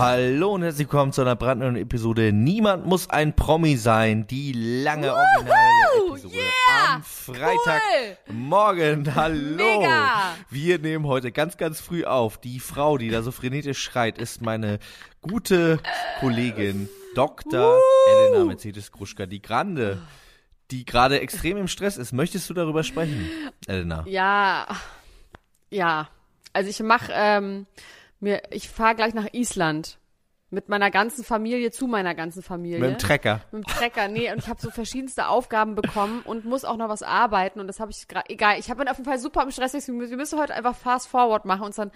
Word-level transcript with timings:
Hallo 0.00 0.54
und 0.54 0.62
herzlich 0.62 0.86
willkommen 0.86 1.12
zu 1.12 1.20
einer 1.20 1.36
brandneuen 1.36 1.76
Episode. 1.76 2.32
Niemand 2.32 2.86
muss 2.86 3.10
ein 3.10 3.36
Promi 3.36 3.76
sein. 3.76 4.26
Die 4.26 4.54
lange 4.54 5.12
originale 5.12 6.08
Episode 6.08 6.36
yeah, 6.36 6.94
am 6.94 7.02
Freitagmorgen. 7.02 9.04
Cool. 9.04 9.14
Hallo. 9.14 9.56
Mega. 9.56 10.36
Wir 10.48 10.78
nehmen 10.78 11.06
heute 11.06 11.32
ganz, 11.32 11.58
ganz 11.58 11.82
früh 11.82 12.04
auf. 12.04 12.38
Die 12.38 12.60
Frau, 12.60 12.96
die 12.96 13.10
da 13.10 13.20
so 13.20 13.30
frenetisch 13.30 13.78
schreit, 13.78 14.16
ist 14.16 14.40
meine 14.40 14.78
gute 15.20 15.80
Kollegin 16.20 16.88
Dr. 17.14 17.78
Elena 18.08 18.46
Mercedes 18.46 18.92
Kruschka, 18.92 19.26
die 19.26 19.42
Grande, 19.42 20.00
die 20.70 20.86
gerade 20.86 21.20
extrem 21.20 21.58
im 21.58 21.68
Stress 21.68 21.98
ist. 21.98 22.14
Möchtest 22.14 22.48
du 22.48 22.54
darüber 22.54 22.84
sprechen, 22.84 23.28
Elena? 23.66 24.04
Ja, 24.06 24.66
ja. 25.68 26.08
Also 26.54 26.70
ich 26.70 26.80
mache 26.80 27.12
ähm, 27.14 27.66
mir, 28.20 28.42
ich 28.50 28.68
fahre 28.68 28.94
gleich 28.94 29.14
nach 29.14 29.32
Island. 29.32 29.98
Mit 30.52 30.68
meiner 30.68 30.90
ganzen 30.90 31.22
Familie, 31.22 31.70
zu 31.70 31.86
meiner 31.86 32.12
ganzen 32.16 32.42
Familie. 32.42 32.80
Mit 32.80 32.90
dem 32.90 32.98
Trecker. 32.98 33.40
Mit 33.52 33.62
dem 33.62 33.66
Trecker, 33.68 34.08
nee. 34.08 34.32
Und 34.32 34.38
ich 34.38 34.48
habe 34.48 34.60
so 34.60 34.70
verschiedenste 34.70 35.28
Aufgaben 35.28 35.76
bekommen 35.76 36.22
und 36.24 36.44
muss 36.44 36.64
auch 36.64 36.76
noch 36.76 36.88
was 36.88 37.04
arbeiten. 37.04 37.60
Und 37.60 37.68
das 37.68 37.78
habe 37.78 37.92
ich 37.92 38.08
gerade, 38.08 38.28
egal. 38.30 38.58
Ich 38.58 38.68
habe 38.68 38.82
auf 38.90 38.96
jeden 38.96 39.08
Fall 39.08 39.20
super 39.20 39.44
im 39.44 39.52
Stress. 39.52 39.74
Wir 39.86 40.16
müssen 40.16 40.40
heute 40.40 40.52
einfach 40.52 40.74
fast 40.74 41.06
forward 41.06 41.44
machen 41.44 41.62
und 41.62 41.78
dann 41.78 41.92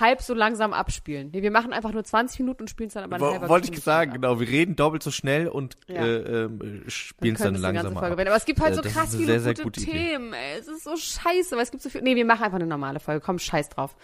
halb 0.00 0.22
so 0.22 0.34
langsam 0.34 0.72
abspielen. 0.72 1.30
Nee, 1.32 1.42
wir 1.42 1.52
machen 1.52 1.72
einfach 1.72 1.92
nur 1.92 2.02
20 2.02 2.40
Minuten 2.40 2.62
und 2.62 2.68
spielen 2.68 2.88
es 2.88 2.94
dann 2.94 3.04
aber 3.04 3.24
halbe 3.24 3.48
Wollte 3.48 3.72
ich 3.72 3.80
sagen, 3.80 4.14
genau. 4.14 4.40
Wir 4.40 4.48
reden 4.48 4.74
doppelt 4.74 5.04
so 5.04 5.12
schnell 5.12 5.46
und 5.46 5.76
ja. 5.86 6.04
äh, 6.04 6.44
äh, 6.46 6.50
spielen 6.90 7.36
es 7.36 7.42
dann 7.42 7.54
langsam 7.54 7.96
ab. 7.96 8.02
Aber 8.10 8.26
es 8.26 8.44
gibt 8.44 8.60
halt 8.60 8.74
so 8.74 8.82
äh, 8.82 8.88
krass 8.88 9.14
viele 9.14 9.26
sehr, 9.26 9.40
sehr 9.40 9.54
gute, 9.54 9.80
gute 9.80 9.84
Themen. 9.84 10.32
Ey. 10.32 10.58
Es 10.58 10.66
ist 10.66 10.82
so 10.82 10.96
scheiße, 10.96 11.54
weil 11.54 11.62
es 11.62 11.70
gibt 11.70 11.84
so 11.84 11.90
viel. 11.90 12.02
Nee, 12.02 12.16
wir 12.16 12.24
machen 12.24 12.42
einfach 12.42 12.58
eine 12.58 12.66
normale 12.66 12.98
Folge. 12.98 13.20
Komm, 13.24 13.38
scheiß 13.38 13.68
drauf 13.68 13.94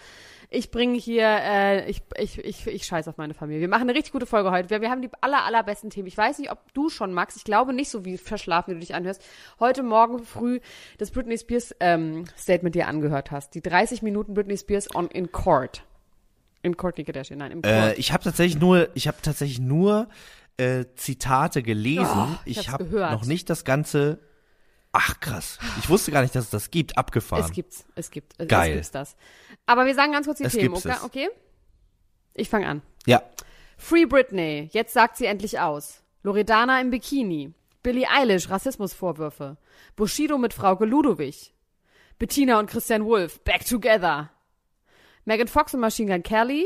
ich 0.49 0.71
bringe 0.71 0.97
hier, 0.97 1.27
äh, 1.27 1.89
ich, 1.89 2.01
ich, 2.17 2.37
ich, 2.39 2.67
ich 2.67 2.85
scheiß 2.85 3.07
auf 3.07 3.17
meine 3.17 3.33
Familie. 3.33 3.61
Wir 3.61 3.67
machen 3.67 3.83
eine 3.83 3.93
richtig 3.93 4.11
gute 4.11 4.25
Folge 4.25 4.51
heute. 4.51 4.69
Wir, 4.69 4.81
wir 4.81 4.89
haben 4.89 5.01
die 5.01 5.09
aller, 5.21 5.43
allerbesten 5.43 5.89
Themen. 5.89 6.07
Ich 6.07 6.17
weiß 6.17 6.39
nicht, 6.39 6.51
ob 6.51 6.73
du 6.73 6.89
schon 6.89 7.13
magst. 7.13 7.37
Ich 7.37 7.43
glaube 7.43 7.73
nicht 7.73 7.89
so 7.89 8.05
wie 8.05 8.17
verschlafen, 8.17 8.71
wie 8.71 8.75
du 8.75 8.79
dich 8.79 8.95
anhörst. 8.95 9.23
Heute 9.59 9.83
Morgen 9.83 10.23
früh 10.23 10.59
das 10.97 11.11
Britney 11.11 11.37
Spears 11.37 11.75
ähm, 11.79 12.25
Statement 12.37 12.75
dir 12.75 12.87
angehört 12.87 13.31
hast. 13.31 13.55
Die 13.55 13.61
30 13.61 14.01
Minuten 14.01 14.33
Britney 14.33 14.57
Spears 14.57 14.93
on 14.95 15.07
in 15.07 15.31
Court. 15.31 15.83
In 16.61 16.77
Court 16.77 16.95
Kardashian, 16.95 17.39
nein, 17.39 17.51
im 17.51 17.61
Court. 17.61 17.73
Äh, 17.73 17.93
ich 17.93 18.11
habe 18.11 18.23
tatsächlich 18.23 18.59
nur, 18.59 18.89
ich 18.95 19.07
habe 19.07 19.17
tatsächlich 19.21 19.59
nur 19.59 20.07
äh, 20.57 20.85
Zitate 20.95 21.63
gelesen. 21.63 22.07
Oh, 22.15 22.27
ich 22.45 22.57
ich 22.57 22.69
habe 22.69 22.85
noch 22.85 23.25
nicht 23.25 23.49
das 23.49 23.65
ganze 23.65 24.19
Ach 24.97 25.19
krass. 25.19 25.59
Ich 25.79 25.89
wusste 25.89 26.09
gar 26.13 26.21
nicht, 26.21 26.33
dass 26.35 26.45
es 26.45 26.49
das 26.49 26.71
gibt. 26.71 26.97
Abgefahren. 26.97 27.43
Es 27.43 27.51
gibt's. 27.51 27.85
Es 27.95 28.11
gibt. 28.11 28.33
Es, 28.37 28.47
Geil. 28.47 28.69
Es 28.69 28.75
gibt's 28.75 28.91
das. 28.91 29.17
Aber 29.65 29.85
wir 29.85 29.93
sagen 29.93 30.13
ganz 30.13 30.25
kurz 30.25 30.37
die 30.37 30.45
es 30.45 30.53
Themen, 30.53 30.73
okay? 30.73 30.95
okay? 31.03 31.29
Ich 32.33 32.49
fange 32.49 32.67
an. 32.67 32.81
Ja. 33.05 33.21
Free 33.77 34.05
Britney. 34.05 34.69
Jetzt 34.71 34.93
sagt 34.93 35.17
sie 35.17 35.25
endlich 35.25 35.59
aus. 35.59 36.01
Loredana 36.23 36.79
im 36.79 36.91
Bikini. 36.91 37.53
Billie 37.83 38.07
Eilish. 38.09 38.49
Rassismusvorwürfe. 38.49 39.57
Bushido 39.97 40.37
mit 40.37 40.53
Frau 40.53 40.81
Ludowig. 40.81 41.53
Bettina 42.17 42.57
und 42.57 42.69
Christian 42.69 43.03
Wolf. 43.03 43.41
Back 43.41 43.65
together. 43.65 44.31
Megan 45.25 45.49
Fox 45.49 45.73
und 45.73 45.81
Machine 45.81 46.09
Gun 46.09 46.23
Kelly. 46.23 46.65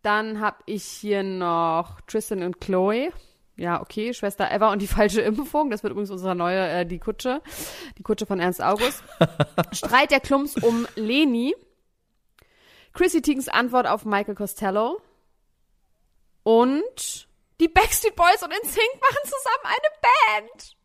Dann 0.00 0.40
hab 0.40 0.62
ich 0.64 0.84
hier 0.84 1.22
noch 1.22 2.00
Tristan 2.06 2.42
und 2.42 2.58
Chloe 2.58 3.12
ja, 3.60 3.82
okay, 3.82 4.14
Schwester 4.14 4.50
Eva 4.50 4.72
und 4.72 4.80
die 4.80 4.86
falsche 4.86 5.20
Impfung. 5.20 5.68
Das 5.70 5.82
wird 5.82 5.90
übrigens 5.90 6.10
unsere 6.10 6.34
neue, 6.34 6.66
äh, 6.66 6.86
die 6.86 6.98
Kutsche. 6.98 7.42
Die 7.98 8.02
Kutsche 8.02 8.24
von 8.24 8.40
Ernst 8.40 8.62
August. 8.62 9.04
Streit 9.72 10.10
der 10.10 10.20
Klumps 10.20 10.56
um 10.56 10.88
Leni. 10.94 11.54
Chrissy 12.94 13.20
Teigens 13.20 13.48
Antwort 13.48 13.86
auf 13.86 14.06
Michael 14.06 14.34
Costello. 14.34 15.02
Und 16.42 17.28
die 17.60 17.68
Backstreet 17.68 18.16
Boys 18.16 18.42
und 18.42 18.48
NSYNC 18.48 19.00
machen 19.00 19.24
zusammen 19.24 19.64
eine 19.64 20.46
Band. 20.48 20.76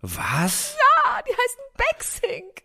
Was? 0.00 0.76
Ja, 0.78 1.22
die 1.28 1.32
heißen 1.32 1.62
Backsync. 1.76 2.62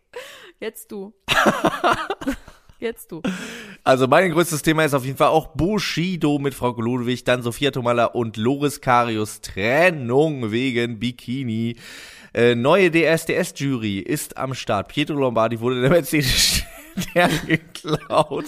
Jetzt 0.61 0.89
du. 0.89 1.13
Jetzt 2.81 3.11
du. 3.11 3.21
Also 3.83 4.07
mein 4.07 4.31
größtes 4.31 4.63
Thema 4.63 4.83
ist 4.83 4.95
auf 4.95 5.05
jeden 5.05 5.17
Fall 5.17 5.27
auch 5.27 5.47
Bushido 5.55 6.39
mit 6.39 6.55
Frau 6.55 6.71
Ludwig, 6.71 7.23
dann 7.23 7.43
Sophia 7.43 7.69
Tomala 7.69 8.05
und 8.05 8.37
Loris 8.37 8.81
Karius 8.81 9.41
Trennung 9.41 10.51
wegen 10.51 10.97
Bikini. 10.97 11.75
Äh, 12.33 12.55
neue 12.55 12.89
DSDS-Jury 12.89 13.99
ist 13.99 14.37
am 14.37 14.55
Start. 14.55 14.87
Pietro 14.87 15.13
Lombardi 15.13 15.59
wurde 15.59 15.81
der 15.81 15.91
Mercedes 15.91 16.63
geklaut. 17.45 18.45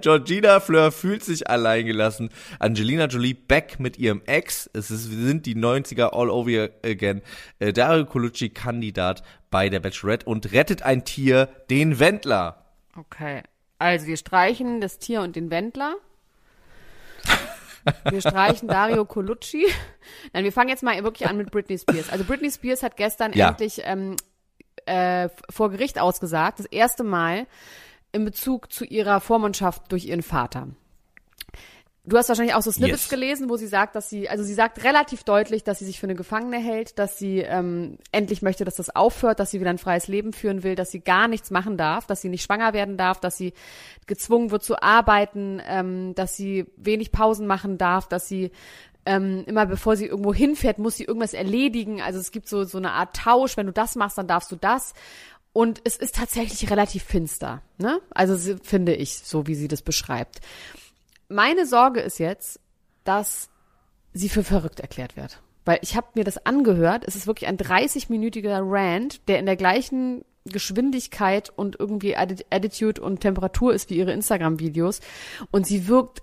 Georgina 0.00 0.58
Fleur 0.58 0.90
fühlt 0.90 1.22
sich 1.22 1.48
alleingelassen. 1.48 2.30
Angelina 2.58 3.04
Jolie 3.06 3.34
back 3.34 3.78
mit 3.78 3.98
ihrem 3.98 4.22
Ex. 4.26 4.68
Es 4.72 4.90
ist, 4.90 5.04
sind 5.04 5.46
die 5.46 5.54
90er 5.54 6.12
all 6.12 6.28
over 6.28 6.70
again. 6.84 7.22
Äh, 7.60 7.72
Dario 7.72 8.04
Colucci 8.04 8.48
Kandidat 8.48 9.22
bei 9.48 9.68
der 9.68 9.78
Bachelorette 9.78 10.26
und 10.26 10.50
rettet 10.50 10.82
ein 10.82 11.04
Tier, 11.04 11.48
den 11.70 12.00
Wendler. 12.00 12.64
Okay. 12.96 13.42
Also 13.80 14.06
wir 14.06 14.18
streichen 14.18 14.82
das 14.82 14.98
Tier 14.98 15.22
und 15.22 15.36
den 15.36 15.50
Wendler. 15.50 15.96
Wir 18.10 18.20
streichen 18.20 18.68
Dario 18.68 19.06
Colucci. 19.06 19.66
Nein, 20.34 20.44
wir 20.44 20.52
fangen 20.52 20.68
jetzt 20.68 20.82
mal 20.82 21.02
wirklich 21.02 21.26
an 21.26 21.38
mit 21.38 21.50
Britney 21.50 21.78
Spears. 21.78 22.10
Also 22.10 22.24
Britney 22.24 22.50
Spears 22.50 22.82
hat 22.82 22.98
gestern 22.98 23.32
ja. 23.32 23.48
endlich 23.48 23.80
ähm, 23.84 24.16
äh, 24.84 25.30
vor 25.48 25.70
Gericht 25.70 25.98
ausgesagt, 25.98 26.58
das 26.58 26.66
erste 26.66 27.04
Mal 27.04 27.46
in 28.12 28.26
Bezug 28.26 28.70
zu 28.70 28.84
ihrer 28.84 29.18
Vormundschaft 29.18 29.90
durch 29.90 30.04
ihren 30.04 30.22
Vater. 30.22 30.68
Du 32.10 32.18
hast 32.18 32.28
wahrscheinlich 32.28 32.56
auch 32.56 32.62
so 32.62 32.72
Snippets 32.72 33.04
yes. 33.04 33.08
gelesen, 33.08 33.48
wo 33.48 33.56
sie 33.56 33.68
sagt, 33.68 33.94
dass 33.94 34.10
sie, 34.10 34.28
also 34.28 34.42
sie 34.42 34.52
sagt 34.52 34.82
relativ 34.82 35.22
deutlich, 35.22 35.62
dass 35.62 35.78
sie 35.78 35.84
sich 35.84 36.00
für 36.00 36.06
eine 36.06 36.16
Gefangene 36.16 36.58
hält, 36.58 36.98
dass 36.98 37.18
sie 37.18 37.38
ähm, 37.38 37.98
endlich 38.10 38.42
möchte, 38.42 38.64
dass 38.64 38.74
das 38.74 38.94
aufhört, 38.96 39.38
dass 39.38 39.52
sie 39.52 39.60
wieder 39.60 39.70
ein 39.70 39.78
freies 39.78 40.08
Leben 40.08 40.32
führen 40.32 40.64
will, 40.64 40.74
dass 40.74 40.90
sie 40.90 40.98
gar 40.98 41.28
nichts 41.28 41.52
machen 41.52 41.76
darf, 41.76 42.08
dass 42.08 42.20
sie 42.20 42.28
nicht 42.28 42.42
schwanger 42.42 42.72
werden 42.72 42.96
darf, 42.96 43.20
dass 43.20 43.36
sie 43.36 43.52
gezwungen 44.08 44.50
wird 44.50 44.64
zu 44.64 44.82
arbeiten, 44.82 45.62
ähm, 45.64 46.16
dass 46.16 46.36
sie 46.36 46.66
wenig 46.76 47.12
Pausen 47.12 47.46
machen 47.46 47.78
darf, 47.78 48.08
dass 48.08 48.26
sie 48.26 48.50
ähm, 49.06 49.44
immer 49.46 49.66
bevor 49.66 49.94
sie 49.96 50.06
irgendwo 50.06 50.34
hinfährt, 50.34 50.78
muss 50.78 50.96
sie 50.96 51.04
irgendwas 51.04 51.32
erledigen. 51.32 52.02
Also 52.02 52.18
es 52.18 52.32
gibt 52.32 52.48
so 52.48 52.64
so 52.64 52.78
eine 52.78 52.90
Art 52.90 53.14
Tausch. 53.14 53.56
Wenn 53.56 53.66
du 53.66 53.72
das 53.72 53.94
machst, 53.94 54.18
dann 54.18 54.26
darfst 54.26 54.50
du 54.50 54.56
das. 54.56 54.94
Und 55.52 55.80
es 55.84 55.96
ist 55.96 56.16
tatsächlich 56.16 56.70
relativ 56.70 57.04
finster, 57.04 57.62
ne? 57.78 58.00
Also 58.10 58.56
finde 58.62 58.94
ich, 58.94 59.18
so 59.18 59.46
wie 59.46 59.54
sie 59.54 59.68
das 59.68 59.82
beschreibt 59.82 60.40
meine 61.30 61.66
Sorge 61.66 62.00
ist 62.00 62.18
jetzt, 62.18 62.60
dass 63.04 63.48
sie 64.12 64.28
für 64.28 64.44
verrückt 64.44 64.80
erklärt 64.80 65.16
wird. 65.16 65.40
Weil 65.64 65.78
ich 65.82 65.96
habe 65.96 66.08
mir 66.14 66.24
das 66.24 66.44
angehört. 66.46 67.04
Es 67.06 67.16
ist 67.16 67.26
wirklich 67.26 67.48
ein 67.48 67.56
30-minütiger 67.56 68.60
Rant, 68.62 69.28
der 69.28 69.38
in 69.38 69.46
der 69.46 69.56
gleichen 69.56 70.24
Geschwindigkeit 70.44 71.50
und 71.54 71.78
irgendwie 71.78 72.16
Attitude 72.16 73.00
und 73.00 73.20
Temperatur 73.20 73.72
ist 73.72 73.90
wie 73.90 73.96
ihre 73.96 74.12
Instagram-Videos. 74.12 75.00
Und 75.50 75.66
sie 75.66 75.86
wirkt 75.86 76.22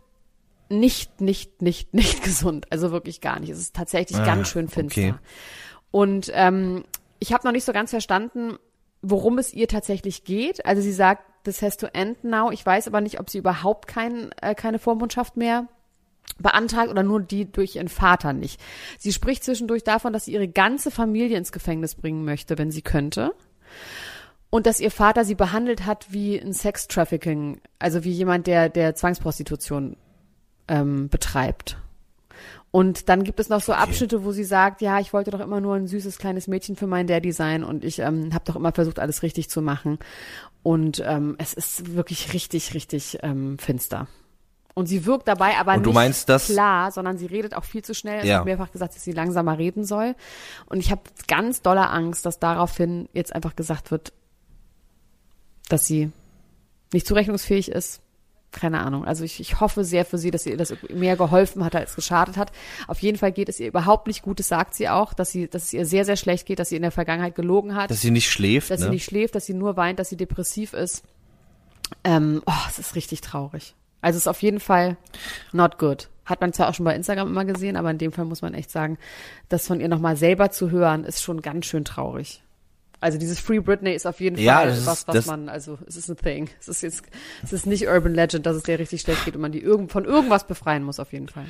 nicht, 0.70 1.22
nicht, 1.22 1.62
nicht, 1.62 1.94
nicht 1.94 2.24
gesund. 2.24 2.66
Also 2.72 2.92
wirklich 2.92 3.22
gar 3.22 3.40
nicht. 3.40 3.50
Es 3.50 3.60
ist 3.60 3.76
tatsächlich 3.76 4.20
ah, 4.20 4.26
ganz 4.26 4.50
schön 4.50 4.68
finster. 4.68 5.02
Okay. 5.02 5.14
Und 5.92 6.32
ähm, 6.34 6.84
ich 7.20 7.34
habe 7.34 7.48
noch 7.48 7.54
nicht 7.54 7.66
so 7.66 7.74
ganz 7.74 7.92
verstanden, 7.92 8.58
worum 9.02 9.38
es 9.38 9.54
ihr 9.54 9.68
tatsächlich 9.68 10.24
geht. 10.24 10.66
Also 10.66 10.82
sie 10.82 10.92
sagt, 10.92 11.24
this 11.48 11.62
has 11.62 11.78
to 11.78 11.88
end 11.88 12.24
now. 12.24 12.52
Ich 12.52 12.66
weiß 12.66 12.88
aber 12.88 13.02
nicht, 13.02 13.20
ob 13.20 13.30
sie 13.30 13.40
überhaupt 13.40 13.88
kein, 13.88 14.32
äh, 14.42 14.54
keine 14.54 14.80
Vormundschaft 14.80 15.38
mehr 15.38 15.68
beantragt 16.40 16.90
oder 16.90 17.04
nur 17.04 17.22
die 17.22 17.52
durch 17.52 17.78
ihren 17.78 17.88
Vater 17.88 18.34
nicht. 18.34 18.62
Sie 19.00 19.14
spricht 19.14 19.44
zwischendurch 19.44 19.84
davon, 19.84 20.14
dass 20.14 20.26
sie 20.26 20.34
ihre 20.34 20.48
ganze 20.48 20.92
Familie 20.92 21.38
ins 21.38 21.52
Gefängnis 21.52 21.96
bringen 21.96 22.26
möchte, 22.26 22.58
wenn 22.58 22.70
sie 22.70 22.82
könnte. 22.82 23.34
Und 24.50 24.66
dass 24.66 24.80
ihr 24.80 24.92
Vater 24.92 25.26
sie 25.26 25.36
behandelt 25.36 25.86
hat 25.86 26.08
wie 26.12 26.40
ein 26.40 26.54
Sex-Trafficking, 26.54 27.60
also 27.80 28.04
wie 28.04 28.12
jemand, 28.12 28.48
der, 28.48 28.70
der 28.70 28.96
Zwangsprostitution 28.96 29.98
ähm, 30.68 31.10
betreibt. 31.10 31.78
Und 32.78 33.10
dann 33.10 33.24
gibt 33.24 33.40
es 33.40 33.50
noch 33.50 33.60
so 33.60 33.72
okay. 33.72 33.82
Abschnitte, 33.82 34.24
wo 34.24 34.32
sie 34.32 34.44
sagt, 34.44 34.84
ja, 34.84 35.00
ich 35.00 35.12
wollte 35.12 35.32
doch 35.32 35.40
immer 35.40 35.60
nur 35.60 35.74
ein 35.74 35.88
süßes 35.88 36.20
kleines 36.20 36.46
Mädchen 36.46 36.76
für 36.76 36.86
meinen 36.86 37.08
Daddy 37.08 37.32
sein 37.32 37.64
und 37.64 37.84
ich 37.84 37.98
ähm, 37.98 38.36
habe 38.36 38.46
doch 38.46 38.56
immer 38.56 38.72
versucht, 38.72 39.00
alles 39.00 39.24
richtig 39.24 39.50
zu 39.50 39.64
machen. 39.64 39.98
Und 40.62 41.02
ähm, 41.04 41.34
es 41.40 41.56
ist 41.56 41.96
wirklich 41.96 42.34
richtig, 42.34 42.76
richtig 42.76 43.18
ähm, 43.24 43.58
finster. 43.58 44.08
Und 44.76 44.86
sie 44.86 45.08
wirkt 45.08 45.28
dabei 45.28 45.58
aber 45.58 45.76
nicht 45.76 45.92
meinst, 45.92 46.28
klar, 46.28 46.92
sondern 46.92 47.18
sie 47.18 47.26
redet 47.26 47.56
auch 47.56 47.64
viel 47.64 47.84
zu 47.84 47.96
schnell. 47.96 48.24
Ja. 48.24 48.38
hat 48.38 48.46
mehrfach 48.46 48.72
gesagt, 48.72 48.94
dass 48.94 49.04
sie 49.04 49.12
langsamer 49.12 49.58
reden 49.58 49.84
soll. 49.84 50.14
Und 50.68 50.78
ich 50.78 50.92
habe 50.92 51.02
ganz 51.28 51.64
dolle 51.64 51.90
Angst, 51.90 52.28
dass 52.28 52.38
daraufhin 52.38 53.10
jetzt 53.12 53.34
einfach 53.34 53.56
gesagt 53.56 53.90
wird, 53.90 54.14
dass 55.68 55.88
sie 55.88 56.12
nicht 56.94 57.08
zurechnungsfähig 57.08 57.72
ist. 57.72 58.02
Keine 58.52 58.80
Ahnung. 58.80 59.06
Also 59.06 59.24
ich, 59.24 59.40
ich 59.40 59.60
hoffe 59.60 59.84
sehr 59.84 60.06
für 60.06 60.18
sie, 60.18 60.32
dass 60.32 60.46
ihr 60.46 60.58
das 60.58 60.74
mehr 60.90 61.18
geholfen 61.18 61.64
hat, 61.64 61.76
als 61.76 61.96
geschadet 61.96 62.38
hat. 62.38 62.52
Auf 62.88 63.00
jeden 63.00 63.18
Fall 63.18 63.32
geht 63.32 63.50
es 63.50 63.60
ihr 63.60 63.68
überhaupt 63.68 64.08
nicht 64.08 64.22
gut. 64.22 64.40
Das 64.40 64.48
sagt 64.48 64.74
sie 64.74 64.88
auch, 64.90 65.14
dass 65.14 65.32
sie, 65.32 65.48
dass 65.48 65.66
es 65.66 65.74
ihr 65.74 65.86
sehr, 65.86 66.06
sehr 66.06 66.16
schlecht 66.16 66.46
geht, 66.46 66.60
dass 66.60 66.70
sie 66.70 66.78
in 66.78 66.82
der 66.82 66.92
Vergangenheit 66.92 67.36
gelogen 67.36 67.76
hat. 67.76 67.92
Dass 67.92 68.02
sie 68.02 68.12
nicht 68.12 68.32
schläft. 68.32 68.72
Dass 68.72 68.80
ne? 68.80 68.86
sie 68.86 68.92
nicht 68.92 69.06
schläft, 69.06 69.36
dass 69.36 69.46
sie 69.46 69.54
nur 69.54 69.76
weint, 69.76 70.00
dass 70.00 70.10
sie 70.10 70.18
depressiv 70.18 70.74
ist. 70.74 71.04
Ähm, 72.04 72.42
oh, 72.46 72.54
es 72.70 72.80
ist 72.80 72.96
richtig 72.96 73.22
traurig. 73.22 73.76
Also 74.02 74.18
ist 74.18 74.28
auf 74.28 74.42
jeden 74.42 74.60
Fall 74.60 74.98
not 75.52 75.78
good. 75.78 76.10
Hat 76.26 76.42
man 76.42 76.54
zwar 76.54 76.70
auch 76.70 76.74
schon 76.74 76.86
bei 76.86 76.96
Instagram 76.96 77.28
immer 77.28 77.46
gesehen, 77.46 77.76
aber 77.76 77.92
in 77.92 77.98
dem 77.98 78.12
Fall 78.12 78.26
muss 78.26 78.42
man 78.42 78.54
echt 78.54 78.72
sagen, 78.72 78.98
das 79.50 79.68
von 79.68 79.80
ihr 79.80 79.88
nochmal 79.88 80.18
selber 80.18 80.52
zu 80.52 80.72
hören, 80.72 81.04
ist 81.04 81.22
schon 81.22 81.42
ganz 81.42 81.66
schön 81.66 81.86
traurig. 81.86 82.44
Also 83.00 83.20
dieses 83.20 83.40
Free 83.40 83.60
Britney 83.60 83.94
ist 83.94 84.08
auf 84.08 84.20
jeden 84.20 84.40
ja, 84.40 84.56
Fall 84.56 84.70
ist, 84.70 84.88
was, 84.88 85.08
was 85.08 85.26
man, 85.28 85.50
also 85.50 85.78
es 85.86 85.98
ist 85.98 86.10
ein 86.10 86.18
Thing. 86.18 86.50
Es 86.60 86.68
ist 86.68 86.82
jetzt, 86.82 87.04
es 87.44 87.54
ist 87.54 87.68
nicht 87.68 87.88
Urban 87.88 88.16
Legend, 88.16 88.46
dass 88.46 88.56
es 88.56 88.64
der 88.64 88.80
richtig 88.80 89.02
schlecht 89.02 89.26
geht 89.26 89.36
und 89.36 89.42
man 89.42 89.52
die 89.52 89.62
irgend, 89.62 89.92
von 89.92 90.06
irgendwas 90.06 90.48
befreien 90.48 90.84
muss 90.84 91.00
auf 91.00 91.14
jeden 91.14 91.28
Fall. 91.28 91.46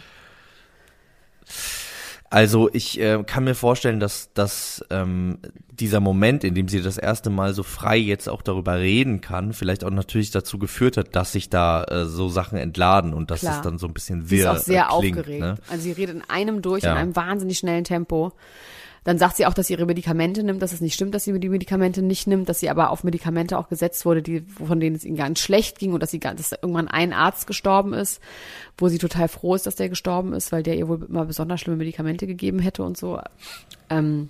Also 2.30 2.70
ich 2.74 3.00
äh, 3.00 3.24
kann 3.26 3.46
mir 3.46 3.56
vorstellen, 3.56 4.02
dass, 4.02 4.34
dass 4.34 4.84
ähm, 4.90 5.38
dieser 5.70 6.02
Moment, 6.02 6.44
in 6.44 6.56
dem 6.56 6.68
sie 6.68 6.82
das 6.82 6.98
erste 6.98 7.30
Mal 7.30 7.54
so 7.54 7.64
frei 7.64 7.96
jetzt 7.96 8.28
auch 8.28 8.42
darüber 8.42 8.80
reden 8.80 9.22
kann, 9.22 9.54
vielleicht 9.54 9.86
auch 9.86 9.92
natürlich 9.92 10.32
dazu 10.32 10.60
geführt 10.60 10.98
hat, 10.98 11.16
dass 11.16 11.32
sich 11.32 11.50
da 11.50 11.86
äh, 11.86 12.06
so 12.06 12.28
Sachen 12.28 12.58
entladen 12.58 13.14
und 13.14 13.32
dass 13.32 13.42
Klar. 13.42 13.56
es 13.56 13.62
dann 13.62 13.78
so 13.78 13.88
ein 13.88 13.94
bisschen 13.94 14.30
wirr 14.30 14.38
Sie 14.38 14.42
ist 14.42 14.48
auch 14.48 14.58
sehr 14.58 14.90
äh, 14.92 15.00
klingt, 15.00 15.18
aufgeregt. 15.18 15.40
Ne? 15.40 15.56
Also 15.70 15.84
sie 15.84 15.92
redet 15.94 16.18
in 16.18 16.24
einem 16.30 16.62
durch, 16.62 16.84
ja. 16.84 16.92
in 16.92 16.98
einem 16.98 17.16
wahnsinnig 17.16 17.60
schnellen 17.60 17.86
Tempo. 17.86 18.34
Dann 19.08 19.18
sagt 19.18 19.38
sie 19.38 19.46
auch, 19.46 19.54
dass 19.54 19.68
sie 19.68 19.74
ihre 19.74 19.86
Medikamente 19.86 20.44
nimmt, 20.44 20.62
dass 20.62 20.74
es 20.74 20.82
nicht 20.82 20.94
stimmt, 20.94 21.16
dass 21.16 21.24
sie 21.24 21.40
die 21.40 21.48
Medikamente 21.48 22.02
nicht 22.02 22.28
nimmt, 22.28 22.50
dass 22.50 22.60
sie 22.60 22.70
aber 22.70 22.90
auf 22.90 23.06
Medikamente 23.06 23.58
auch 23.58 23.70
gesetzt 23.70 24.06
wurde, 24.06 24.22
die, 24.22 24.42
von 24.42 24.82
denen 24.82 24.98
es 24.98 25.06
ihnen 25.06 25.16
ganz 25.16 25.40
schlecht 25.40 25.80
ging 25.80 25.94
und 25.94 26.04
dass 26.04 26.12
sie 26.12 26.20
dass 26.20 26.52
irgendwann 26.52 26.90
ein 26.90 27.14
Arzt 27.14 27.48
gestorben 27.48 27.94
ist, 27.94 28.20
wo 28.78 28.90
sie 28.90 28.98
total 28.98 29.30
froh 29.30 29.56
ist, 29.56 29.66
dass 29.66 29.76
der 29.76 29.88
gestorben 29.88 30.34
ist, 30.34 30.52
weil 30.52 30.62
der 30.62 30.76
ihr 30.76 30.90
wohl 30.90 31.06
immer 31.08 31.24
besonders 31.24 31.62
schlimme 31.62 31.78
Medikamente 31.78 32.28
gegeben 32.28 32.60
hätte 32.60 32.84
und 32.84 32.98
so. 32.98 33.22
Ähm, 33.90 34.28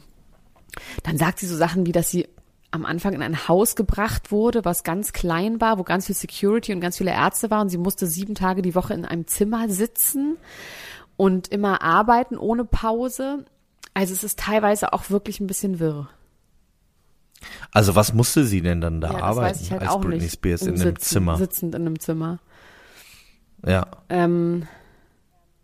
dann 1.02 1.18
sagt 1.18 1.40
sie 1.40 1.48
so 1.48 1.56
Sachen 1.56 1.88
wie, 1.88 1.92
dass 1.92 2.12
sie 2.12 2.28
am 2.70 2.86
Anfang 2.86 3.14
in 3.14 3.24
ein 3.24 3.48
Haus 3.48 3.76
gebracht 3.76 4.32
wurde, 4.32 4.64
was 4.64 4.84
ganz 4.84 5.12
klein 5.12 5.60
war, 5.60 5.80
wo 5.80 5.84
ganz 5.86 6.06
viel 6.06 6.14
Security 6.16 6.72
und 6.72 6.82
ganz 6.82 7.00
viele 7.00 7.14
Ärzte 7.14 7.50
waren. 7.50 7.70
Sie 7.70 7.80
musste 7.80 8.06
sieben 8.06 8.36
Tage 8.36 8.62
die 8.62 8.76
Woche 8.76 8.94
in 8.94 9.06
einem 9.06 9.26
Zimmer 9.26 9.70
sitzen 9.70 10.38
und 11.16 11.48
immer 11.48 11.82
arbeiten 11.82 12.38
ohne 12.38 12.64
Pause. 12.64 13.44
Also 13.98 14.14
es 14.14 14.24
ist 14.24 14.38
teilweise 14.38 14.94
auch 14.94 15.10
wirklich 15.10 15.40
ein 15.40 15.48
bisschen 15.48 15.80
wirr. 15.80 16.08
Also 17.72 17.96
was 17.96 18.14
musste 18.14 18.46
sie 18.46 18.62
denn 18.62 18.80
dann 18.80 19.02
da 19.02 19.12
ja, 19.12 19.24
arbeiten 19.24 19.72
halt 19.72 19.82
als 19.82 19.96
Britney 20.00 20.20
nicht. 20.20 20.34
Spears 20.34 20.62
in 20.62 20.78
Sitzen, 20.78 20.88
einem 20.88 21.00
Zimmer? 21.00 21.38
Sitzend 21.38 21.74
in 21.74 21.82
einem 21.82 22.00
Zimmer. 22.00 22.38
Ja. 23.66 23.88
Ähm, 24.10 24.68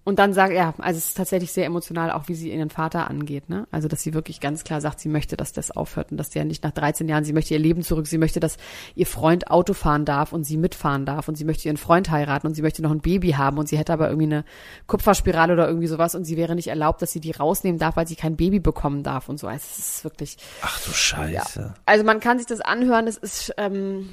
und 0.05 0.19
dann 0.19 0.33
sagt, 0.33 0.53
ja, 0.53 0.73
also 0.79 0.97
es 0.97 1.09
ist 1.09 1.17
tatsächlich 1.17 1.53
sehr 1.53 1.65
emotional, 1.65 2.11
auch 2.11 2.27
wie 2.27 2.35
sie 2.35 2.51
ihren 2.51 2.69
Vater 2.69 3.09
angeht, 3.09 3.49
ne? 3.49 3.67
Also, 3.71 3.87
dass 3.87 4.01
sie 4.01 4.13
wirklich 4.13 4.41
ganz 4.41 4.65
klar 4.65 4.81
sagt, 4.81 4.99
sie 4.99 5.07
möchte, 5.07 5.37
dass 5.37 5.53
das 5.53 5.71
aufhört 5.71 6.11
und 6.11 6.17
dass 6.17 6.29
der 6.29 6.43
nicht 6.43 6.61
nach 6.63 6.71
13 6.71 7.07
Jahren, 7.07 7.23
sie 7.23 7.31
möchte 7.31 7.53
ihr 7.53 7.59
Leben 7.59 7.83
zurück, 7.83 8.07
sie 8.07 8.17
möchte, 8.17 8.41
dass 8.41 8.57
ihr 8.95 9.05
Freund 9.05 9.49
Auto 9.49 9.73
fahren 9.73 10.03
darf 10.03 10.33
und 10.33 10.43
sie 10.43 10.57
mitfahren 10.57 11.05
darf 11.05 11.29
und 11.29 11.35
sie 11.35 11.45
möchte 11.45 11.69
ihren 11.69 11.77
Freund 11.77 12.11
heiraten 12.11 12.47
und 12.47 12.53
sie 12.53 12.61
möchte 12.61 12.81
noch 12.81 12.91
ein 12.91 12.99
Baby 12.99 13.31
haben 13.31 13.57
und 13.57 13.69
sie 13.69 13.77
hätte 13.77 13.93
aber 13.93 14.09
irgendwie 14.09 14.35
eine 14.35 14.45
Kupferspirale 14.87 15.53
oder 15.53 15.67
irgendwie 15.67 15.87
sowas 15.87 16.15
und 16.15 16.25
sie 16.25 16.35
wäre 16.35 16.55
nicht 16.55 16.67
erlaubt, 16.67 17.01
dass 17.01 17.13
sie 17.13 17.21
die 17.21 17.31
rausnehmen 17.31 17.79
darf, 17.79 17.95
weil 17.95 18.07
sie 18.07 18.17
kein 18.17 18.35
Baby 18.35 18.59
bekommen 18.59 19.03
darf 19.03 19.29
und 19.29 19.39
so. 19.39 19.47
Also, 19.47 19.65
es 19.71 19.77
ist 19.77 20.03
wirklich. 20.03 20.37
Ach 20.61 20.81
du 20.83 20.91
Scheiße. 20.91 21.59
Ja. 21.61 21.73
Also, 21.85 22.03
man 22.03 22.19
kann 22.19 22.39
sich 22.39 22.47
das 22.47 22.59
anhören, 22.59 23.07
es 23.07 23.15
ist, 23.15 23.53
ähm, 23.57 24.09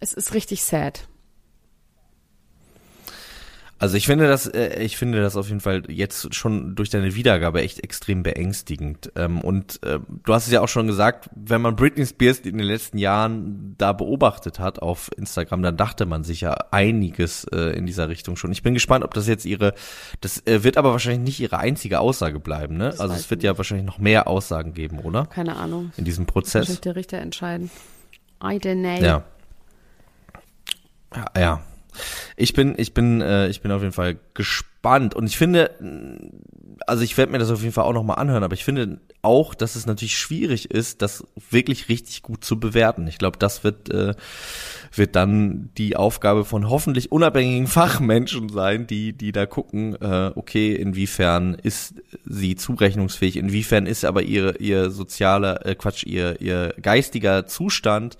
es 0.00 0.14
ist 0.14 0.32
richtig 0.32 0.64
sad. 0.64 1.06
Also 3.86 3.98
ich 3.98 4.06
finde 4.06 4.26
das, 4.26 4.48
äh, 4.48 4.82
ich 4.82 4.96
finde 4.96 5.20
das 5.22 5.36
auf 5.36 5.46
jeden 5.46 5.60
Fall 5.60 5.84
jetzt 5.86 6.34
schon 6.34 6.74
durch 6.74 6.90
deine 6.90 7.14
Wiedergabe 7.14 7.62
echt 7.62 7.84
extrem 7.84 8.24
beängstigend. 8.24 9.12
Ähm, 9.14 9.40
und 9.40 9.80
äh, 9.84 10.00
du 10.24 10.34
hast 10.34 10.46
es 10.48 10.52
ja 10.52 10.60
auch 10.60 10.66
schon 10.66 10.88
gesagt, 10.88 11.30
wenn 11.36 11.60
man 11.62 11.76
Britney 11.76 12.04
Spears 12.04 12.40
in 12.40 12.58
den 12.58 12.66
letzten 12.66 12.98
Jahren 12.98 13.76
da 13.78 13.92
beobachtet 13.92 14.58
hat 14.58 14.80
auf 14.80 15.08
Instagram, 15.16 15.62
dann 15.62 15.76
dachte 15.76 16.04
man 16.04 16.24
sich 16.24 16.40
ja 16.40 16.54
einiges 16.72 17.44
äh, 17.44 17.76
in 17.78 17.86
dieser 17.86 18.08
Richtung 18.08 18.34
schon. 18.34 18.50
Ich 18.50 18.64
bin 18.64 18.74
gespannt, 18.74 19.04
ob 19.04 19.14
das 19.14 19.28
jetzt 19.28 19.44
ihre, 19.44 19.72
das 20.20 20.44
äh, 20.48 20.64
wird 20.64 20.78
aber 20.78 20.90
wahrscheinlich 20.90 21.20
nicht 21.22 21.38
ihre 21.38 21.58
einzige 21.58 22.00
Aussage 22.00 22.40
bleiben, 22.40 22.76
ne? 22.76 22.86
Das 22.86 22.98
also 22.98 23.14
es 23.14 23.30
wird 23.30 23.42
ich 23.42 23.44
ja 23.44 23.52
nicht. 23.52 23.58
wahrscheinlich 23.58 23.86
noch 23.86 23.98
mehr 23.98 24.26
Aussagen 24.26 24.74
geben, 24.74 24.98
oder? 24.98 25.26
Keine 25.26 25.54
Ahnung. 25.54 25.92
In 25.96 26.04
diesem 26.04 26.26
Das 26.26 26.32
Prozess. 26.32 26.68
wird 26.68 26.84
der 26.84 26.96
Richter 26.96 27.18
entscheiden. 27.18 27.70
I 28.42 28.56
don't 28.56 28.80
know. 28.80 29.06
Ja. 29.06 29.24
Ja, 31.14 31.40
ja. 31.40 31.60
Ich 32.36 32.52
bin, 32.52 32.74
ich 32.76 32.94
bin, 32.94 33.20
äh, 33.20 33.48
ich 33.48 33.60
bin 33.60 33.70
auf 33.72 33.82
jeden 33.82 33.92
Fall 33.92 34.18
gespannt 34.34 35.14
und 35.14 35.26
ich 35.26 35.36
finde, 35.36 35.70
also 36.86 37.02
ich 37.02 37.16
werde 37.16 37.32
mir 37.32 37.38
das 37.38 37.50
auf 37.50 37.62
jeden 37.62 37.72
Fall 37.72 37.84
auch 37.84 37.92
nochmal 37.92 38.18
anhören, 38.18 38.44
aber 38.44 38.54
ich 38.54 38.64
finde 38.64 39.00
auch, 39.22 39.54
dass 39.54 39.74
es 39.74 39.86
natürlich 39.86 40.16
schwierig 40.16 40.70
ist, 40.70 41.02
das 41.02 41.24
wirklich 41.50 41.88
richtig 41.88 42.22
gut 42.22 42.44
zu 42.44 42.60
bewerten. 42.60 43.08
Ich 43.08 43.18
glaube, 43.18 43.38
das 43.38 43.64
wird, 43.64 43.90
äh, 43.90 44.14
wird 44.94 45.16
dann 45.16 45.70
die 45.76 45.96
Aufgabe 45.96 46.44
von 46.44 46.70
hoffentlich 46.70 47.10
unabhängigen 47.10 47.66
Fachmenschen 47.66 48.48
sein, 48.48 48.86
die, 48.86 49.12
die 49.12 49.32
da 49.32 49.46
gucken, 49.46 49.96
äh, 50.00 50.30
okay, 50.36 50.74
inwiefern 50.74 51.54
ist 51.54 51.94
sie 52.24 52.54
zurechnungsfähig, 52.54 53.36
inwiefern 53.36 53.86
ist 53.86 54.04
aber 54.04 54.22
ihre, 54.22 54.58
ihr 54.58 54.90
sozialer, 54.90 55.66
äh, 55.66 55.74
Quatsch, 55.74 56.04
ihr, 56.04 56.40
ihr 56.40 56.74
geistiger 56.80 57.46
Zustand 57.46 58.16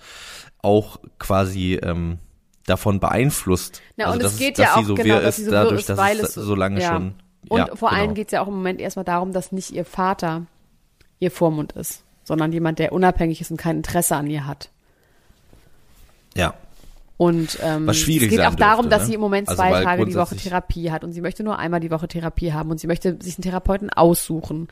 auch 0.62 0.98
quasi 1.18 1.78
ähm, 1.80 2.18
davon 2.66 3.00
beeinflusst. 3.00 3.80
Na, 3.96 4.06
also, 4.06 4.16
und 4.16 4.22
dass, 4.22 4.32
es 4.32 4.38
geht 4.38 4.58
dass 4.58 4.66
ja 4.66 4.74
sie 4.74 4.80
auch 4.80 4.84
so 4.84 4.94
genau, 4.94 5.20
dass 5.20 5.28
ist, 5.30 5.36
sie 5.36 5.44
so 5.44 5.50
dadurch, 5.50 5.80
ist, 5.80 5.88
dass 5.88 5.98
weil 5.98 6.20
es 6.20 6.34
so 6.34 6.54
lange 6.54 6.80
ja. 6.80 6.92
schon. 6.92 7.14
Und 7.48 7.58
ja, 7.58 7.76
vor 7.76 7.92
allem 7.92 8.02
genau. 8.02 8.14
geht 8.14 8.28
es 8.28 8.32
ja 8.32 8.42
auch 8.42 8.48
im 8.48 8.54
Moment 8.54 8.80
erstmal 8.80 9.04
darum, 9.04 9.32
dass 9.32 9.52
nicht 9.52 9.70
ihr 9.70 9.84
Vater 9.84 10.46
ihr 11.18 11.30
Vormund 11.30 11.72
ist, 11.72 12.02
sondern 12.24 12.52
jemand, 12.52 12.78
der 12.78 12.92
unabhängig 12.92 13.40
ist 13.40 13.50
und 13.50 13.56
kein 13.56 13.76
Interesse 13.76 14.16
an 14.16 14.28
ihr 14.28 14.46
hat. 14.46 14.70
Ja. 16.34 16.54
Und 17.16 17.58
ähm, 17.62 17.86
Was 17.86 17.96
schwierig 17.96 18.30
es 18.30 18.36
geht 18.36 18.46
auch 18.46 18.54
darum, 18.56 18.82
dürfte, 18.82 18.90
dass 18.90 19.02
ne? 19.02 19.06
sie 19.06 19.14
im 19.14 19.20
Moment 19.20 19.48
Also, 19.48 19.62
zwei 19.62 19.70
weil 19.70 19.84
Tage 19.84 20.04
die 20.04 20.16
Woche 20.16 20.36
Therapie 20.36 20.90
hat 20.90 21.02
und 21.02 21.12
sie 21.12 21.22
möchte 21.22 21.44
nur 21.44 21.58
einmal 21.58 21.80
die 21.80 21.90
Woche 21.90 22.08
Therapie 22.08 22.52
haben 22.52 22.70
und 22.70 22.78
sie 22.78 22.86
möchte 22.86 23.16
sich 23.20 23.38
einen 23.38 23.42
Therapeuten 23.42 23.88
aussuchen 23.88 24.68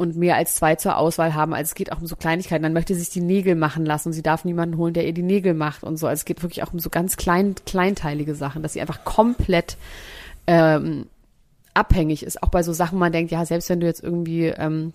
und 0.00 0.16
mehr 0.16 0.36
als 0.36 0.54
zwei 0.54 0.76
zur 0.76 0.96
Auswahl 0.96 1.34
haben. 1.34 1.52
Also 1.52 1.68
es 1.68 1.74
geht 1.74 1.92
auch 1.92 2.00
um 2.00 2.06
so 2.06 2.16
Kleinigkeiten. 2.16 2.62
Dann 2.62 2.72
möchte 2.72 2.94
sie 2.94 3.00
sich 3.00 3.10
die 3.10 3.20
Nägel 3.20 3.54
machen 3.54 3.84
lassen 3.84 4.08
und 4.08 4.12
sie 4.14 4.22
darf 4.22 4.46
niemanden 4.46 4.78
holen, 4.78 4.94
der 4.94 5.06
ihr 5.06 5.12
die 5.12 5.22
Nägel 5.22 5.52
macht 5.52 5.82
und 5.84 5.98
so. 5.98 6.06
Also 6.06 6.20
es 6.20 6.24
geht 6.24 6.42
wirklich 6.42 6.62
auch 6.62 6.72
um 6.72 6.78
so 6.78 6.88
ganz 6.88 7.18
klein, 7.18 7.54
kleinteilige 7.66 8.34
Sachen, 8.34 8.62
dass 8.62 8.72
sie 8.72 8.80
einfach 8.80 9.04
komplett 9.04 9.76
ähm, 10.46 11.04
abhängig 11.74 12.22
ist. 12.22 12.42
Auch 12.42 12.48
bei 12.48 12.62
so 12.62 12.72
Sachen, 12.72 12.98
man 12.98 13.12
denkt, 13.12 13.30
ja, 13.30 13.44
selbst 13.44 13.68
wenn 13.68 13.80
du 13.80 13.86
jetzt 13.86 14.02
irgendwie, 14.02 14.46
ähm, 14.46 14.94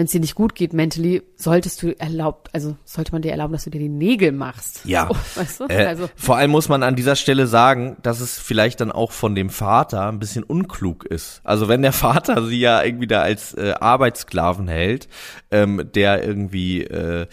wenn 0.00 0.06
es 0.06 0.12
dir 0.12 0.20
nicht 0.20 0.34
gut 0.34 0.54
geht 0.54 0.72
mentally, 0.72 1.20
solltest 1.36 1.82
du 1.82 1.94
erlaubt, 2.00 2.48
also 2.54 2.74
sollte 2.86 3.12
man 3.12 3.20
dir 3.20 3.32
erlauben, 3.32 3.52
dass 3.52 3.64
du 3.64 3.70
dir 3.70 3.80
die 3.80 3.90
Nägel 3.90 4.32
machst. 4.32 4.80
Ja. 4.86 5.08
So, 5.08 5.14
weißt 5.42 5.60
du? 5.60 5.64
Äh, 5.68 5.84
also, 5.84 6.08
vor 6.16 6.36
allem 6.38 6.50
muss 6.52 6.70
man 6.70 6.82
an 6.82 6.96
dieser 6.96 7.16
Stelle 7.16 7.46
sagen, 7.46 7.98
dass 8.02 8.20
es 8.20 8.38
vielleicht 8.38 8.80
dann 8.80 8.90
auch 8.90 9.12
von 9.12 9.34
dem 9.34 9.50
Vater 9.50 10.08
ein 10.08 10.18
bisschen 10.18 10.42
unklug 10.42 11.04
ist. 11.04 11.42
Also 11.44 11.68
wenn 11.68 11.82
der 11.82 11.92
Vater 12.06 12.46
sie 12.46 12.58
ja 12.60 12.82
irgendwie 12.82 13.08
da 13.08 13.20
als 13.20 13.52
äh, 13.52 13.74
Arbeitssklaven 13.78 14.68
hält, 14.68 15.08
ähm, 15.50 15.90
der 15.94 16.24
irgendwie 16.26 16.82
äh, 16.84 17.26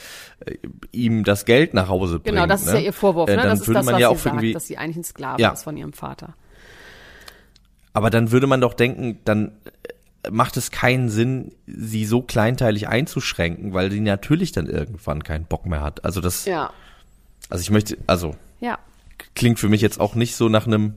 ihm 0.91 1.24
das 1.24 1.45
Geld 1.45 1.74
nach 1.74 1.88
Hause 1.88 2.19
bringt. 2.19 2.36
genau, 2.36 2.47
das 2.47 2.63
ist 2.63 2.67
ne? 2.67 2.79
ja 2.79 2.79
ihr 2.88 2.93
Vorwurf, 2.93 3.29
Äh, 3.29 3.38
ne? 3.38 3.43
dann 3.43 3.50
Das 3.51 3.62
ist 3.62 3.67
würde 3.69 3.79
das, 3.79 3.86
man 3.86 3.93
was 3.95 4.01
ja 4.01 4.09
sie 4.09 4.13
auch 4.13 4.19
sagt, 4.19 4.55
dass 4.55 4.67
sie 4.67 4.77
eigentlich 4.77 4.97
ein 4.97 5.03
Sklave 5.05 5.41
Ja. 5.41 5.51
ist 5.51 5.63
von 5.63 5.77
ihrem 5.77 5.93
Vater. 5.93 6.36
aber 7.93 8.09
dann 8.09 8.31
würde 8.31 8.45
man 8.47 8.59
doch 8.59 8.74
denken, 8.74 9.19
dann 9.24 9.53
äh, 9.63 9.93
macht 10.31 10.57
es 10.57 10.72
keinen 10.72 11.10
Sinn, 11.10 11.51
sie 11.65 12.05
so 12.05 12.22
kleinteilig 12.22 12.88
einzuschränken, 12.88 13.74
weil 13.74 13.91
sie 13.91 14.00
natürlich 14.00 14.51
dann 14.51 14.67
irgendwann 14.67 15.24
keinen 15.24 15.46
Bock 15.46 15.65
mehr 15.65 15.81
hat. 15.81 16.03
Also 16.05 16.22
das 16.22 16.46
Ja. 16.46 16.72
Also 17.50 17.62
ich 17.62 17.69
möchte, 17.72 17.98
also 18.07 18.36
Ja. 18.60 18.77
klingt 19.36 19.60
für 19.60 19.69
mich 19.69 19.81
jetzt 19.81 20.00
auch 20.00 20.15
nicht 20.15 20.36
so 20.36 20.50
nach 20.50 20.67
einem 20.67 20.96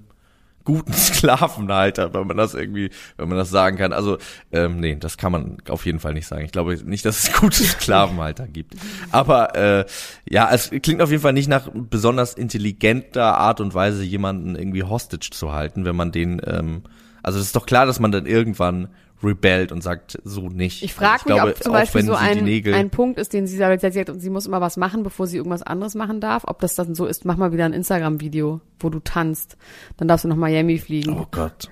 guten 0.65 0.93
Sklavenhalter, 1.41 2.13
wenn 2.13 2.27
man 2.27 2.37
das 2.37 2.55
irgendwie, 2.55 2.91
wenn 3.17 3.29
man 3.29 3.39
das 3.39 3.49
sagen 3.51 3.79
kann. 3.79 3.93
Also, 3.95 4.19
ähm, 4.53 4.79
nee, 4.79 4.95
das 4.95 5.17
kann 5.17 5.33
man 5.33 5.57
auf 5.69 5.87
jeden 5.87 6.01
Fall 6.01 6.13
nicht 6.13 6.27
sagen. 6.27 6.45
Ich 6.45 6.53
glaube 6.53 6.77
nicht, 6.85 7.05
dass 7.05 7.25
es 7.25 7.33
gute 7.41 7.65
Sklavenhalter 7.65 8.47
gibt. 8.47 8.75
Aber 9.11 9.55
äh, 9.57 9.87
ja, 10.29 10.51
es 10.53 10.71
klingt 10.83 11.01
auf 11.01 11.11
jeden 11.11 11.23
Fall 11.23 11.33
nicht 11.33 11.49
nach 11.49 11.71
besonders 11.73 12.35
intelligenter 12.35 13.39
Art 13.39 13.61
und 13.61 13.73
Weise, 13.75 14.03
jemanden 14.05 14.55
irgendwie 14.55 14.83
hostage 14.83 15.31
zu 15.31 15.53
halten, 15.53 15.85
wenn 15.87 15.97
man 15.97 16.13
den, 16.13 16.43
ähm, 16.47 16.83
also 17.23 17.39
es 17.39 17.47
ist 17.47 17.57
doch 17.57 17.67
klar, 17.67 17.87
dass 17.87 17.99
man 17.99 18.13
dann 18.13 18.27
irgendwann 18.27 18.89
rebellt 19.23 19.71
und 19.73 19.83
sagt, 19.83 20.19
so 20.25 20.49
nicht. 20.49 20.83
Ich 20.83 20.95
frage 20.95 21.13
also 21.13 21.29
mich, 21.29 21.35
glaube, 21.37 21.51
ob 21.53 21.63
zum 21.63 21.73
Beispiel 21.73 22.05
so 22.05 22.15
ein, 22.15 22.45
Nägel, 22.45 22.75
ein 22.75 22.91
Punkt 22.91 23.19
ist, 23.19 23.33
den 23.33 23.47
sie 23.47 23.57
sagt, 23.57 23.81
sie 23.81 23.91
sagt, 23.91 24.11
sie 24.21 24.31
muss 24.31 24.47
immer 24.47 24.61
was 24.61 24.77
machen, 24.77 25.03
bevor 25.03 25.27
sie 25.27 25.37
irgendwas 25.37 25.63
anderes 25.63 25.95
machen 25.95 26.21
darf. 26.21 26.45
Ob 26.47 26.61
das 26.61 26.75
dann 26.75 26.95
so 26.95 27.07
ist, 27.07 27.25
mach 27.25 27.37
mal 27.37 27.53
wieder 27.53 27.65
ein 27.67 27.73
Instagram-Video, 27.73 28.61
wo 28.79 28.89
du 28.89 28.99
tanzt. 29.01 29.57
Dann 29.99 30.09
darfst 30.09 30.25
du 30.25 30.29
nach 30.29 30.37
Miami 30.37 30.79
fliegen. 30.79 31.19
Oh 31.19 31.27
Gott. 31.31 31.69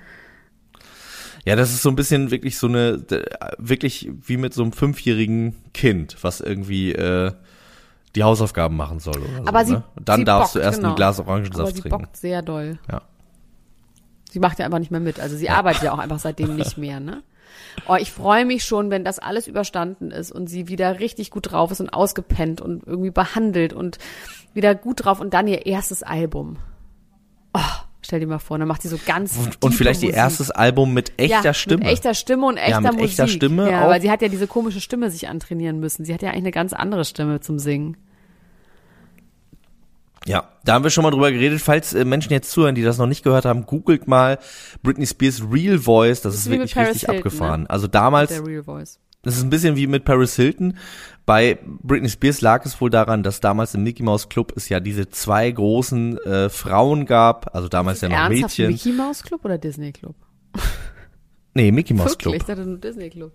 Ja, 1.45 1.55
das 1.55 1.71
ist 1.71 1.81
so 1.81 1.89
ein 1.89 1.95
bisschen 1.95 2.31
wirklich 2.31 2.57
so 2.57 2.67
eine, 2.67 3.03
wirklich 3.57 4.09
wie 4.25 4.37
mit 4.37 4.53
so 4.53 4.61
einem 4.61 4.71
fünfjährigen 4.73 5.55
Kind, 5.73 6.17
was 6.21 6.41
irgendwie 6.41 6.91
äh, 6.91 7.31
die 8.15 8.23
Hausaufgaben 8.23 8.75
machen 8.75 8.99
soll 8.99 9.17
oder 9.17 9.47
Aber 9.47 9.61
so. 9.61 9.67
sie- 9.67 9.73
ne? 9.77 9.83
Dann 10.03 10.19
sie 10.21 10.25
darfst 10.25 10.55
du 10.55 10.59
bockt, 10.59 10.65
erst 10.65 10.77
genau. 10.79 10.89
ein 10.89 10.95
Glas 10.95 11.19
Aber 11.19 11.29
Orangensaft 11.31 11.75
sie 11.75 11.81
trinken. 11.81 11.97
bockt 11.97 12.17
sehr 12.17 12.41
doll. 12.41 12.77
Ja. 12.91 13.01
Sie 14.31 14.39
macht 14.39 14.59
ja 14.59 14.65
einfach 14.65 14.79
nicht 14.79 14.91
mehr 14.91 14.99
mit. 14.99 15.19
Also 15.19 15.35
sie 15.37 15.49
arbeitet 15.49 15.83
ja 15.83 15.91
auch 15.91 15.97
einfach 15.97 16.19
seitdem 16.19 16.55
nicht 16.55 16.77
mehr, 16.77 16.99
ne? 16.99 17.23
Oh, 17.87 17.95
ich 17.95 18.11
freue 18.11 18.45
mich 18.45 18.63
schon, 18.63 18.89
wenn 18.91 19.03
das 19.03 19.19
alles 19.19 19.47
überstanden 19.47 20.11
ist 20.11 20.31
und 20.31 20.47
sie 20.47 20.67
wieder 20.67 20.99
richtig 20.99 21.31
gut 21.31 21.51
drauf 21.51 21.71
ist 21.71 21.79
und 21.81 21.89
ausgepennt 21.89 22.61
und 22.61 22.85
irgendwie 22.85 23.11
behandelt 23.11 23.73
und 23.73 23.97
wieder 24.53 24.75
gut 24.75 25.05
drauf 25.05 25.19
und 25.19 25.33
dann 25.33 25.47
ihr 25.47 25.65
erstes 25.65 26.03
Album. 26.03 26.57
Oh, 27.53 27.59
stell 28.01 28.19
dir 28.19 28.27
mal 28.27 28.39
vor, 28.39 28.57
dann 28.59 28.67
macht 28.67 28.81
sie 28.81 28.87
so 28.89 28.99
ganz 29.05 29.37
Und, 29.37 29.63
und 29.63 29.73
vielleicht 29.73 30.01
ihr 30.03 30.09
Musik. 30.09 30.17
erstes 30.17 30.51
Album 30.51 30.93
mit 30.93 31.13
echter 31.17 31.41
ja, 31.43 31.53
Stimme. 31.53 31.83
Mit 31.83 31.87
echter 31.93 32.13
Stimme 32.13 32.45
und 32.45 32.57
echter 32.57 32.81
mit 32.81 32.93
Musik. 32.93 33.09
echter 33.09 33.27
Stimme 33.27 33.71
Ja, 33.71 33.85
auch. 33.85 33.89
weil 33.89 34.01
sie 34.01 34.11
hat 34.11 34.21
ja 34.21 34.27
diese 34.27 34.47
komische 34.47 34.81
Stimme 34.81 35.09
sich 35.09 35.27
antrainieren 35.27 35.79
müssen. 35.79 36.05
Sie 36.05 36.13
hat 36.13 36.21
ja 36.21 36.29
eigentlich 36.29 36.43
eine 36.43 36.51
ganz 36.51 36.73
andere 36.73 37.05
Stimme 37.05 37.39
zum 37.39 37.59
Singen. 37.59 37.97
Ja, 40.29 40.47
da 40.63 40.73
haben 40.73 40.83
wir 40.83 40.91
schon 40.91 41.03
mal 41.03 41.09
drüber 41.09 41.31
geredet. 41.31 41.59
Falls 41.59 41.95
äh, 41.95 42.05
Menschen 42.05 42.31
jetzt 42.31 42.51
zuhören, 42.51 42.75
die 42.75 42.83
das 42.83 42.99
noch 42.99 43.07
nicht 43.07 43.23
gehört 43.23 43.45
haben, 43.45 43.65
googelt 43.65 44.07
mal 44.07 44.37
Britney 44.83 45.07
Spears 45.07 45.41
Real 45.51 45.79
Voice. 45.79 46.21
Das 46.21 46.35
ist, 46.35 46.45
wie 46.45 46.59
mit 46.59 46.59
wirklich 46.59 46.77
richtig 46.77 47.01
Hilton, 47.01 47.17
abgefahren. 47.17 47.61
ne? 47.63 47.69
Also 47.71 47.87
damals 47.87 48.29
Der 48.29 48.45
Real 48.45 48.61
Voice. 48.63 48.99
Das 49.23 49.35
ist 49.37 49.41
ein 49.43 49.49
bisschen 49.49 49.75
wie 49.75 49.87
mit 49.87 50.05
Paris 50.05 50.35
Hilton. 50.35 50.77
Bei 51.25 51.57
Britney 51.65 52.09
Spears 52.09 52.41
lag 52.41 52.63
es 52.63 52.79
wohl 52.79 52.91
daran, 52.91 53.23
dass 53.23 53.39
damals 53.39 53.73
im 53.73 53.81
Mickey 53.83 54.03
Mouse 54.03 54.29
Club 54.29 54.53
es 54.55 54.69
ja 54.69 54.79
diese 54.79 55.09
zwei 55.09 55.49
großen 55.49 56.19
äh, 56.19 56.49
Frauen 56.49 57.07
gab, 57.07 57.55
also 57.55 57.67
damals 57.67 58.01
ja 58.01 58.09
noch 58.09 58.15
Ernsthaft 58.17 58.59
Mädchen. 58.59 58.67
Mickey 58.71 58.91
Mouse 58.91 59.23
Club 59.23 59.43
oder 59.43 59.57
Disney 59.57 59.91
Club? 59.91 60.15
nee, 61.55 61.71
Mickey 61.71 61.95
Mouse 61.95 62.11
Wirklich, 62.11 62.35
ich 62.35 62.45
Club. 62.45 62.57
dachte 62.57 62.69
nur 62.69 62.77
Disney 62.77 63.09
Club. 63.09 63.31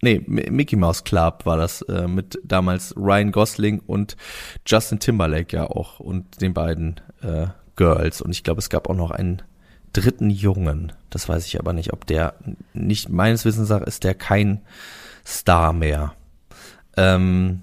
Nee, 0.00 0.22
Mickey 0.26 0.76
Mouse 0.76 1.02
Club 1.02 1.44
war 1.44 1.56
das 1.56 1.82
äh, 1.82 2.06
mit 2.06 2.38
damals 2.44 2.96
Ryan 2.96 3.32
Gosling 3.32 3.80
und 3.86 4.16
Justin 4.64 5.00
Timberlake 5.00 5.56
ja 5.56 5.66
auch 5.66 5.98
und 5.98 6.40
den 6.40 6.54
beiden 6.54 7.00
äh, 7.20 7.48
Girls 7.74 8.20
und 8.22 8.30
ich 8.30 8.44
glaube, 8.44 8.60
es 8.60 8.70
gab 8.70 8.88
auch 8.88 8.94
noch 8.94 9.10
einen 9.10 9.42
dritten 9.92 10.30
Jungen. 10.30 10.92
Das 11.10 11.28
weiß 11.28 11.46
ich 11.46 11.58
aber 11.58 11.72
nicht, 11.72 11.92
ob 11.92 12.06
der 12.06 12.34
nicht 12.74 13.08
meines 13.08 13.44
Wissens 13.44 13.70
nach 13.70 13.82
ist 13.82 14.04
der 14.04 14.14
kein 14.14 14.60
Star 15.26 15.72
mehr. 15.72 16.14
Ähm, 16.96 17.62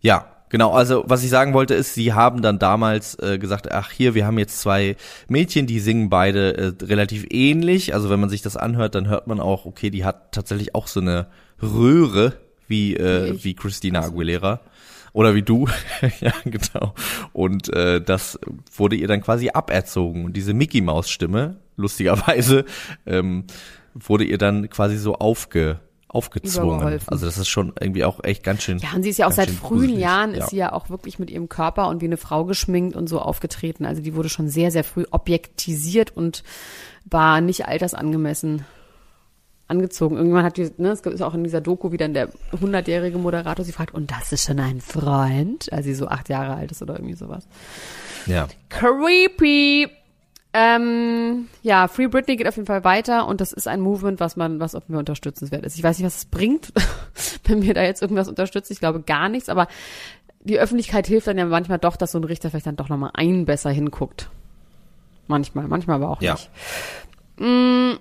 ja, 0.00 0.35
genau. 0.48 0.72
Also 0.72 1.04
was 1.06 1.22
ich 1.22 1.30
sagen 1.30 1.54
wollte 1.54 1.74
ist, 1.74 1.94
sie 1.94 2.12
haben 2.12 2.42
dann 2.42 2.58
damals 2.58 3.18
äh, 3.18 3.38
gesagt, 3.38 3.70
ach 3.72 3.90
hier, 3.90 4.14
wir 4.14 4.26
haben 4.26 4.38
jetzt 4.38 4.60
zwei 4.60 4.96
Mädchen, 5.28 5.66
die 5.66 5.80
singen 5.80 6.08
beide 6.10 6.56
äh, 6.56 6.84
relativ 6.84 7.26
ähnlich. 7.30 7.94
Also 7.94 8.10
wenn 8.10 8.20
man 8.20 8.28
sich 8.28 8.42
das 8.42 8.56
anhört, 8.56 8.94
dann 8.94 9.08
hört 9.08 9.26
man 9.26 9.40
auch, 9.40 9.66
okay, 9.66 9.90
die 9.90 10.04
hat 10.04 10.32
tatsächlich 10.32 10.74
auch 10.74 10.86
so 10.86 11.00
eine 11.00 11.26
Röhre 11.62 12.34
wie 12.68 12.96
äh, 12.96 13.30
Wie 13.30 13.36
ich. 13.36 13.44
wie 13.44 13.54
Christina 13.54 14.02
Aguilera. 14.02 14.60
Oder 15.12 15.34
wie 15.34 15.42
du, 15.42 15.66
ja 16.20 16.32
genau. 16.44 16.92
Und 17.32 17.72
äh, 17.72 18.02
das 18.02 18.38
wurde 18.74 18.96
ihr 18.96 19.08
dann 19.08 19.22
quasi 19.22 19.48
aberzogen. 19.48 20.26
Und 20.26 20.36
diese 20.36 20.52
Mickey 20.52 20.82
Maus 20.82 21.08
Stimme, 21.08 21.56
lustigerweise, 21.76 22.66
ähm, 23.06 23.44
wurde 23.94 24.24
ihr 24.24 24.36
dann 24.36 24.68
quasi 24.68 24.98
so 24.98 25.14
aufge, 25.14 25.80
aufgezwungen. 26.16 27.00
Also 27.06 27.26
das 27.26 27.36
ist 27.36 27.48
schon 27.48 27.74
irgendwie 27.78 28.04
auch 28.04 28.24
echt 28.24 28.42
ganz 28.42 28.62
schön. 28.62 28.78
Ja, 28.78 28.94
und 28.94 29.02
sie 29.02 29.10
ist 29.10 29.18
ja 29.18 29.26
auch 29.26 29.32
seit 29.32 29.50
frühen 29.50 29.80
gruselig. 29.80 29.98
Jahren 29.98 30.34
ja. 30.34 30.38
ist 30.38 30.50
sie 30.50 30.56
ja 30.56 30.72
auch 30.72 30.88
wirklich 30.88 31.18
mit 31.18 31.30
ihrem 31.30 31.48
Körper 31.48 31.88
und 31.88 32.00
wie 32.00 32.06
eine 32.06 32.16
Frau 32.16 32.44
geschminkt 32.44 32.96
und 32.96 33.06
so 33.06 33.20
aufgetreten. 33.20 33.84
Also 33.84 34.00
die 34.00 34.14
wurde 34.14 34.30
schon 34.30 34.48
sehr, 34.48 34.70
sehr 34.70 34.82
früh 34.82 35.04
objektisiert 35.10 36.16
und 36.16 36.42
war 37.04 37.42
nicht 37.42 37.68
altersangemessen 37.68 38.64
angezogen. 39.68 40.16
Irgendwann 40.16 40.44
hat 40.44 40.56
die, 40.56 40.70
ne, 40.78 40.90
es 40.90 41.00
ist 41.00 41.22
auch 41.22 41.34
in 41.34 41.44
dieser 41.44 41.60
Doku 41.60 41.92
wieder 41.92 42.08
der 42.08 42.30
hundertjährige 42.58 43.18
Moderator 43.18 43.64
sie 43.64 43.72
fragt, 43.72 43.94
und 43.94 44.10
das 44.10 44.32
ist 44.32 44.44
schon 44.44 44.60
ein 44.60 44.80
Freund, 44.80 45.72
als 45.72 45.84
sie 45.84 45.94
so 45.94 46.08
acht 46.08 46.28
Jahre 46.28 46.54
alt 46.54 46.70
ist 46.70 46.82
oder 46.82 46.94
irgendwie 46.94 47.14
sowas. 47.14 47.46
Ja. 48.26 48.48
Creepy. 48.70 49.88
Ähm, 50.58 51.48
ja, 51.62 51.86
Free 51.86 52.06
Britney 52.06 52.36
geht 52.36 52.48
auf 52.48 52.56
jeden 52.56 52.66
Fall 52.66 52.82
weiter 52.82 53.26
und 53.28 53.42
das 53.42 53.52
ist 53.52 53.68
ein 53.68 53.82
Movement, 53.82 54.20
was 54.20 54.36
man, 54.36 54.58
was 54.58 54.74
auf 54.74 54.88
mir 54.88 54.98
unterstützenswert 54.98 55.66
ist. 55.66 55.76
Ich 55.76 55.82
weiß 55.82 55.98
nicht, 55.98 56.06
was 56.06 56.16
es 56.16 56.24
bringt, 56.24 56.72
wenn 57.44 57.58
mir 57.58 57.74
da 57.74 57.82
jetzt 57.82 58.00
irgendwas 58.00 58.26
unterstützt. 58.26 58.70
Ich 58.70 58.78
glaube 58.80 59.00
gar 59.02 59.28
nichts, 59.28 59.50
aber 59.50 59.66
die 60.40 60.58
Öffentlichkeit 60.58 61.06
hilft 61.06 61.26
dann 61.26 61.36
ja 61.36 61.44
manchmal 61.44 61.78
doch, 61.78 61.96
dass 61.96 62.12
so 62.12 62.18
ein 62.18 62.24
Richter 62.24 62.48
vielleicht 62.48 62.66
dann 62.66 62.76
doch 62.76 62.88
nochmal 62.88 63.10
einen 63.12 63.44
besser 63.44 63.68
hinguckt. 63.70 64.30
Manchmal, 65.26 65.68
manchmal 65.68 65.96
aber 65.96 66.08
auch 66.08 66.22
Ja. 66.22 66.32
nicht. 66.32 66.50
Mm, 67.38 67.92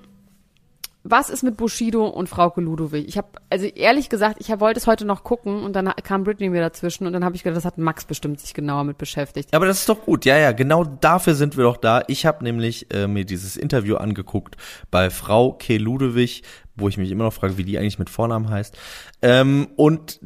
was 1.07 1.29
ist 1.29 1.43
mit 1.43 1.55
Bushido 1.55 2.07
und 2.07 2.27
Frauke 2.27 2.61
Ludowig? 2.61 3.07
Ich 3.07 3.17
habe, 3.17 3.27
also 3.51 3.67
ehrlich 3.67 4.09
gesagt, 4.09 4.37
ich 4.39 4.49
wollte 4.59 4.79
es 4.79 4.87
heute 4.87 5.05
noch 5.05 5.23
gucken 5.23 5.63
und 5.63 5.75
dann 5.75 5.93
kam 6.03 6.23
Britney 6.23 6.49
mir 6.49 6.61
dazwischen 6.61 7.05
und 7.05 7.13
dann 7.13 7.23
habe 7.23 7.35
ich 7.35 7.43
gedacht, 7.43 7.57
das 7.57 7.65
hat 7.65 7.77
Max 7.77 8.05
bestimmt 8.05 8.39
sich 8.39 8.55
genauer 8.55 8.83
mit 8.85 8.97
beschäftigt. 8.97 9.53
Aber 9.53 9.67
das 9.67 9.81
ist 9.81 9.89
doch 9.89 10.01
gut. 10.01 10.25
Ja, 10.25 10.35
ja, 10.37 10.51
genau 10.51 10.83
dafür 10.83 11.35
sind 11.35 11.57
wir 11.57 11.63
doch 11.63 11.77
da. 11.77 12.01
Ich 12.07 12.25
habe 12.25 12.43
nämlich 12.43 12.91
äh, 12.91 13.07
mir 13.07 13.23
dieses 13.23 13.55
Interview 13.55 13.97
angeguckt 13.97 14.57
bei 14.89 15.11
Frau 15.11 15.51
K. 15.53 15.77
Ludewig, 15.77 16.41
wo 16.75 16.89
ich 16.89 16.97
mich 16.97 17.11
immer 17.11 17.25
noch 17.25 17.33
frage, 17.33 17.55
wie 17.57 17.63
die 17.63 17.77
eigentlich 17.77 17.99
mit 17.99 18.09
Vornamen 18.09 18.49
heißt. 18.49 18.75
Ähm, 19.21 19.67
und 19.75 20.19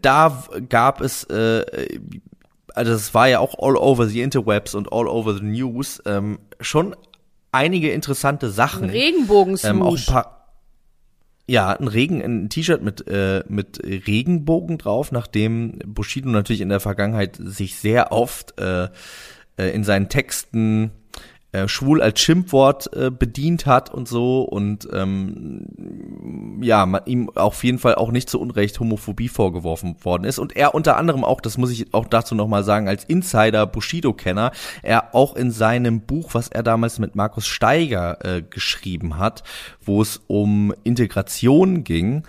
da 0.00 0.44
gab 0.70 1.02
es, 1.02 1.24
äh, 1.24 1.98
also 2.74 2.92
es 2.92 3.12
war 3.12 3.28
ja 3.28 3.40
auch 3.40 3.58
all 3.58 3.76
over 3.76 4.06
the 4.06 4.22
interwebs 4.22 4.74
und 4.74 4.90
all 4.94 5.08
over 5.08 5.34
the 5.34 5.44
news, 5.44 6.02
ähm, 6.06 6.38
schon 6.58 6.96
einige 7.52 7.92
interessante 7.92 8.50
Sachen. 8.50 8.90
Regenbogen 8.90 9.56
Ähm, 9.62 9.82
auch 9.82 9.96
ein 9.96 10.04
paar. 10.06 10.38
Ja, 11.48 11.70
ein 11.70 11.88
Regen, 11.88 12.22
ein 12.22 12.48
T-Shirt 12.48 12.82
mit 12.82 13.06
äh, 13.08 13.44
mit 13.48 13.80
Regenbogen 13.84 14.78
drauf, 14.78 15.12
nachdem 15.12 15.78
Bushido 15.84 16.30
natürlich 16.30 16.60
in 16.60 16.68
der 16.68 16.80
Vergangenheit 16.80 17.36
sich 17.36 17.76
sehr 17.76 18.12
oft 18.12 18.58
äh, 18.60 18.88
äh, 19.56 19.70
in 19.74 19.84
seinen 19.84 20.08
Texten 20.08 20.92
äh, 21.52 21.68
schwul 21.68 22.00
als 22.00 22.18
Schimpfwort 22.20 22.94
äh, 22.96 23.10
bedient 23.10 23.66
hat 23.66 23.92
und 23.92 24.08
so 24.08 24.42
und 24.42 24.88
ähm, 24.92 26.58
ja, 26.62 26.86
man, 26.86 27.02
ihm 27.04 27.30
auf 27.34 27.62
jeden 27.62 27.78
Fall 27.78 27.94
auch 27.94 28.10
nicht 28.10 28.30
zu 28.30 28.40
Unrecht 28.40 28.80
Homophobie 28.80 29.28
vorgeworfen 29.28 29.96
worden 30.02 30.24
ist. 30.24 30.38
Und 30.38 30.56
er 30.56 30.74
unter 30.74 30.96
anderem 30.96 31.24
auch, 31.24 31.40
das 31.40 31.58
muss 31.58 31.70
ich 31.70 31.92
auch 31.92 32.06
dazu 32.06 32.34
nochmal 32.34 32.64
sagen, 32.64 32.88
als 32.88 33.04
Insider 33.04 33.66
Bushido-Kenner, 33.66 34.52
er 34.82 35.14
auch 35.14 35.36
in 35.36 35.50
seinem 35.50 36.00
Buch, 36.00 36.30
was 36.32 36.48
er 36.48 36.62
damals 36.62 36.98
mit 36.98 37.16
Markus 37.16 37.46
Steiger 37.46 38.24
äh, 38.24 38.42
geschrieben 38.42 39.18
hat, 39.18 39.42
wo 39.82 40.00
es 40.00 40.22
um 40.26 40.72
Integration 40.84 41.84
ging, 41.84 42.22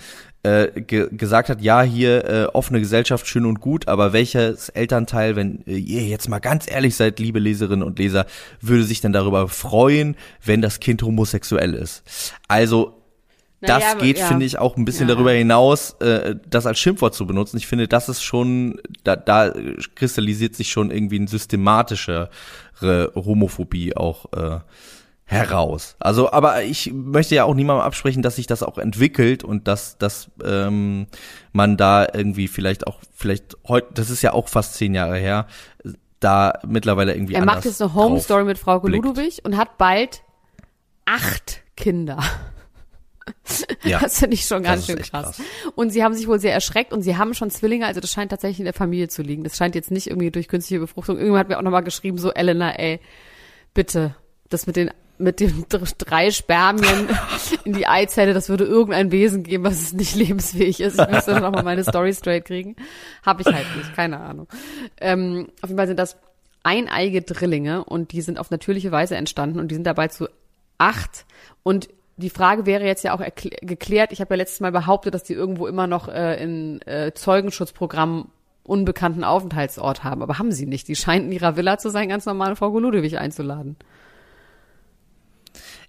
äh, 0.43 0.81
ge 0.81 1.07
gesagt 1.11 1.49
hat, 1.49 1.61
ja, 1.61 1.81
hier 1.81 2.25
äh, 2.25 2.43
offene 2.45 2.79
Gesellschaft 2.79 3.27
schön 3.27 3.45
und 3.45 3.61
gut, 3.61 3.87
aber 3.87 4.13
welches 4.13 4.69
Elternteil, 4.69 5.35
wenn 5.35 5.65
äh, 5.65 5.77
ihr 5.77 6.03
jetzt 6.03 6.27
mal 6.29 6.39
ganz 6.39 6.69
ehrlich 6.69 6.95
seid, 6.95 7.19
liebe 7.19 7.39
Leserinnen 7.39 7.83
und 7.83 7.97
Leser, 7.97 8.25
würde 8.61 8.83
sich 8.83 9.01
denn 9.01 9.13
darüber 9.13 9.47
freuen, 9.47 10.15
wenn 10.43 10.61
das 10.61 10.79
Kind 10.79 11.01
homosexuell 11.01 11.73
ist? 11.73 12.03
Also 12.47 12.99
das 13.61 13.81
Naja, 13.81 13.93
geht, 13.95 14.17
ja. 14.19 14.27
finde 14.27 14.45
ich, 14.45 14.59
auch 14.59 14.75
ein 14.75 14.83
bisschen 14.83 15.07
Ja. 15.07 15.15
darüber 15.15 15.31
hinaus, 15.31 15.93
äh, 16.01 16.35
das 16.49 16.65
als 16.65 16.79
Schimpfwort 16.79 17.15
zu 17.15 17.25
benutzen. 17.25 17.55
Ich 17.55 17.65
finde, 17.65 17.87
das 17.87 18.09
ist 18.09 18.21
schon, 18.21 18.81
da, 19.05 19.15
da 19.15 19.53
kristallisiert 19.95 20.55
sich 20.55 20.69
schon 20.69 20.91
irgendwie 20.91 21.15
eine 21.15 21.29
systematischere 21.29 22.29
Homophobie 23.15 23.95
auch 23.95 24.25
äh, 24.33 24.59
heraus. 25.25 25.95
Also, 25.99 26.31
aber 26.31 26.63
ich 26.63 26.91
möchte 26.93 27.35
ja 27.35 27.45
auch 27.45 27.55
niemandem 27.55 27.85
absprechen, 27.85 28.21
dass 28.21 28.35
sich 28.35 28.47
das 28.47 28.63
auch 28.63 28.77
entwickelt 28.77 29.43
und 29.43 29.67
dass, 29.67 29.97
dass 29.97 30.29
ähm, 30.43 31.07
man 31.51 31.77
da 31.77 32.07
irgendwie 32.13 32.47
vielleicht 32.47 32.87
auch, 32.87 32.99
vielleicht 33.13 33.57
heute, 33.67 33.87
das 33.93 34.09
ist 34.09 34.21
ja 34.21 34.33
auch 34.33 34.49
fast 34.49 34.75
zehn 34.75 34.93
Jahre 34.93 35.17
her, 35.17 35.47
da 36.19 36.59
mittlerweile 36.65 37.13
irgendwie 37.13 37.33
Er 37.33 37.45
macht 37.45 37.65
jetzt 37.65 37.81
eine 37.81 37.93
Home 37.93 38.19
Story 38.19 38.43
mit 38.43 38.57
Frauke 38.57 38.87
blickt. 38.87 39.05
Ludowig 39.05 39.43
und 39.45 39.57
hat 39.57 39.77
bald 39.77 40.23
acht 41.05 41.61
Kinder. 41.75 42.19
Ja, 43.83 43.99
das 43.99 44.19
finde 44.19 44.35
ich 44.35 44.45
schon 44.45 44.63
ganz 44.63 44.85
schön 44.85 44.97
krass. 44.97 45.37
krass. 45.37 45.41
Und 45.75 45.91
sie 45.91 46.03
haben 46.03 46.13
sich 46.13 46.27
wohl 46.27 46.39
sehr 46.39 46.53
erschreckt 46.53 46.91
und 46.91 47.03
sie 47.03 47.15
haben 47.15 47.33
schon 47.33 47.49
Zwillinge, 47.49 47.85
also 47.85 48.01
das 48.01 48.11
scheint 48.11 48.31
tatsächlich 48.31 48.59
in 48.59 48.65
der 48.65 48.73
Familie 48.73 49.07
zu 49.07 49.21
liegen. 49.21 49.45
Das 49.45 49.55
scheint 49.55 49.75
jetzt 49.75 49.91
nicht 49.91 50.07
irgendwie 50.07 50.29
durch 50.29 50.49
künstliche 50.49 50.81
Befruchtung. 50.81 51.17
Irgendwann 51.17 51.39
hat 51.39 51.47
mir 51.47 51.57
auch 51.57 51.63
nochmal 51.63 51.83
geschrieben, 51.83 52.17
so 52.17 52.33
Elena, 52.33 52.77
ey, 52.77 52.99
bitte, 53.73 54.15
das 54.53 54.67
mit 54.67 54.75
den 54.75 54.91
mit 55.17 55.39
den 55.39 55.65
drei 55.97 56.31
Spermien 56.31 57.07
in 57.63 57.73
die 57.73 57.87
Eizelle, 57.87 58.33
das 58.33 58.49
würde 58.49 58.65
irgendein 58.65 59.11
Wesen 59.11 59.43
geben, 59.43 59.63
was 59.63 59.81
es 59.81 59.93
nicht 59.93 60.15
lebensfähig 60.15 60.79
ist. 60.79 60.99
Ich 60.99 61.09
müsste 61.09 61.39
noch 61.39 61.51
mal 61.51 61.63
meine 61.63 61.83
Story 61.83 62.13
straight 62.13 62.45
kriegen. 62.45 62.75
Habe 63.23 63.41
ich 63.41 63.47
halt 63.47 63.65
nicht, 63.77 63.95
keine 63.95 64.19
Ahnung. 64.19 64.47
Ähm, 64.99 65.49
auf 65.61 65.69
jeden 65.69 65.77
Fall 65.77 65.87
sind 65.87 65.99
das 65.99 66.17
eineige 66.63 67.21
Drillinge 67.21 67.83
und 67.83 68.11
die 68.11 68.21
sind 68.21 68.39
auf 68.39 68.49
natürliche 68.49 68.91
Weise 68.91 69.15
entstanden 69.15 69.59
und 69.59 69.69
die 69.69 69.75
sind 69.75 69.85
dabei 69.85 70.07
zu 70.07 70.27
acht. 70.77 71.25
Und 71.61 71.89
die 72.17 72.29
Frage 72.29 72.65
wäre 72.65 72.85
jetzt 72.85 73.03
ja 73.03 73.13
auch 73.13 73.21
geklärt. 73.61 74.11
Ich 74.11 74.21
habe 74.21 74.33
ja 74.33 74.37
letztes 74.37 74.59
Mal 74.59 74.71
behauptet, 74.71 75.13
dass 75.13 75.23
die 75.23 75.33
irgendwo 75.33 75.67
immer 75.67 75.87
noch 75.87 76.07
äh, 76.07 76.41
in 76.41 76.81
äh, 76.83 77.11
Zeugenschutzprogrammen 77.13 78.27
unbekannten 78.63 79.23
Aufenthaltsort 79.23 80.03
haben. 80.03 80.21
Aber 80.21 80.39
haben 80.39 80.51
sie 80.51 80.65
nicht. 80.65 80.87
Die 80.87 80.95
scheinen 80.95 81.25
in 81.25 81.31
ihrer 81.33 81.57
Villa 81.57 81.77
zu 81.77 81.89
sein, 81.89 82.09
ganz 82.09 82.25
normal 82.25 82.55
Frau 82.55 82.71
Goludewig 82.71 83.17
einzuladen. 83.17 83.75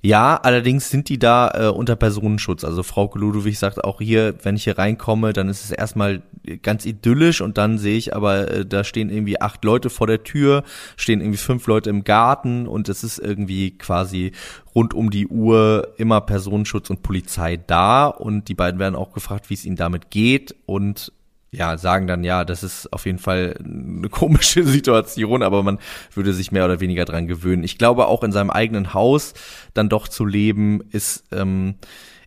Ja, 0.05 0.37
allerdings 0.37 0.91
sind 0.91 1.09
die 1.09 1.19
da 1.19 1.51
äh, 1.55 1.69
unter 1.71 1.97
Personenschutz. 1.97 2.63
Also 2.63 2.83
Frau 2.83 3.11
Ludwig 3.15 3.59
sagt 3.59 3.83
auch 3.83 4.03
hier, 4.03 4.35
wenn 4.43 4.55
ich 4.55 4.65
hier 4.65 4.77
reinkomme, 4.77 5.33
dann 5.33 5.49
ist 5.49 5.65
es 5.65 5.71
erstmal 5.71 6.21
ganz 6.61 6.85
idyllisch 6.85 7.41
und 7.41 7.57
dann 7.57 7.79
sehe 7.79 7.97
ich 7.97 8.15
aber, 8.15 8.51
äh, 8.51 8.67
da 8.67 8.85
stehen 8.85 9.09
irgendwie 9.09 9.41
acht 9.41 9.65
Leute 9.65 9.89
vor 9.89 10.07
der 10.07 10.23
Tür, 10.23 10.63
stehen 10.99 11.23
irgendwie 11.23 11.39
fünf 11.39 11.67
Leute 11.67 11.89
im 11.89 12.05
Garten 12.05 12.67
und 12.67 12.91
es 12.91 13.03
ist 13.03 13.19
irgendwie 13.19 13.79
quasi 13.79 14.33
rund 14.75 14.93
um 14.93 15.09
die 15.09 15.27
Uhr 15.27 15.95
immer 15.97 16.21
Personenschutz 16.21 16.91
und 16.91 17.01
Polizei 17.03 17.57
da 17.57 18.09
und 18.09 18.49
die 18.49 18.55
beiden 18.55 18.79
werden 18.79 18.97
auch 18.97 19.15
gefragt, 19.15 19.49
wie 19.49 19.55
es 19.55 19.65
ihnen 19.65 19.77
damit 19.77 20.11
geht 20.11 20.55
und 20.67 21.13
ja, 21.55 21.79
sagen 21.79 22.07
dann, 22.07 22.25
ja, 22.25 22.45
das 22.45 22.63
ist 22.63 22.93
auf 22.93 23.07
jeden 23.07 23.19
Fall 23.19 23.55
eine 23.65 24.09
komische 24.09 24.65
Situation, 24.65 25.43
aber 25.43 25.63
man 25.63 25.79
würde 26.13 26.33
sich 26.33 26.53
mehr 26.53 26.65
oder 26.65 26.81
weniger 26.81 27.05
dran 27.05 27.27
gewöhnen. 27.27 27.63
Ich 27.65 27.79
glaube, 27.79 28.07
auch 28.07 28.23
in 28.23 28.33
seinem 28.33 28.51
eigenen 28.51 28.95
Haus 28.95 29.35
dann 29.73 29.89
doch 29.89 30.09
zu 30.09 30.25
leben, 30.25 30.81
ist, 30.91 31.25
ähm, 31.33 31.77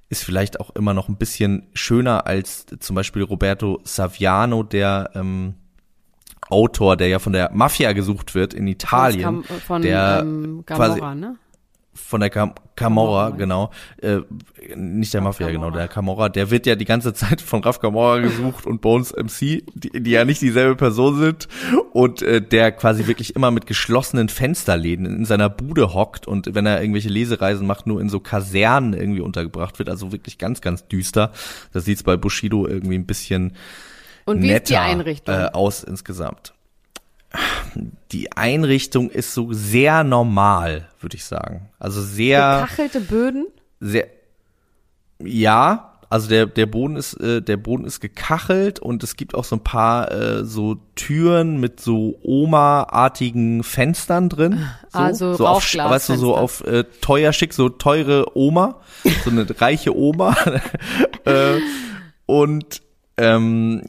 ist 0.10 0.24
vielleicht 0.24 0.60
auch 0.60 0.70
immer 0.76 0.94
noch 0.94 1.10
ein 1.10 1.18
bisschen 1.18 1.68
schöner 1.74 2.28
als 2.28 2.66
zum 2.80 2.96
Beispiel 2.96 3.24
Roberto 3.24 3.80
Saviano, 3.84 4.64
der 4.64 5.12
ähm, 5.16 5.56
Autor, 6.50 6.96
der 6.96 7.10
ja 7.10 7.20
von 7.20 7.34
der 7.34 7.52
Mafia 7.54 7.92
gesucht 7.92 8.34
wird 8.34 8.54
in 8.54 8.68
Italien. 8.68 9.44
Von, 9.44 9.60
von 9.60 9.82
der 9.82 10.20
ähm, 10.22 10.64
Gamora, 10.66 10.96
quasi, 10.96 11.20
ne? 11.20 11.36
Von 11.98 12.22
der 12.22 12.30
Cam 12.30 12.54
Camorra, 12.76 13.32
genau. 13.32 13.72
Äh, 14.02 14.20
nicht 14.76 15.14
der 15.14 15.22
Mafia, 15.22 15.50
genau, 15.50 15.72
der 15.72 15.88
Camorra. 15.88 16.30
Der 16.30 16.52
wird 16.52 16.68
ja 16.68 16.76
die 16.76 16.86
ganze 16.86 17.14
Zeit 17.14 17.42
von 17.42 17.64
Raf 17.64 17.80
Camorra 17.80 18.20
gesucht 18.20 18.68
und 18.68 18.82
Bones 18.82 19.14
MC, 19.14 19.64
die, 19.74 19.90
die 19.94 20.12
ja 20.12 20.24
nicht 20.24 20.42
dieselbe 20.42 20.76
Person 20.76 21.18
sind. 21.18 21.48
Und 21.92 22.22
äh, 22.22 22.40
der 22.42 22.72
quasi 22.72 23.08
wirklich 23.08 23.36
immer 23.36 23.50
mit 23.50 23.66
geschlossenen 23.66 24.30
Fensterläden 24.30 25.06
in 25.08 25.26
seiner 25.26 25.50
Bude 25.50 25.94
hockt 25.94 26.28
und 26.28 26.54
wenn 26.54 26.68
er 26.68 26.80
irgendwelche 26.80 27.10
Lesereisen 27.10 27.66
macht, 27.66 27.88
nur 27.88 28.00
in 28.00 28.10
so 28.10 28.20
Kasernen 28.20 28.94
irgendwie 28.94 29.22
untergebracht 29.22 29.80
wird. 29.80 29.90
Also 29.90 30.12
wirklich 30.12 30.38
ganz, 30.38 30.62
ganz 30.62 30.88
düster. 30.88 31.32
Da 31.74 31.80
sieht's 31.80 32.04
bei 32.04 32.16
Bushido 32.16 32.68
irgendwie 32.68 32.96
ein 32.96 33.08
bisschen 33.08 33.54
und 34.26 34.44
wie 34.44 34.48
netter, 34.48 34.64
ist 34.64 34.70
die 34.70 34.78
Einrichtung? 34.78 35.34
Äh, 35.34 35.50
aus 35.54 35.84
insgesamt 35.84 36.54
die 38.12 38.32
Einrichtung 38.32 39.10
ist 39.10 39.34
so 39.34 39.52
sehr 39.54 40.04
normal, 40.04 40.88
würde 41.00 41.18
ich 41.18 41.26
sagen. 41.26 41.70
Also 41.80 42.02
sehr. 42.02 42.62
Gekachelte 42.62 43.02
Böden? 43.02 43.48
Sehr. 43.80 44.08
Ja, 45.20 45.98
also 46.10 46.30
der 46.30 46.46
der 46.46 46.68
Boden 46.68 46.96
ist 46.96 47.16
äh, 47.16 47.42
der 47.42 47.58
Boden 47.58 47.84
ist 47.84 48.00
gekachelt 48.00 48.80
und 48.80 49.04
es 49.04 49.18
gibt 49.18 49.36
auch 49.36 49.44
so 49.44 49.58
ein 49.58 49.64
paar 49.64 50.12
äh, 50.12 50.46
so 50.46 50.78
Türen 50.96 51.60
mit 51.60 51.82
so 51.82 52.18
Oma-artigen 52.24 53.64
Fenstern 53.64 54.30
drin. 54.30 54.68
So, 54.90 55.00
also 55.00 55.34
so 55.34 55.48
auf, 55.48 55.76
weißt 55.76 56.10
du 56.10 56.16
so 56.16 56.36
auf 56.36 56.66
äh, 56.66 56.86
teuer 57.02 57.34
schick 57.34 57.54
so 57.54 57.68
teure 57.68 58.38
Oma, 58.38 58.80
so 59.26 59.32
eine 59.32 59.46
reiche 59.60 59.96
Oma 59.98 60.38
äh, 61.26 61.60
und 62.26 62.82
ähm, 63.18 63.82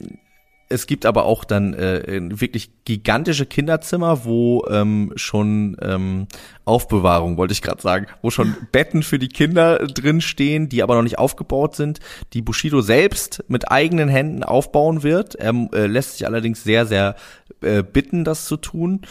es 0.69 0.85
gibt 0.85 1.07
aber 1.07 1.25
auch 1.25 1.43
dann 1.43 1.73
äh, 1.73 2.19
wirklich 2.39 2.69
gigantische 2.85 3.47
Kinderzimmer, 3.47 4.23
wo 4.23 4.65
ähm, 4.69 5.11
schon 5.15 5.75
ähm, 5.81 6.27
Aufbewahrung, 6.63 7.37
wollte 7.37 7.53
ich 7.53 7.63
gerade 7.63 7.81
sagen, 7.81 8.05
wo 8.21 8.29
schon 8.29 8.55
Betten 8.71 9.01
für 9.01 9.17
die 9.17 9.29
Kinder 9.29 9.79
drin 9.87 10.21
stehen, 10.21 10.69
die 10.69 10.83
aber 10.83 10.95
noch 10.95 11.01
nicht 11.01 11.17
aufgebaut 11.17 11.75
sind, 11.75 11.99
die 12.33 12.43
Bushido 12.43 12.81
selbst 12.81 13.43
mit 13.47 13.71
eigenen 13.71 14.09
Händen 14.09 14.43
aufbauen 14.43 15.01
wird. 15.01 15.35
Er 15.35 15.53
äh, 15.73 15.87
lässt 15.87 16.13
sich 16.13 16.27
allerdings 16.27 16.63
sehr, 16.63 16.85
sehr 16.85 17.15
äh, 17.61 17.81
bitten, 17.81 18.23
das 18.23 18.45
zu 18.45 18.55
tun. 18.55 19.01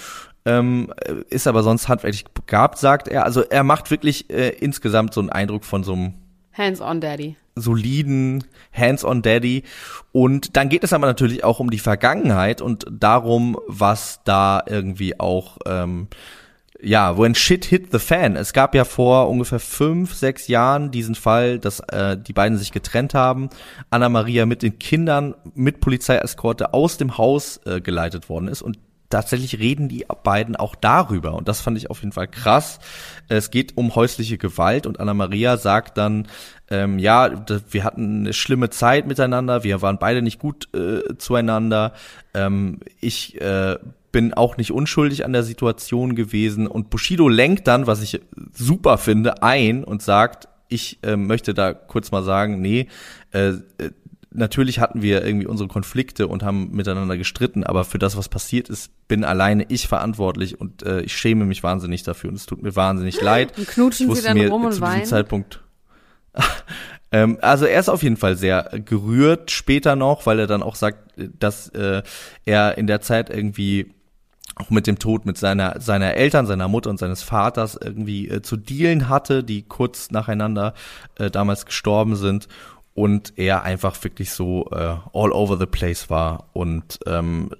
Ähm, 0.44 0.94
ist 1.28 1.48
aber 1.48 1.64
sonst 1.64 1.88
handwerklich 1.88 2.24
begabt, 2.24 2.78
sagt 2.78 3.08
er. 3.08 3.24
Also 3.24 3.42
er 3.42 3.64
macht 3.64 3.90
wirklich 3.90 4.30
äh, 4.30 4.50
insgesamt 4.50 5.12
so 5.12 5.20
einen 5.20 5.30
Eindruck 5.30 5.64
von 5.64 5.82
so 5.82 5.92
einem 5.92 6.14
Hands-on 6.52 7.00
Daddy 7.00 7.36
soliden 7.60 8.44
Hands-on 8.72 9.22
Daddy. 9.22 9.64
Und 10.12 10.56
dann 10.56 10.68
geht 10.68 10.84
es 10.84 10.92
aber 10.92 11.06
natürlich 11.06 11.44
auch 11.44 11.60
um 11.60 11.70
die 11.70 11.78
Vergangenheit 11.78 12.60
und 12.60 12.86
darum, 12.90 13.58
was 13.66 14.20
da 14.24 14.62
irgendwie 14.66 15.18
auch, 15.18 15.58
ähm, 15.66 16.08
ja, 16.80 17.18
when 17.18 17.34
shit 17.34 17.64
hit 17.64 17.90
the 17.90 17.98
fan. 17.98 18.36
Es 18.36 18.52
gab 18.52 18.74
ja 18.74 18.84
vor 18.84 19.28
ungefähr 19.28 19.58
fünf, 19.58 20.14
sechs 20.14 20.46
Jahren 20.46 20.90
diesen 20.90 21.16
Fall, 21.16 21.58
dass 21.58 21.80
äh, 21.80 22.16
die 22.16 22.32
beiden 22.32 22.56
sich 22.56 22.70
getrennt 22.70 23.14
haben. 23.14 23.50
Anna 23.90 24.08
Maria 24.08 24.46
mit 24.46 24.62
den 24.62 24.78
Kindern 24.78 25.34
mit 25.54 25.80
Polizeieskorte 25.80 26.74
aus 26.74 26.96
dem 26.96 27.18
Haus 27.18 27.60
äh, 27.66 27.80
geleitet 27.80 28.28
worden 28.28 28.48
ist 28.48 28.62
und 28.62 28.78
tatsächlich 29.10 29.58
reden 29.58 29.88
die 29.88 30.06
beiden 30.22 30.56
auch 30.56 30.74
darüber. 30.74 31.34
Und 31.34 31.48
das 31.48 31.60
fand 31.60 31.78
ich 31.78 31.90
auf 31.90 32.00
jeden 32.00 32.12
Fall 32.12 32.28
krass. 32.28 32.78
Es 33.28 33.50
geht 33.50 33.76
um 33.76 33.94
häusliche 33.94 34.38
Gewalt 34.38 34.86
und 34.86 35.00
Anna 35.00 35.14
Maria 35.14 35.56
sagt 35.56 35.96
dann, 35.98 36.28
ähm, 36.70 36.98
ja, 36.98 37.30
wir 37.70 37.84
hatten 37.84 38.20
eine 38.20 38.32
schlimme 38.32 38.70
Zeit 38.70 39.06
miteinander, 39.06 39.64
wir 39.64 39.80
waren 39.80 39.98
beide 39.98 40.20
nicht 40.20 40.38
gut 40.38 40.68
äh, 40.74 41.16
zueinander. 41.16 41.94
Ähm, 42.34 42.80
ich 43.00 43.40
äh, 43.40 43.76
bin 44.12 44.34
auch 44.34 44.56
nicht 44.56 44.72
unschuldig 44.72 45.24
an 45.24 45.32
der 45.32 45.42
Situation 45.42 46.14
gewesen. 46.14 46.66
Und 46.66 46.90
Bushido 46.90 47.28
lenkt 47.28 47.66
dann, 47.66 47.86
was 47.86 48.02
ich 48.02 48.20
super 48.52 48.98
finde, 48.98 49.42
ein 49.42 49.84
und 49.84 50.02
sagt, 50.02 50.48
ich 50.68 50.98
äh, 51.02 51.16
möchte 51.16 51.54
da 51.54 51.72
kurz 51.72 52.10
mal 52.10 52.22
sagen, 52.22 52.60
nee, 52.60 52.88
äh, 53.32 53.48
äh 53.48 53.90
natürlich 54.30 54.80
hatten 54.80 55.02
wir 55.02 55.24
irgendwie 55.24 55.46
unsere 55.46 55.68
Konflikte 55.68 56.28
und 56.28 56.42
haben 56.42 56.70
miteinander 56.72 57.16
gestritten, 57.16 57.64
aber 57.64 57.84
für 57.84 57.98
das, 57.98 58.16
was 58.16 58.28
passiert 58.28 58.68
ist, 58.68 58.90
bin 59.08 59.24
alleine 59.24 59.64
ich 59.68 59.88
verantwortlich 59.88 60.60
und 60.60 60.82
äh, 60.82 61.00
ich 61.00 61.16
schäme 61.16 61.44
mich 61.44 61.62
wahnsinnig 61.62 62.02
dafür 62.02 62.30
und 62.30 62.36
es 62.36 62.46
tut 62.46 62.62
mir 62.62 62.76
wahnsinnig 62.76 63.20
leid. 63.22 63.56
Und 63.56 63.68
knutschen 63.68 64.14
sie 64.14 64.22
dann 64.22 64.38
rum 64.48 64.66
und 64.66 64.72
zu 64.72 64.80
weinen? 64.80 65.04
Zeitpunkt 65.04 65.62
ähm, 67.12 67.38
also 67.40 67.64
er 67.64 67.80
ist 67.80 67.88
auf 67.88 68.02
jeden 68.02 68.16
Fall 68.16 68.36
sehr 68.36 68.70
gerührt 68.84 69.50
später 69.50 69.96
noch, 69.96 70.26
weil 70.26 70.38
er 70.38 70.46
dann 70.46 70.62
auch 70.62 70.74
sagt, 70.74 71.14
dass 71.38 71.68
äh, 71.70 72.02
er 72.44 72.78
in 72.78 72.86
der 72.86 73.00
Zeit 73.00 73.30
irgendwie 73.30 73.94
auch 74.54 74.70
mit 74.70 74.86
dem 74.86 74.98
Tod 74.98 75.24
mit 75.24 75.38
seiner 75.38 75.80
seiner 75.80 76.14
Eltern, 76.14 76.46
seiner 76.46 76.68
Mutter 76.68 76.90
und 76.90 76.98
seines 76.98 77.22
Vaters 77.22 77.78
irgendwie 77.80 78.28
äh, 78.28 78.42
zu 78.42 78.56
dealen 78.56 79.08
hatte, 79.08 79.44
die 79.44 79.62
kurz 79.62 80.10
nacheinander 80.10 80.74
äh, 81.16 81.30
damals 81.30 81.64
gestorben 81.64 82.16
sind 82.16 82.48
und 82.98 83.34
er 83.36 83.62
einfach 83.62 84.02
wirklich 84.02 84.32
so 84.32 84.68
äh, 84.72 84.96
all 85.12 85.30
over 85.30 85.56
the 85.56 85.66
place 85.66 86.10
war. 86.10 86.48
Und 86.52 86.98
ähm, 87.06 87.50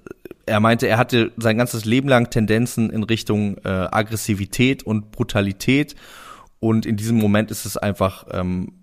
er 0.45 0.59
meinte, 0.59 0.85
er 0.85 0.97
hatte 0.97 1.31
sein 1.37 1.57
ganzes 1.57 1.85
Leben 1.85 2.09
lang 2.09 2.29
Tendenzen 2.29 2.89
in 2.89 3.03
Richtung 3.03 3.57
äh, 3.59 3.69
Aggressivität 3.69 4.83
und 4.83 5.11
Brutalität. 5.11 5.95
Und 6.59 6.85
in 6.85 6.97
diesem 6.97 7.17
Moment 7.17 7.51
ist 7.51 7.65
es 7.65 7.77
einfach 7.77 8.25
ähm, 8.31 8.73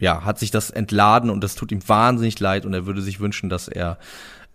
ja 0.00 0.24
hat 0.24 0.40
sich 0.40 0.50
das 0.50 0.70
entladen 0.70 1.30
und 1.30 1.44
das 1.44 1.54
tut 1.54 1.70
ihm 1.70 1.88
wahnsinnig 1.88 2.40
leid. 2.40 2.66
Und 2.66 2.74
er 2.74 2.84
würde 2.84 3.00
sich 3.00 3.20
wünschen, 3.20 3.48
dass 3.48 3.68
er 3.68 3.98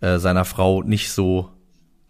äh, 0.02 0.18
seiner 0.18 0.44
Frau 0.44 0.82
nicht 0.82 1.10
so 1.10 1.48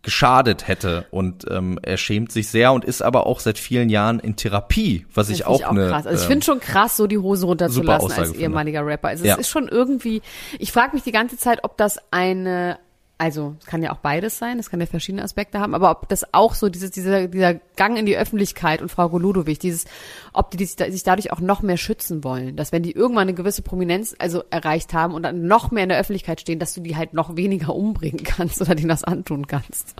geschadet 0.08 0.66
hätte 0.66 1.04
und 1.10 1.44
ähm, 1.50 1.78
er 1.82 1.98
schämt 1.98 2.32
sich 2.32 2.48
sehr 2.48 2.72
und 2.72 2.82
ist 2.82 3.02
aber 3.02 3.26
auch 3.26 3.40
seit 3.40 3.58
vielen 3.58 3.90
Jahren 3.90 4.20
in 4.20 4.36
Therapie, 4.36 5.04
was 5.12 5.28
ich 5.28 5.44
auch, 5.44 5.62
auch 5.62 5.68
eine 5.68 5.88
krass. 5.90 6.06
Also 6.06 6.22
ich 6.22 6.26
finde 6.26 6.46
schon 6.46 6.60
krass, 6.60 6.96
so 6.96 7.06
die 7.06 7.18
Hose 7.18 7.44
runterzulassen 7.44 8.12
als 8.12 8.32
ehemaliger 8.32 8.86
Rapper. 8.86 9.08
Also 9.08 9.26
ja. 9.26 9.34
es 9.34 9.40
ist 9.40 9.48
schon 9.50 9.68
irgendwie. 9.68 10.22
Ich 10.58 10.72
frage 10.72 10.94
mich 10.94 11.02
die 11.02 11.12
ganze 11.12 11.36
Zeit, 11.36 11.62
ob 11.62 11.76
das 11.76 11.98
eine 12.10 12.78
also 13.18 13.57
es 13.59 13.66
kann 13.66 13.83
ja 13.83 13.92
auch 13.92 13.98
beides 13.98 14.38
sein, 14.38 14.61
es 14.61 14.70
kann 14.70 14.78
ja 14.78 14.87
verschiedene 14.87 15.24
Aspekte 15.24 15.59
haben, 15.59 15.74
aber 15.74 15.90
ob 15.90 16.09
das 16.09 16.33
auch 16.33 16.54
so 16.54 16.68
dieses, 16.68 16.92
dieser, 16.92 17.26
dieser 17.26 17.54
Gang 17.54 17.98
in 17.98 18.07
die 18.07 18.16
Öffentlichkeit 18.16 18.81
und 18.81 18.90
Frau 18.90 19.09
Goludowig, 19.09 19.59
dieses, 19.59 19.87
ob 20.33 20.52
die, 20.52 20.57
die 20.57 20.66
sich 20.66 21.02
dadurch 21.02 21.33
auch 21.33 21.40
noch 21.40 21.61
mehr 21.61 21.76
schützen 21.76 22.22
wollen, 22.22 22.54
dass 22.54 22.70
wenn 22.70 22.85
die 22.85 22.92
irgendwann 22.92 23.22
eine 23.22 23.35
gewisse 23.35 23.62
Prominenz 23.62 24.14
also 24.18 24.44
erreicht 24.50 24.94
haben 24.94 25.14
und 25.14 25.24
dann 25.24 25.48
noch 25.48 25.72
mehr 25.72 25.83
in 25.83 25.88
der 25.88 25.98
Öffentlichkeit 25.98 26.40
stehen, 26.40 26.61
dass 26.61 26.74
du 26.74 26.81
die 26.81 26.94
halt 26.94 27.12
noch 27.12 27.37
weniger 27.37 27.74
umbringen 27.74 28.22
kannst 28.22 28.61
oder 28.61 28.76
denen 28.76 28.88
das 28.88 29.02
antun 29.02 29.48
kannst. 29.48 29.96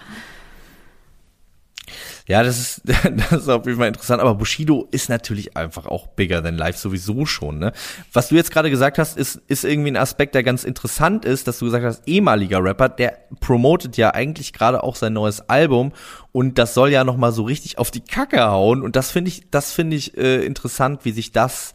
Ja, 2.29 2.43
das 2.43 2.59
ist, 2.59 2.83
das 3.31 3.33
ist 3.33 3.49
auf 3.49 3.65
jeden 3.65 3.79
Fall 3.79 3.89
interessant, 3.89 4.21
aber 4.21 4.35
Bushido 4.35 4.87
ist 4.91 5.09
natürlich 5.09 5.57
einfach 5.57 5.87
auch 5.87 6.09
bigger 6.09 6.43
than 6.43 6.59
life 6.59 6.79
sowieso 6.79 7.25
schon, 7.25 7.59
ne? 7.59 7.73
Was 8.13 8.29
du 8.29 8.35
jetzt 8.37 8.51
gerade 8.51 8.69
gesagt 8.71 8.99
hast, 8.99 9.17
ist, 9.17 9.41
ist 9.49 9.65
irgendwie 9.65 9.91
ein 9.91 9.97
Aspekt, 9.97 10.35
der 10.35 10.43
ganz 10.43 10.65
interessant 10.65 11.25
ist, 11.25 11.49
dass 11.49 11.59
du 11.59 11.65
gesagt 11.65 11.87
hast, 11.87 12.07
ehemaliger 12.07 12.63
Rapper, 12.63 12.91
der 12.91 13.19
promotet 13.41 13.97
ja 13.97 14.11
eigentlich 14.11 14.53
gerade 14.53 14.83
auch 14.83 14.95
sein 14.95 15.15
neues 15.15 15.41
Album 15.49 15.93
und 16.33 16.59
das 16.59 16.75
soll 16.75 16.91
ja 16.91 17.03
noch 17.03 17.17
mal 17.17 17.33
so 17.33 17.45
richtig 17.45 17.79
auf 17.79 17.91
die 17.91 18.03
Kacke 18.03 18.45
hauen 18.45 18.83
und 18.83 18.95
das 18.95 19.11
finde 19.11 19.31
ich, 19.31 19.51
das 19.51 19.73
finde 19.73 19.97
ich 19.97 20.17
äh, 20.19 20.45
interessant, 20.45 21.07
wie 21.07 21.13
sich 21.13 21.33
das 21.33 21.73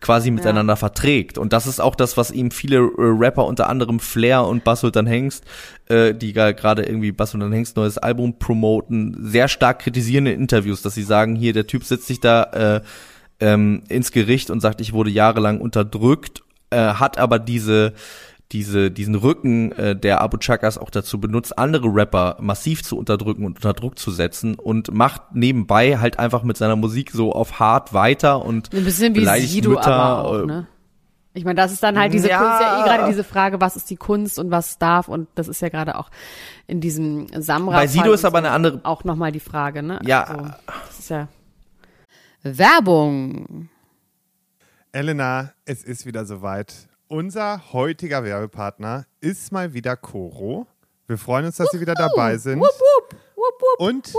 quasi 0.00 0.30
miteinander 0.30 0.72
ja. 0.72 0.76
verträgt 0.76 1.36
und 1.36 1.52
das 1.52 1.66
ist 1.66 1.78
auch 1.78 1.94
das, 1.94 2.16
was 2.16 2.30
ihm 2.30 2.50
viele 2.50 2.78
äh, 2.78 2.90
Rapper, 2.96 3.44
unter 3.44 3.68
anderem 3.68 4.00
Flair 4.00 4.46
und 4.46 4.64
Bassultan 4.64 5.06
Hengst, 5.06 5.44
äh, 5.90 6.14
die 6.14 6.32
gerade 6.32 6.84
irgendwie 6.84 7.12
Bassultan 7.12 7.52
Hengst 7.52 7.76
neues 7.76 7.98
Album 7.98 8.38
promoten, 8.38 9.16
sehr 9.20 9.48
stark 9.48 9.80
kritisieren 9.90 10.26
in 10.26 10.40
Interviews, 10.40 10.82
dass 10.82 10.94
sie 10.94 11.02
sagen, 11.02 11.34
hier, 11.34 11.52
der 11.52 11.66
Typ 11.66 11.84
sitzt 11.84 12.06
sich 12.06 12.20
da 12.20 12.42
äh, 12.44 12.80
ähm, 13.40 13.82
ins 13.88 14.12
Gericht 14.12 14.50
und 14.50 14.60
sagt, 14.60 14.80
ich 14.80 14.92
wurde 14.92 15.10
jahrelang 15.10 15.60
unterdrückt, 15.60 16.42
äh, 16.70 16.76
hat 16.76 17.18
aber 17.18 17.38
diese 17.38 17.92
diese, 18.52 18.90
diesen 18.90 19.14
Rücken 19.14 19.70
äh, 19.72 19.94
der 19.94 20.20
Abu 20.20 20.36
Chakas 20.38 20.76
auch 20.76 20.90
dazu 20.90 21.20
benutzt, 21.20 21.56
andere 21.56 21.86
Rapper 21.86 22.36
massiv 22.40 22.82
zu 22.82 22.98
unterdrücken 22.98 23.44
und 23.44 23.56
unter 23.56 23.74
Druck 23.74 23.96
zu 23.96 24.10
setzen 24.10 24.56
und 24.56 24.92
macht 24.92 25.34
nebenbei 25.34 25.98
halt 25.98 26.18
einfach 26.18 26.42
mit 26.42 26.56
seiner 26.56 26.74
Musik 26.74 27.12
so 27.12 27.32
auf 27.32 27.60
hart 27.60 27.92
weiter 27.92 28.44
und 28.44 28.74
ein 28.74 28.84
bisschen 28.84 29.14
wie 29.14 29.24
Sido 29.46 29.70
Mütter, 29.70 29.92
aber 29.92 30.24
auch, 30.24 30.46
ne? 30.46 30.66
Ich 31.32 31.44
meine, 31.44 31.54
das 31.54 31.72
ist 31.72 31.82
dann 31.82 31.98
halt 31.98 32.12
diese 32.12 32.28
ja. 32.28 32.38
Kunst, 32.38 32.60
ja 32.60 32.80
eh 32.80 32.84
gerade 32.84 33.08
diese 33.08 33.22
Frage, 33.22 33.60
was 33.60 33.76
ist 33.76 33.88
die 33.88 33.96
Kunst 33.96 34.38
und 34.38 34.50
was 34.50 34.78
darf 34.78 35.06
und 35.06 35.28
das 35.36 35.46
ist 35.46 35.62
ja 35.62 35.68
gerade 35.68 35.96
auch 35.96 36.10
in 36.66 36.80
diesem 36.80 37.28
Samra. 37.40 37.76
Bei 37.76 37.86
Sido 37.86 38.12
ist 38.12 38.24
aber 38.24 38.38
eine 38.38 38.50
andere. 38.50 38.80
Auch 38.82 39.04
nochmal 39.04 39.30
die 39.30 39.40
Frage, 39.40 39.82
ne? 39.82 40.00
Ja. 40.04 40.24
Also, 40.24 40.50
das 40.66 40.98
ist 40.98 41.10
ja. 41.10 41.28
Werbung. 42.42 43.68
Elena, 44.92 45.52
es 45.64 45.84
ist 45.84 46.04
wieder 46.04 46.24
soweit. 46.24 46.88
Unser 47.06 47.72
heutiger 47.72 48.24
Werbepartner 48.24 49.06
ist 49.20 49.52
mal 49.52 49.72
wieder 49.72 49.96
Coro. 49.96 50.66
Wir 51.06 51.18
freuen 51.18 51.46
uns, 51.46 51.56
dass 51.56 51.70
Sie 51.70 51.80
wieder 51.80 51.94
dabei 51.94 52.38
sind. 52.38 52.60
Wupp, 52.60 52.68
wupp. 52.68 53.20
Und 53.78 54.12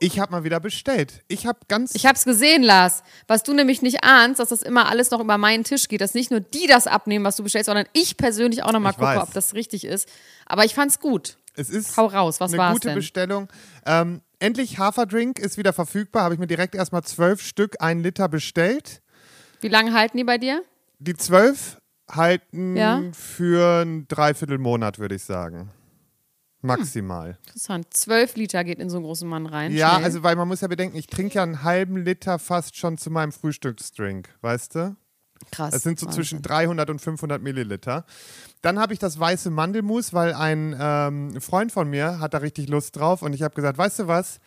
ich 0.00 0.18
habe 0.18 0.32
mal 0.32 0.44
wieder 0.44 0.60
bestellt. 0.60 1.22
Ich 1.28 1.46
habe 1.46 1.58
ganz. 1.68 1.94
Ich 1.94 2.06
habe 2.06 2.16
es 2.16 2.24
gesehen, 2.24 2.62
Lars. 2.62 3.02
Was 3.26 3.42
du 3.42 3.52
nämlich 3.52 3.82
nicht 3.82 4.04
ahnst, 4.04 4.40
dass 4.40 4.48
das 4.48 4.62
immer 4.62 4.88
alles 4.88 5.10
noch 5.10 5.20
über 5.20 5.38
meinen 5.38 5.64
Tisch 5.64 5.88
geht, 5.88 6.00
dass 6.00 6.14
nicht 6.14 6.30
nur 6.30 6.40
die 6.40 6.66
das 6.66 6.86
abnehmen, 6.86 7.24
was 7.24 7.36
du 7.36 7.42
bestellst, 7.42 7.66
sondern 7.66 7.86
ich 7.92 8.16
persönlich 8.16 8.62
auch 8.62 8.72
noch 8.72 8.80
mal 8.80 8.92
gucke, 8.92 9.02
weiß. 9.02 9.22
ob 9.22 9.32
das 9.32 9.54
richtig 9.54 9.84
ist. 9.84 10.08
Aber 10.46 10.64
ich 10.64 10.74
fand's 10.74 11.00
gut. 11.00 11.36
Es 11.54 11.68
ist 11.68 11.96
Hau 11.96 12.06
raus, 12.06 12.40
was 12.40 12.54
eine 12.54 12.72
gute 12.72 12.88
denn? 12.88 12.94
Bestellung. 12.94 13.48
Ähm, 13.84 14.22
endlich 14.38 14.78
Haferdrink 14.78 15.38
ist 15.38 15.58
wieder 15.58 15.72
verfügbar. 15.72 16.24
Habe 16.24 16.34
ich 16.34 16.40
mir 16.40 16.46
direkt 16.46 16.74
erstmal 16.74 17.02
zwölf 17.02 17.42
Stück, 17.42 17.76
ein 17.80 18.02
Liter 18.02 18.28
bestellt. 18.28 19.02
Wie 19.60 19.68
lange 19.68 19.92
halten 19.92 20.16
die 20.16 20.24
bei 20.24 20.38
dir? 20.38 20.62
Die 20.98 21.14
zwölf 21.14 21.78
halten 22.10 22.76
ja? 22.76 23.02
für 23.12 23.82
ein 23.84 24.06
Dreiviertelmonat, 24.08 24.98
würde 24.98 25.14
ich 25.14 25.24
sagen. 25.24 25.70
Maximal. 26.62 27.30
Hm, 27.30 27.36
interessant. 27.42 27.86
Zwölf 27.90 28.36
Liter 28.36 28.64
geht 28.64 28.78
in 28.78 28.88
so 28.88 28.96
einen 28.96 29.04
großen 29.04 29.28
Mann 29.28 29.46
rein. 29.46 29.72
Ja, 29.72 29.90
schnell. 29.90 30.04
also 30.04 30.22
weil 30.22 30.36
man 30.36 30.48
muss 30.48 30.60
ja 30.60 30.68
bedenken, 30.68 30.96
ich 30.96 31.08
trinke 31.08 31.34
ja 31.34 31.42
einen 31.42 31.62
halben 31.62 31.96
Liter 31.96 32.38
fast 32.38 32.76
schon 32.76 32.98
zu 32.98 33.10
meinem 33.10 33.32
Frühstücksdrink, 33.32 34.28
weißt 34.40 34.76
du? 34.76 34.96
Krass. 35.50 35.72
Das 35.72 35.82
sind 35.82 35.98
so 35.98 36.06
Wahnsinn. 36.06 36.22
zwischen 36.22 36.42
300 36.42 36.88
und 36.90 37.00
500 37.00 37.42
Milliliter. 37.42 38.04
Dann 38.60 38.78
habe 38.78 38.92
ich 38.92 39.00
das 39.00 39.18
weiße 39.18 39.50
Mandelmus, 39.50 40.12
weil 40.12 40.34
ein 40.34 40.76
ähm, 40.78 41.40
Freund 41.40 41.72
von 41.72 41.90
mir 41.90 42.20
hat 42.20 42.34
da 42.34 42.38
richtig 42.38 42.68
Lust 42.68 42.96
drauf 42.96 43.22
und 43.22 43.32
ich 43.32 43.42
habe 43.42 43.54
gesagt, 43.54 43.76
weißt 43.76 44.00
du 44.00 44.06
was, 44.06 44.38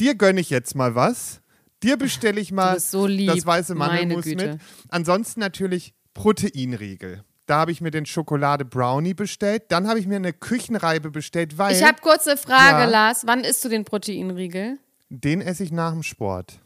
dir 0.00 0.14
gönne 0.14 0.40
ich 0.40 0.48
jetzt 0.48 0.74
mal 0.74 0.94
was. 0.94 1.42
Dir 1.82 1.96
bestelle 1.96 2.40
ich 2.40 2.50
mal 2.50 2.80
so 2.80 3.06
das 3.06 3.46
weiße 3.46 3.74
Mandelmus 3.74 4.24
mit. 4.24 4.58
Ansonsten 4.88 5.40
natürlich 5.40 5.94
Proteinriegel. 6.14 7.22
Da 7.48 7.60
habe 7.60 7.72
ich 7.72 7.80
mir 7.80 7.90
den 7.90 8.04
Schokolade 8.04 8.66
Brownie 8.66 9.14
bestellt. 9.14 9.64
Dann 9.68 9.88
habe 9.88 9.98
ich 9.98 10.06
mir 10.06 10.16
eine 10.16 10.34
Küchenreibe 10.34 11.10
bestellt, 11.10 11.56
weil. 11.56 11.74
Ich 11.74 11.82
habe 11.82 11.98
kurze 12.02 12.36
Frage, 12.36 12.80
ja, 12.80 12.84
Lars. 12.84 13.22
Wann 13.26 13.40
isst 13.40 13.64
du 13.64 13.70
den 13.70 13.86
Proteinriegel? 13.86 14.78
Den 15.08 15.40
esse 15.40 15.64
ich 15.64 15.72
nach 15.72 15.92
dem 15.92 16.02
Sport. 16.02 16.60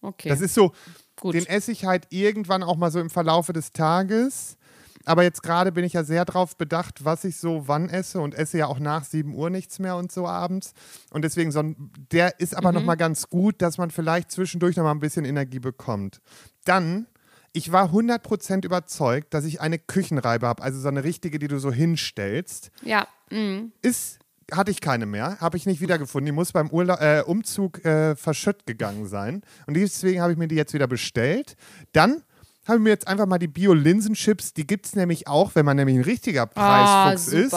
Okay. 0.00 0.28
Das 0.28 0.40
ist 0.40 0.54
so. 0.54 0.72
Gut. 1.20 1.34
Den 1.34 1.46
esse 1.46 1.70
ich 1.70 1.84
halt 1.84 2.08
irgendwann 2.10 2.64
auch 2.64 2.76
mal 2.76 2.90
so 2.90 2.98
im 2.98 3.10
Verlaufe 3.10 3.52
des 3.52 3.70
Tages. 3.72 4.56
Aber 5.04 5.22
jetzt 5.22 5.44
gerade 5.44 5.70
bin 5.70 5.84
ich 5.84 5.92
ja 5.92 6.02
sehr 6.02 6.24
darauf 6.24 6.56
bedacht, 6.56 7.04
was 7.04 7.22
ich 7.22 7.36
so 7.36 7.68
wann 7.68 7.88
esse 7.88 8.20
und 8.20 8.34
esse 8.34 8.58
ja 8.58 8.66
auch 8.66 8.80
nach 8.80 9.04
7 9.04 9.34
Uhr 9.34 9.50
nichts 9.50 9.78
mehr 9.78 9.96
und 9.96 10.10
so 10.10 10.26
abends. 10.26 10.74
Und 11.10 11.22
deswegen, 11.22 11.52
so 11.52 11.60
ein, 11.60 11.92
der 12.10 12.40
ist 12.40 12.56
aber 12.56 12.70
mhm. 12.70 12.78
nochmal 12.78 12.96
ganz 12.96 13.28
gut, 13.28 13.62
dass 13.62 13.78
man 13.78 13.92
vielleicht 13.92 14.32
zwischendurch 14.32 14.76
nochmal 14.76 14.94
ein 14.94 15.00
bisschen 15.00 15.24
Energie 15.24 15.60
bekommt. 15.60 16.20
Dann 16.64 17.06
ich 17.52 17.72
war 17.72 17.90
100% 17.90 18.64
überzeugt, 18.64 19.34
dass 19.34 19.44
ich 19.44 19.60
eine 19.60 19.78
Küchenreibe 19.78 20.46
habe, 20.46 20.62
also 20.62 20.80
so 20.80 20.88
eine 20.88 21.04
richtige, 21.04 21.38
die 21.38 21.48
du 21.48 21.58
so 21.58 21.72
hinstellst. 21.72 22.70
Ja. 22.82 23.06
Mhm. 23.30 23.72
Ist, 23.82 24.18
hatte 24.50 24.70
ich 24.70 24.80
keine 24.80 25.06
mehr, 25.06 25.38
habe 25.40 25.56
ich 25.56 25.66
nicht 25.66 25.80
wiedergefunden. 25.80 26.26
Die 26.26 26.32
muss 26.32 26.52
beim 26.52 26.70
Urla 26.70 27.18
äh, 27.18 27.22
Umzug 27.22 27.84
äh, 27.84 28.16
verschütt 28.16 28.66
gegangen 28.66 29.06
sein. 29.06 29.42
Und 29.66 29.74
deswegen 29.74 30.20
habe 30.20 30.32
ich 30.32 30.38
mir 30.38 30.48
die 30.48 30.56
jetzt 30.56 30.72
wieder 30.72 30.86
bestellt. 30.86 31.56
Dann 31.92 32.22
habe 32.66 32.78
ich 32.78 32.82
mir 32.84 32.90
jetzt 32.90 33.08
einfach 33.08 33.26
mal 33.26 33.38
die 33.38 33.48
Bio-Linsenchips, 33.48 34.54
die 34.54 34.66
gibt 34.66 34.86
es 34.86 34.94
nämlich 34.94 35.26
auch, 35.26 35.54
wenn 35.54 35.66
man 35.66 35.76
nämlich 35.76 35.96
ein 35.96 36.04
richtiger 36.04 36.46
Preisfuchs 36.46 37.34
oh, 37.34 37.36
ist. 37.36 37.56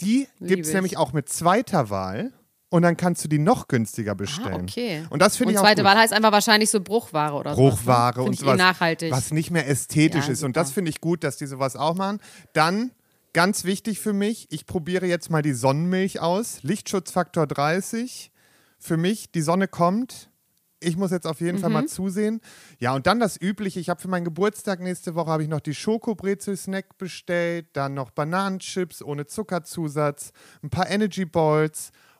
Die 0.00 0.26
gibt 0.40 0.66
es 0.66 0.72
nämlich 0.72 0.96
auch 0.96 1.12
mit 1.12 1.28
zweiter 1.28 1.90
Wahl 1.90 2.32
und 2.74 2.82
dann 2.82 2.96
kannst 2.96 3.22
du 3.22 3.28
die 3.28 3.38
noch 3.38 3.68
günstiger 3.68 4.10
ah, 4.10 4.14
bestellen. 4.14 4.52
Ah, 4.52 4.62
okay. 4.62 5.06
Und 5.08 5.22
das 5.22 5.36
finde 5.36 5.52
ich 5.52 5.58
auch 5.58 5.62
zweite 5.62 5.82
gut. 5.82 5.90
Wahl 5.92 5.96
heißt 5.96 6.12
einfach 6.12 6.32
wahrscheinlich 6.32 6.70
so 6.70 6.80
Bruchware 6.80 7.34
oder 7.34 7.54
so. 7.54 7.62
Bruchware 7.62 8.18
ne? 8.18 8.24
und 8.24 8.36
sowas, 8.36 8.58
nachhaltig. 8.58 9.12
was 9.12 9.30
nicht 9.30 9.52
mehr 9.52 9.68
ästhetisch 9.68 10.26
ja, 10.26 10.32
ist. 10.32 10.40
Super. 10.40 10.46
Und 10.46 10.56
das 10.56 10.72
finde 10.72 10.90
ich 10.90 11.00
gut, 11.00 11.22
dass 11.22 11.36
die 11.36 11.46
sowas 11.46 11.76
auch 11.76 11.94
machen. 11.94 12.18
Dann 12.52 12.90
ganz 13.32 13.62
wichtig 13.62 14.00
für 14.00 14.12
mich, 14.12 14.48
ich 14.50 14.66
probiere 14.66 15.06
jetzt 15.06 15.30
mal 15.30 15.40
die 15.40 15.52
Sonnenmilch 15.52 16.18
aus. 16.18 16.64
Lichtschutzfaktor 16.64 17.46
30. 17.46 18.32
Für 18.80 18.96
mich, 18.96 19.30
die 19.30 19.42
Sonne 19.42 19.68
kommt. 19.68 20.30
Ich 20.80 20.96
muss 20.96 21.12
jetzt 21.12 21.28
auf 21.28 21.40
jeden 21.40 21.58
mhm. 21.58 21.62
Fall 21.62 21.70
mal 21.70 21.86
zusehen. 21.86 22.40
Ja, 22.80 22.92
und 22.92 23.06
dann 23.06 23.20
das 23.20 23.40
Übliche. 23.40 23.78
Ich 23.78 23.88
habe 23.88 24.00
für 24.00 24.08
meinen 24.08 24.24
Geburtstag 24.24 24.80
nächste 24.80 25.14
Woche 25.14 25.30
habe 25.30 25.44
ich 25.44 25.48
noch 25.48 25.60
die 25.60 25.76
Schokobrezel-Snack 25.76 26.98
bestellt, 26.98 27.68
dann 27.74 27.94
noch 27.94 28.10
Bananenchips 28.10 29.00
ohne 29.00 29.26
Zuckerzusatz, 29.26 30.32
ein 30.64 30.70
paar 30.70 30.90
Energy 30.90 31.24
Balls 31.24 31.92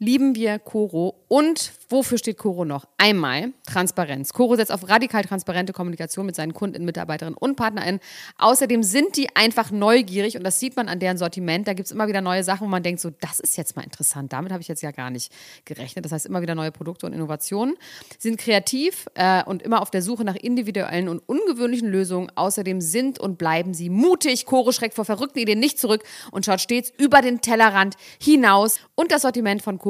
lieben 0.00 0.34
wir 0.34 0.58
Coro. 0.58 1.14
Und 1.28 1.72
wofür 1.88 2.18
steht 2.18 2.38
Coro 2.38 2.64
noch? 2.64 2.86
Einmal 2.98 3.52
Transparenz. 3.66 4.32
Coro 4.32 4.56
setzt 4.56 4.72
auf 4.72 4.88
radikal 4.88 5.22
transparente 5.22 5.72
Kommunikation 5.72 6.26
mit 6.26 6.34
seinen 6.34 6.54
Kunden, 6.54 6.84
Mitarbeiterinnen 6.84 7.36
und 7.36 7.54
PartnerInnen. 7.54 8.00
Außerdem 8.38 8.82
sind 8.82 9.16
die 9.16 9.28
einfach 9.36 9.70
neugierig 9.70 10.36
und 10.36 10.42
das 10.42 10.58
sieht 10.58 10.74
man 10.74 10.88
an 10.88 10.98
deren 10.98 11.18
Sortiment. 11.18 11.68
Da 11.68 11.74
gibt 11.74 11.86
es 11.86 11.92
immer 11.92 12.08
wieder 12.08 12.22
neue 12.22 12.42
Sachen, 12.42 12.66
wo 12.66 12.70
man 12.70 12.82
denkt, 12.82 13.00
so, 13.00 13.10
das 13.10 13.38
ist 13.40 13.56
jetzt 13.58 13.76
mal 13.76 13.82
interessant. 13.82 14.32
Damit 14.32 14.50
habe 14.52 14.62
ich 14.62 14.68
jetzt 14.68 14.82
ja 14.82 14.90
gar 14.90 15.10
nicht 15.10 15.30
gerechnet. 15.66 16.04
Das 16.06 16.12
heißt, 16.12 16.26
immer 16.26 16.40
wieder 16.40 16.54
neue 16.54 16.72
Produkte 16.72 17.06
und 17.06 17.12
Innovationen. 17.12 17.76
Sie 18.18 18.28
sind 18.28 18.40
kreativ 18.40 19.06
äh, 19.14 19.44
und 19.44 19.62
immer 19.62 19.82
auf 19.82 19.90
der 19.90 20.02
Suche 20.02 20.24
nach 20.24 20.36
individuellen 20.36 21.08
und 21.08 21.20
ungewöhnlichen 21.28 21.88
Lösungen. 21.88 22.32
Außerdem 22.34 22.80
sind 22.80 23.20
und 23.20 23.36
bleiben 23.36 23.74
sie 23.74 23.90
mutig. 23.90 24.46
Coro 24.46 24.72
schreckt 24.72 24.94
vor 24.94 25.04
verrückten 25.04 25.38
Ideen 25.38 25.60
nicht 25.60 25.78
zurück 25.78 26.02
und 26.30 26.46
schaut 26.46 26.62
stets 26.62 26.90
über 26.96 27.20
den 27.20 27.42
Tellerrand 27.42 27.96
hinaus. 28.20 28.80
Und 28.94 29.12
das 29.12 29.22
Sortiment 29.22 29.60
von 29.60 29.78
Coro 29.78 29.89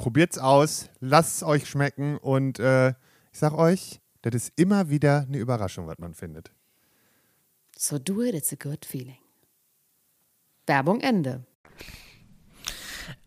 Probiert's 0.00 0.38
aus, 0.38 0.88
lasst 1.00 1.36
es 1.36 1.42
euch 1.42 1.68
schmecken 1.68 2.16
und 2.16 2.58
äh, 2.58 2.88
ich 3.32 3.38
sag 3.38 3.52
euch, 3.52 4.00
das 4.22 4.34
ist 4.34 4.52
immer 4.56 4.88
wieder 4.88 5.26
eine 5.28 5.36
Überraschung, 5.36 5.86
was 5.88 5.98
man 5.98 6.14
findet. 6.14 6.50
So 7.76 7.98
do 7.98 8.22
it, 8.22 8.34
it's 8.34 8.50
a 8.50 8.56
good 8.56 8.86
feeling. 8.86 9.18
Werbung 10.66 11.02
Ende. 11.02 11.44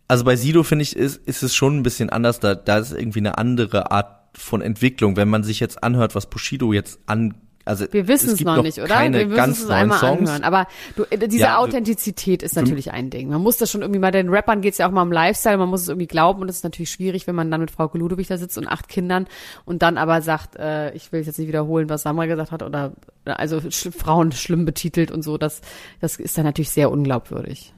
Also 0.08 0.24
bei 0.24 0.36
Sido 0.36 0.64
finde 0.64 0.82
ich, 0.82 0.96
ist, 0.96 1.18
ist 1.28 1.44
es 1.44 1.54
schon 1.54 1.78
ein 1.78 1.84
bisschen 1.84 2.10
anders. 2.10 2.40
Da, 2.40 2.56
da 2.56 2.80
ist 2.80 2.92
irgendwie 2.92 3.20
eine 3.20 3.38
andere 3.38 3.92
Art 3.92 4.36
von 4.36 4.64
Entwicklung. 4.64 5.16
Wenn 5.16 5.30
man 5.30 5.44
sich 5.44 5.60
jetzt 5.60 5.84
anhört, 5.84 6.16
was 6.16 6.28
Bushido 6.28 6.74
jetzt 6.74 6.98
an 7.06 7.36
also 7.66 7.86
wir 7.92 8.08
wissen 8.10 8.32
es 8.32 8.42
noch, 8.42 8.58
noch 8.58 8.64
nicht, 8.64 8.80
oder? 8.80 9.00
wir 9.12 9.26
müssen 9.26 9.52
es 9.52 9.70
einmal 9.70 10.00
Songs. 10.00 10.30
anhören. 10.30 10.44
Aber 10.44 10.68
du, 10.98 11.04
äh, 11.10 11.28
diese 11.28 11.44
ja, 11.44 11.58
Authentizität 11.60 12.44
ist 12.44 12.56
natürlich 12.56 12.92
ein 12.92 13.10
Ding. 13.10 13.30
Man 13.30 13.42
muss 13.42 13.58
das 13.58 13.72
schon 13.72 13.82
irgendwie 13.82 14.00
mal, 14.00 14.12
den 14.12 14.30
Rappern 14.30 14.62
geht's 14.62 14.80
ja 14.80 14.88
auch 14.88 14.92
mal 14.92 15.04
um 15.04 15.12
Lifestyle, 15.12 15.58
man 15.58 15.70
muss 15.70 15.84
es 15.84 15.88
irgendwie 15.88 16.08
glauben 16.08 16.42
und 16.42 16.50
es 16.50 16.58
ist 16.58 16.64
natürlich 16.64 16.92
schwierig, 16.92 17.26
wenn 17.26 17.36
man 17.36 17.50
dann 17.50 17.62
mit 17.62 17.72
Frau 17.72 17.90
Ludwig 17.94 18.28
da 18.28 18.38
sitzt 18.38 18.58
und 18.58 18.68
acht 18.68 18.90
Kindern 18.90 19.28
und 19.64 19.82
dann 19.82 19.98
aber 19.98 20.22
sagt, 20.22 20.58
äh, 20.58 20.94
ich 20.94 21.12
will 21.12 21.22
jetzt 21.22 21.40
nicht 21.40 21.48
wiederholen, 21.48 21.88
was 21.90 22.04
Samra 22.04 22.26
gesagt 22.26 22.52
hat 22.52 22.64
oder 22.64 22.94
also 23.26 23.62
sch 23.70 23.90
Frauen 23.96 24.34
schlimm 24.34 24.66
betitelt 24.66 25.12
und 25.12 25.22
so. 25.22 25.38
Das, 25.38 25.62
das 26.02 26.18
ist 26.18 26.38
dann 26.38 26.46
natürlich 26.46 26.72
sehr 26.72 26.92
unglaubwürdig. 26.92 27.74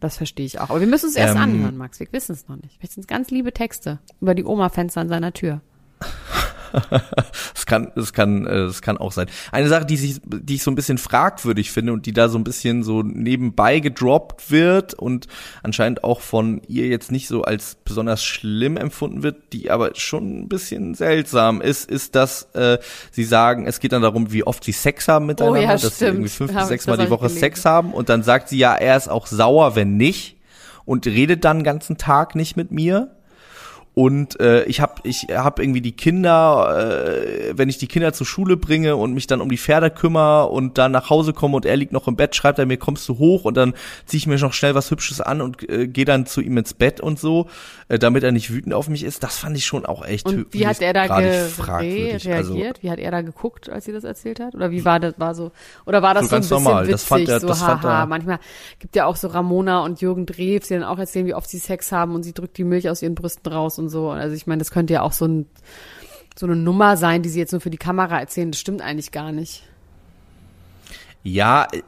Das 0.00 0.16
verstehe 0.16 0.46
ich 0.46 0.60
auch. 0.60 0.70
Aber 0.70 0.80
wir 0.80 0.86
müssen 0.86 1.08
es 1.08 1.16
erst 1.16 1.36
ähm, 1.36 1.42
anhören, 1.42 1.76
Max. 1.76 2.00
Wir 2.00 2.06
wissen 2.12 2.32
es 2.32 2.48
noch 2.48 2.56
nicht. 2.56 2.76
Vielleicht 2.78 2.92
sind 2.92 3.02
es 3.02 3.06
ganz 3.06 3.30
liebe 3.30 3.52
Texte 3.52 3.98
über 4.20 4.34
die 4.34 4.44
Oma-Fenster 4.44 5.00
an 5.00 5.08
seiner 5.08 5.32
Tür. 5.32 5.60
Es 7.54 7.66
kann, 7.66 7.90
es 7.96 8.12
kann, 8.12 8.46
es 8.46 8.82
kann 8.82 8.96
auch 8.98 9.12
sein. 9.12 9.26
Eine 9.50 9.68
Sache, 9.68 9.86
die 9.86 9.94
ich, 9.94 10.20
die 10.24 10.54
ich 10.54 10.62
so 10.62 10.70
ein 10.70 10.74
bisschen 10.74 10.98
fragwürdig 10.98 11.72
finde 11.72 11.92
und 11.92 12.06
die 12.06 12.12
da 12.12 12.28
so 12.28 12.38
ein 12.38 12.44
bisschen 12.44 12.84
so 12.84 13.02
nebenbei 13.02 13.80
gedroppt 13.80 14.50
wird 14.50 14.94
und 14.94 15.26
anscheinend 15.62 16.04
auch 16.04 16.20
von 16.20 16.62
ihr 16.68 16.86
jetzt 16.86 17.10
nicht 17.10 17.28
so 17.28 17.42
als 17.42 17.76
besonders 17.84 18.22
schlimm 18.22 18.76
empfunden 18.76 19.22
wird, 19.22 19.52
die 19.52 19.70
aber 19.70 19.94
schon 19.94 20.42
ein 20.42 20.48
bisschen 20.48 20.94
seltsam 20.94 21.60
ist, 21.60 21.90
ist, 21.90 22.14
dass 22.14 22.54
äh, 22.54 22.78
sie 23.10 23.24
sagen, 23.24 23.66
es 23.66 23.80
geht 23.80 23.92
dann 23.92 24.02
darum, 24.02 24.32
wie 24.32 24.44
oft 24.44 24.62
sie 24.62 24.72
Sex 24.72 25.08
haben 25.08 25.26
miteinander, 25.26 25.60
oh 25.60 25.62
ja, 25.62 25.72
dass 25.72 25.80
stimmt. 25.80 25.94
sie 25.94 26.04
irgendwie 26.04 26.28
fünf 26.28 26.54
bis 26.54 26.68
sechs 26.68 26.86
Mal 26.86 26.98
die 26.98 27.10
Woche 27.10 27.26
gelesen. 27.26 27.40
Sex 27.40 27.64
haben 27.64 27.92
und 27.92 28.08
dann 28.08 28.22
sagt 28.22 28.48
sie 28.48 28.58
ja, 28.58 28.74
er 28.74 28.96
ist 28.96 29.08
auch 29.08 29.26
sauer, 29.26 29.74
wenn 29.76 29.96
nicht 29.96 30.36
und 30.84 31.06
redet 31.06 31.44
dann 31.44 31.58
den 31.58 31.64
ganzen 31.64 31.98
Tag 31.98 32.34
nicht 32.34 32.56
mit 32.56 32.70
mir. 32.70 33.10
Und 33.98 34.38
äh, 34.40 34.64
ich 34.64 34.82
habe 34.82 35.00
ich 35.04 35.28
hab 35.30 35.58
irgendwie 35.58 35.80
die 35.80 35.96
Kinder, 35.96 37.16
äh, 37.16 37.56
wenn 37.56 37.70
ich 37.70 37.78
die 37.78 37.86
Kinder 37.86 38.12
zur 38.12 38.26
Schule 38.26 38.58
bringe 38.58 38.94
und 38.94 39.14
mich 39.14 39.26
dann 39.26 39.40
um 39.40 39.48
die 39.48 39.56
Pferde 39.56 39.90
kümmere 39.90 40.50
und 40.50 40.76
dann 40.76 40.92
nach 40.92 41.08
Hause 41.08 41.32
komme 41.32 41.56
und 41.56 41.64
er 41.64 41.76
liegt 41.76 41.92
noch 41.92 42.06
im 42.06 42.14
Bett, 42.14 42.36
schreibt 42.36 42.58
er 42.58 42.66
mir, 42.66 42.76
kommst 42.76 43.08
du 43.08 43.16
hoch 43.16 43.46
und 43.46 43.56
dann 43.56 43.72
ziehe 44.04 44.18
ich 44.18 44.26
mir 44.26 44.36
noch 44.36 44.52
schnell 44.52 44.74
was 44.74 44.90
Hübsches 44.90 45.22
an 45.22 45.40
und 45.40 45.66
äh, 45.70 45.88
gehe 45.88 46.04
dann 46.04 46.26
zu 46.26 46.42
ihm 46.42 46.58
ins 46.58 46.74
Bett 46.74 47.00
und 47.00 47.18
so, 47.18 47.46
äh, 47.88 47.98
damit 47.98 48.22
er 48.22 48.32
nicht 48.32 48.52
wütend 48.52 48.74
auf 48.74 48.90
mich 48.90 49.02
ist. 49.02 49.22
Das 49.22 49.38
fand 49.38 49.56
ich 49.56 49.64
schon 49.64 49.86
auch 49.86 50.04
echt 50.04 50.26
Und 50.26 50.52
wie 50.52 50.66
hat 50.66 50.82
er 50.82 50.92
da 50.92 51.04
reagiert? 51.04 52.26
Also, 52.26 52.54
wie 52.54 52.90
hat 52.90 52.98
er 52.98 53.10
da 53.10 53.22
geguckt, 53.22 53.70
als 53.70 53.86
sie 53.86 53.92
das 53.92 54.04
erzählt 54.04 54.40
hat? 54.40 54.54
Oder 54.54 54.70
wie 54.70 54.84
war 54.84 55.00
das, 55.00 55.14
war 55.16 55.34
so, 55.34 55.52
oder 55.86 56.02
war 56.02 56.12
das 56.12 56.24
so, 56.24 56.28
so 56.28 56.36
ein 56.36 56.40
bisschen 56.42 56.64
normal. 56.64 56.82
witzig, 56.82 56.92
das 56.92 57.04
fand 57.04 57.28
er, 57.30 57.40
so 57.40 57.46
das 57.46 57.62
haha. 57.62 57.78
Fand 57.78 57.84
er, 57.84 58.06
Manchmal 58.06 58.40
gibt 58.78 58.94
ja 58.94 59.06
auch 59.06 59.16
so 59.16 59.28
Ramona 59.28 59.82
und 59.84 60.02
Jürgen 60.02 60.26
Drews, 60.26 60.68
die 60.68 60.74
dann 60.74 60.84
auch 60.84 60.98
erzählen, 60.98 61.24
wie 61.24 61.34
oft 61.34 61.48
sie 61.48 61.58
Sex 61.58 61.92
haben 61.92 62.14
und 62.14 62.24
sie 62.24 62.34
drückt 62.34 62.58
die 62.58 62.64
Milch 62.64 62.90
aus 62.90 63.00
ihren 63.00 63.14
Brüsten 63.14 63.50
raus 63.50 63.78
und 63.78 63.85
und 63.86 63.90
so. 63.90 64.10
Also 64.10 64.34
ich 64.34 64.46
meine, 64.46 64.58
das 64.58 64.70
könnte 64.70 64.94
ja 64.94 65.02
auch 65.02 65.12
so, 65.12 65.26
ein, 65.26 65.46
so 66.36 66.46
eine 66.46 66.56
Nummer 66.56 66.96
sein, 66.96 67.22
die 67.22 67.28
sie 67.28 67.38
jetzt 67.38 67.52
nur 67.52 67.60
für 67.60 67.70
die 67.70 67.78
Kamera 67.78 68.18
erzählen. 68.18 68.50
Das 68.50 68.60
stimmt 68.60 68.82
eigentlich 68.82 69.12
gar 69.12 69.32
nicht. 69.32 69.62
Ja, 71.22 71.66
äh, 71.72 71.82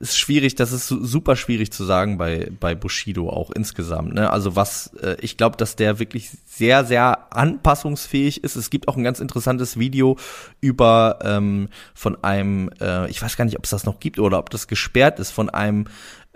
ist 0.00 0.18
schwierig, 0.18 0.54
das 0.54 0.70
ist 0.70 0.88
super 0.88 1.34
schwierig 1.34 1.72
zu 1.72 1.84
sagen 1.84 2.18
bei, 2.18 2.50
bei 2.60 2.74
Bushido 2.74 3.30
auch 3.30 3.50
insgesamt. 3.50 4.12
Ne? 4.12 4.30
Also 4.30 4.54
was, 4.54 4.92
äh, 5.02 5.16
ich 5.20 5.38
glaube, 5.38 5.56
dass 5.56 5.76
der 5.76 5.98
wirklich 5.98 6.30
sehr, 6.44 6.84
sehr 6.84 7.34
anpassungsfähig 7.34 8.44
ist. 8.44 8.54
Es 8.54 8.68
gibt 8.68 8.88
auch 8.88 8.96
ein 8.98 9.04
ganz 9.04 9.20
interessantes 9.20 9.78
Video 9.78 10.18
über 10.60 11.20
ähm, 11.22 11.68
von 11.94 12.22
einem, 12.22 12.70
äh, 12.78 13.08
ich 13.10 13.22
weiß 13.22 13.38
gar 13.38 13.46
nicht, 13.46 13.56
ob 13.56 13.64
es 13.64 13.70
das 13.70 13.86
noch 13.86 13.98
gibt 13.98 14.18
oder 14.18 14.38
ob 14.38 14.50
das 14.50 14.68
gesperrt 14.68 15.20
ist, 15.20 15.30
von 15.30 15.48
einem 15.48 15.86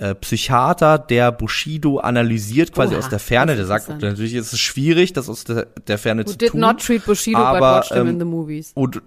äh, 0.01 0.15
Psychiater, 0.15 0.99
der 0.99 1.31
Bushido 1.31 1.99
analysiert, 1.99 2.73
quasi 2.73 2.95
Oha, 2.95 3.01
aus 3.01 3.11
der 3.11 3.19
Ferne. 3.19 3.55
Der 3.55 3.67
sagt, 3.67 3.89
natürlich 4.01 4.33
ist 4.33 4.53
es 4.55 4.59
schwierig, 4.59 5.13
das 5.13 5.29
aus 5.29 5.45
der, 5.45 5.67
der 5.87 5.99
Ferne 5.99 6.23
Who 6.23 6.31
zu 6.31 6.39
did 6.39 6.51
tun. 6.53 6.61
did 6.61 6.67
not 6.69 6.81
treat 6.81 7.05
Bushido, 7.05 7.39
aber, 7.39 7.59
but 7.59 7.91
watched 7.91 7.93
him 7.93 8.07
ähm, 8.07 8.15
in 8.15 8.19
the 8.19 8.25
movies. 8.25 8.73
Und, 8.75 9.03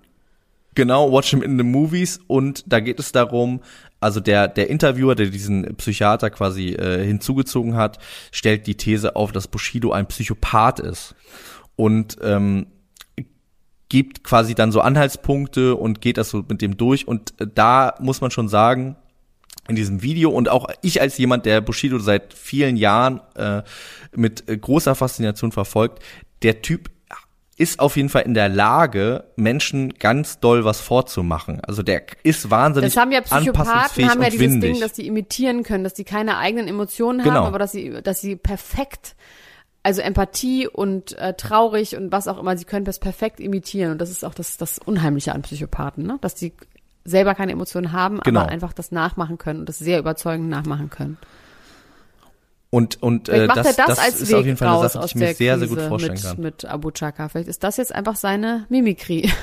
genau, 0.75 1.11
watch 1.11 1.31
him 1.31 1.41
in 1.41 1.57
the 1.57 1.63
movies. 1.63 2.19
Und 2.27 2.63
da 2.67 2.79
geht 2.79 2.99
es 2.99 3.11
darum, 3.11 3.61
also 3.99 4.19
der, 4.19 4.47
der 4.47 4.69
Interviewer, 4.69 5.15
der 5.15 5.27
diesen 5.27 5.75
Psychiater 5.77 6.29
quasi 6.29 6.73
äh, 6.73 7.03
hinzugezogen 7.03 7.75
hat, 7.75 7.97
stellt 8.31 8.67
die 8.67 8.75
These 8.75 9.15
auf, 9.15 9.31
dass 9.31 9.47
Bushido 9.47 9.91
ein 9.93 10.05
Psychopath 10.05 10.79
ist. 10.79 11.15
Und 11.75 12.17
ähm, 12.21 12.67
gibt 13.89 14.23
quasi 14.23 14.53
dann 14.53 14.71
so 14.71 14.81
Anhaltspunkte 14.81 15.75
und 15.75 16.01
geht 16.01 16.17
das 16.17 16.29
so 16.29 16.45
mit 16.47 16.61
dem 16.61 16.77
durch. 16.77 17.07
Und 17.07 17.33
äh, 17.41 17.47
da 17.51 17.95
muss 17.99 18.21
man 18.21 18.29
schon 18.29 18.47
sagen, 18.47 18.95
in 19.67 19.75
diesem 19.75 20.01
Video 20.01 20.29
und 20.29 20.49
auch 20.49 20.67
ich 20.81 21.01
als 21.01 21.17
jemand, 21.17 21.45
der 21.45 21.61
Bushido 21.61 21.99
seit 21.99 22.33
vielen 22.33 22.75
Jahren 22.77 23.21
äh, 23.35 23.61
mit 24.15 24.49
äh, 24.49 24.57
großer 24.57 24.95
Faszination 24.95 25.51
verfolgt, 25.51 26.03
der 26.41 26.61
Typ 26.61 26.89
ist 27.55 27.79
auf 27.79 27.95
jeden 27.97 28.09
Fall 28.09 28.23
in 28.23 28.33
der 28.33 28.49
Lage, 28.49 29.25
Menschen 29.35 29.93
ganz 29.93 30.39
doll 30.39 30.65
was 30.65 30.81
vorzumachen. 30.81 31.61
Also 31.61 31.83
der 31.83 32.03
ist 32.23 32.49
wahnsinnig 32.49 32.93
Das 32.93 33.01
haben 33.01 33.11
ja 33.11 33.21
Psychopathen, 33.21 34.09
haben 34.09 34.21
ja 34.21 34.29
dieses 34.29 34.41
windig. 34.41 34.71
Ding, 34.73 34.81
dass 34.81 34.93
die 34.93 35.05
imitieren 35.05 35.63
können, 35.63 35.83
dass 35.83 35.93
die 35.93 36.03
keine 36.03 36.37
eigenen 36.37 36.67
Emotionen 36.67 37.23
genau. 37.23 37.35
haben, 37.35 37.47
aber 37.47 37.59
dass 37.59 37.71
sie, 37.71 38.01
dass 38.03 38.21
sie 38.21 38.35
perfekt, 38.35 39.15
also 39.83 40.01
Empathie 40.01 40.67
und 40.67 41.15
äh, 41.17 41.35
traurig 41.35 41.95
und 41.95 42.11
was 42.11 42.27
auch 42.27 42.39
immer, 42.39 42.57
sie 42.57 42.65
können 42.65 42.85
das 42.85 42.99
perfekt 42.99 43.39
imitieren. 43.39 43.91
Und 43.91 43.97
das 43.99 44.09
ist 44.09 44.25
auch 44.25 44.33
das, 44.33 44.57
das 44.57 44.79
Unheimliche 44.79 45.33
an 45.33 45.43
Psychopathen, 45.43 46.07
ne? 46.07 46.17
dass 46.21 46.33
die 46.33 46.53
selber 47.05 47.35
keine 47.35 47.51
Emotionen 47.51 47.91
haben, 47.91 48.19
genau. 48.21 48.41
aber 48.41 48.49
einfach 48.49 48.73
das 48.73 48.91
nachmachen 48.91 49.37
können 49.37 49.61
und 49.61 49.69
das 49.69 49.79
sehr 49.79 49.99
überzeugend 49.99 50.49
nachmachen 50.49 50.89
können. 50.89 51.17
Und, 52.69 53.03
und 53.03 53.29
äh, 53.29 53.47
das, 53.47 53.75
das, 53.75 53.75
das 53.75 53.99
als 53.99 54.21
ist 54.21 54.29
Weg 54.29 54.37
auf 54.37 54.45
jeden 54.45 54.57
Fall 54.57 54.67
eine 54.67 54.89
Sache, 54.89 54.99
die 54.99 55.05
ich 55.05 55.15
mir 55.15 55.33
sehr, 55.35 55.59
sehr 55.59 55.67
gut 55.67 55.79
vorstellen 55.81 56.13
mit, 56.13 56.23
kann. 56.23 56.41
Mit 56.41 56.65
Abu 56.65 56.89
Chaka. 56.89 57.29
Vielleicht 57.29 57.47
ist 57.47 57.63
das 57.63 57.77
jetzt 57.77 57.93
einfach 57.93 58.15
seine 58.15 58.65
Mimikrie. 58.69 59.31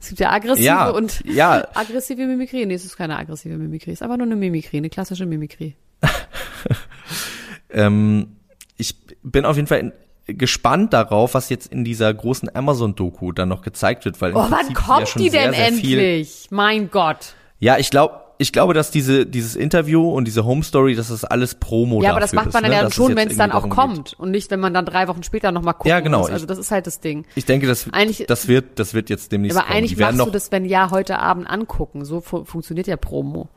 Es 0.00 0.08
gibt 0.10 0.20
ja 0.20 0.30
aggressive 0.30 0.64
ja, 0.64 0.88
und 0.88 1.24
ja. 1.24 1.66
aggressive 1.74 2.24
Mimikrie. 2.24 2.64
Nee, 2.64 2.74
es 2.74 2.84
ist 2.84 2.96
keine 2.96 3.18
aggressive 3.18 3.56
Mimikrie. 3.56 3.90
Es 3.90 3.98
ist 3.98 4.02
einfach 4.02 4.18
nur 4.18 4.26
eine 4.26 4.36
Mimikrie, 4.36 4.76
eine 4.76 4.88
klassische 4.88 5.26
Mimikrie. 5.26 5.74
ähm, 7.70 8.36
ich 8.76 8.94
bin 9.24 9.44
auf 9.44 9.56
jeden 9.56 9.66
Fall 9.66 9.92
gespannt 10.26 10.92
darauf, 10.92 11.34
was 11.34 11.48
jetzt 11.48 11.70
in 11.72 11.84
dieser 11.84 12.12
großen 12.12 12.54
Amazon-Doku 12.54 13.32
dann 13.32 13.48
noch 13.48 13.62
gezeigt 13.62 14.04
wird, 14.04 14.20
weil 14.20 14.32
oh, 14.34 14.46
wann 14.48 14.72
kommt 14.72 15.14
ja 15.14 15.20
die 15.20 15.30
denn 15.30 15.52
sehr, 15.52 15.66
endlich? 15.66 16.46
Mein 16.50 16.90
Gott. 16.90 17.34
Ja, 17.58 17.78
ich 17.78 17.90
glaube, 17.90 18.20
ich 18.38 18.52
glaube, 18.52 18.74
dass 18.74 18.90
diese 18.90 19.26
dieses 19.26 19.54
Interview 19.54 20.10
und 20.10 20.24
diese 20.24 20.44
Home 20.44 20.62
Story, 20.62 20.94
dass 20.94 21.08
das 21.08 21.24
alles 21.24 21.54
Promo 21.54 22.02
Ja, 22.02 22.10
aber 22.10 22.20
das 22.20 22.32
macht 22.32 22.52
man 22.52 22.64
ist, 22.64 22.70
dann 22.70 22.70
ne? 22.70 22.82
ja 22.88 22.90
schon, 22.90 23.16
wenn 23.16 23.28
es 23.28 23.36
dann 23.36 23.52
auch 23.52 23.68
kommt 23.68 24.10
geht. 24.10 24.20
und 24.20 24.30
nicht, 24.30 24.50
wenn 24.50 24.60
man 24.60 24.74
dann 24.74 24.86
drei 24.86 25.08
Wochen 25.08 25.22
später 25.22 25.52
noch 25.52 25.62
mal 25.62 25.72
gucken 25.72 25.90
Ja, 25.90 26.00
genau. 26.00 26.20
Muss. 26.20 26.30
Also 26.30 26.46
das 26.46 26.58
ist 26.58 26.70
halt 26.70 26.86
das 26.86 27.00
Ding. 27.00 27.26
Ich 27.34 27.44
denke, 27.44 27.66
das 27.66 27.86
eigentlich, 27.92 28.26
das 28.26 28.48
wird 28.48 28.78
das 28.78 28.94
wird 28.94 29.10
jetzt 29.10 29.30
demnächst 29.30 29.56
Aber 29.56 29.68
eigentlich 29.68 29.96
machst 29.96 30.18
du 30.18 30.30
das, 30.30 30.50
wenn 30.50 30.64
ja 30.64 30.90
heute 30.90 31.18
Abend 31.18 31.48
angucken. 31.48 32.04
So 32.04 32.20
fu 32.20 32.44
funktioniert 32.44 32.86
ja 32.86 32.96
Promo. 32.96 33.48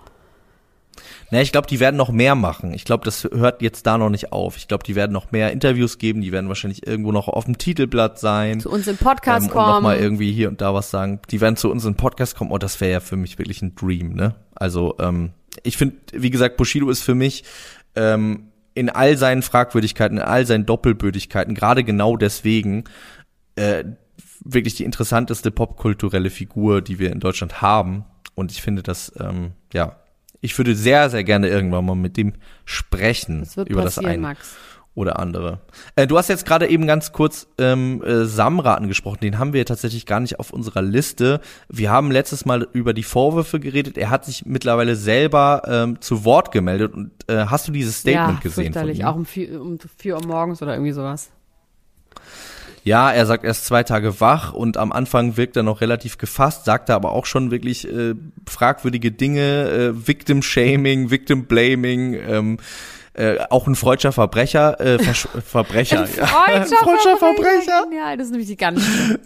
Na, 1.32 1.42
ich 1.42 1.52
glaube, 1.52 1.68
die 1.68 1.80
werden 1.80 1.96
noch 1.96 2.12
mehr 2.12 2.36
machen. 2.36 2.74
Ich 2.74 2.86
glaube, 2.86 3.06
das 3.06 3.24
hört 3.24 3.62
jetzt 3.62 3.86
da 3.86 3.98
noch 3.98 4.10
nicht 4.10 4.32
auf. 4.32 4.58
Ich 4.58 4.68
glaube, 4.68 4.84
die 4.84 4.96
werden 4.96 5.14
noch 5.14 5.32
mehr 5.32 5.52
Interviews 5.52 5.98
geben. 5.98 6.22
Die 6.22 6.32
werden 6.32 6.48
wahrscheinlich 6.48 6.86
irgendwo 6.86 7.12
noch 7.12 7.28
auf 7.28 7.46
dem 7.46 7.58
Titelblatt 7.58 8.20
sein. 8.20 8.60
Zu 8.60 8.72
uns 8.72 8.88
im 8.88 8.98
Podcast 8.98 9.48
ähm, 9.48 9.52
kommen. 9.52 9.68
Und 9.68 9.74
noch 9.76 9.82
mal 9.82 9.98
irgendwie 9.98 10.32
hier 10.32 10.50
und 10.50 10.62
da 10.62 10.74
was 10.74 10.92
sagen. 10.92 11.20
Die 11.32 11.42
werden 11.42 11.56
zu 11.56 11.72
uns 11.72 11.86
im 11.86 11.96
Podcast 11.96 12.36
kommen. 12.36 12.52
Oh, 12.52 12.58
das 12.58 12.80
wäre 12.82 12.92
ja 12.92 13.00
für 13.00 13.18
mich 13.18 13.38
wirklich 13.38 13.62
ein 13.62 13.76
Dream, 13.76 14.14
ne? 14.14 14.36
Also, 14.56 14.96
ähm, 15.00 15.32
ich 15.64 15.78
finde, 15.78 15.98
wie 16.14 16.30
gesagt, 16.30 16.58
Bushido 16.58 16.90
ist 16.90 17.02
für 17.02 17.16
mich 17.16 17.44
ähm, 17.96 18.52
in 18.74 18.90
all 18.90 19.18
seinen 19.18 19.42
Fragwürdigkeiten, 19.42 20.18
in 20.18 20.24
all 20.24 20.46
seinen 20.46 20.66
Doppelbödigkeiten, 20.66 21.56
gerade 21.56 21.84
genau 21.84 22.16
deswegen 22.16 22.84
äh, 23.56 23.84
wirklich 24.44 24.76
die 24.76 24.84
interessanteste 24.84 25.52
popkulturelle 25.52 26.30
Figur, 26.30 26.82
die 26.82 27.00
wir 27.00 27.12
in 27.12 27.20
Deutschland 27.20 27.62
haben. 27.62 28.06
Und 28.36 28.52
ich 28.52 28.62
finde 28.62 28.84
das, 28.84 29.12
ähm, 29.20 29.54
ja, 29.74 29.96
ich 30.42 30.58
würde 30.58 30.76
sehr, 30.76 31.10
sehr 31.10 31.24
gerne 31.24 31.48
irgendwann 31.48 31.86
mal 31.86 31.96
mit 31.96 32.18
dem 32.18 32.34
sprechen 32.66 33.42
das 33.42 33.58
wird 33.58 33.70
über 33.70 33.84
das 33.84 33.98
ein 33.98 34.22
Max. 34.22 34.56
oder 34.96 35.20
andere. 35.20 35.60
Äh, 35.96 36.08
du 36.08 36.18
hast 36.18 36.28
jetzt 36.28 36.46
gerade 36.46 36.68
eben 36.68 36.88
ganz 36.88 37.12
kurz 37.12 37.48
ähm, 37.58 38.02
äh, 38.04 38.26
Samra 38.26 38.76
angesprochen. 38.76 39.20
Den 39.22 39.40
haben 39.40 39.54
wir 39.54 39.66
tatsächlich 39.66 40.06
gar 40.06 40.20
nicht 40.20 40.40
auf 40.40 40.52
unserer 40.52 40.82
Liste. 40.82 41.42
Wir 41.70 41.92
haben 41.92 42.12
letztes 42.12 42.46
Mal 42.46 42.68
über 42.74 42.94
die 42.94 43.04
Vorwürfe 43.04 43.60
geredet. 43.60 43.98
Er 43.98 44.10
hat 44.10 44.26
sich 44.26 44.46
mittlerweile 44.46 44.96
selber 44.96 45.64
ähm, 45.68 46.02
zu 46.02 46.26
Wort 46.26 46.52
gemeldet. 46.52 46.94
Und 46.94 47.12
äh, 47.28 47.46
hast 47.46 47.68
du 47.68 47.72
dieses 47.72 48.00
Statement 48.00 48.40
ja, 48.40 48.42
gesehen? 48.42 48.74
Ihm? 48.74 49.06
Auch 49.06 49.16
um 49.16 49.26
vier, 49.26 49.62
um 49.62 49.78
vier 49.98 50.16
Uhr 50.16 50.26
morgens 50.26 50.62
oder 50.62 50.74
irgendwie 50.74 50.94
sowas. 50.94 51.30
Ja, 52.88 53.12
er 53.12 53.26
sagt 53.26 53.44
erst 53.44 53.66
zwei 53.66 53.84
Tage 53.84 54.22
wach 54.22 54.54
und 54.54 54.78
am 54.78 54.94
Anfang 54.94 55.36
wirkt 55.36 55.58
er 55.58 55.64
noch 55.64 55.82
relativ 55.82 56.18
gefasst, 56.18 56.64
sagt 56.64 56.88
er 56.88 56.96
aber 56.96 57.12
auch 57.12 57.26
schon 57.26 57.52
wirklich 57.52 57.86
äh, 57.86 58.14
fragwürdige 58.48 59.12
Dinge, 59.12 59.70
äh, 59.70 60.08
Victim 60.08 60.42
Shaming, 60.42 61.12
Victim 61.12 61.48
Blaming, 61.48 62.14
ähm, 62.14 62.58
äh, 63.12 63.40
auch 63.50 63.68
ein 63.68 63.76
freudscher 63.76 64.14
Verbrecher, 64.14 64.80
äh, 64.80 65.00
Versch 65.00 65.28
Verbrecher. 65.46 66.04
Ein 66.04 66.08
freudscher, 66.08 66.72
ja. 66.72 66.78
freudscher 66.78 67.18
Verbrecher. 67.18 67.88
Ja, 67.94 68.16
das 68.16 68.28
ist 68.28 68.32
nämlich 68.32 68.48
die 68.48 68.56
ganz 68.56 68.82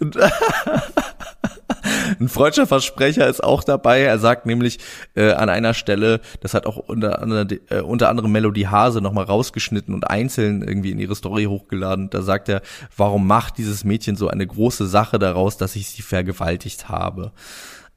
Ein 2.20 2.28
freudscher 2.28 2.66
Versprecher 2.66 3.28
ist 3.28 3.42
auch 3.42 3.64
dabei. 3.64 4.00
Er 4.00 4.18
sagt 4.18 4.46
nämlich 4.46 4.78
äh, 5.14 5.32
an 5.32 5.48
einer 5.48 5.74
Stelle, 5.74 6.20
das 6.40 6.54
hat 6.54 6.66
auch 6.66 6.76
unter, 6.76 7.46
äh, 7.70 7.80
unter 7.80 8.08
anderem 8.08 8.32
Melody 8.32 8.62
Hase 8.62 9.00
nochmal 9.00 9.24
rausgeschnitten 9.24 9.94
und 9.94 10.08
einzeln 10.08 10.62
irgendwie 10.62 10.90
in 10.90 10.98
ihre 10.98 11.14
Story 11.14 11.44
hochgeladen. 11.44 12.10
Da 12.10 12.22
sagt 12.22 12.48
er, 12.48 12.62
warum 12.96 13.26
macht 13.26 13.58
dieses 13.58 13.84
Mädchen 13.84 14.16
so 14.16 14.28
eine 14.28 14.46
große 14.46 14.86
Sache 14.86 15.18
daraus, 15.18 15.56
dass 15.56 15.76
ich 15.76 15.88
sie 15.88 16.02
vergewaltigt 16.02 16.88
habe? 16.88 17.32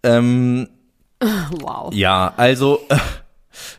Ähm, 0.04 0.68
wow. 1.60 1.94
Ja, 1.94 2.34
also 2.38 2.82
äh, 2.90 2.98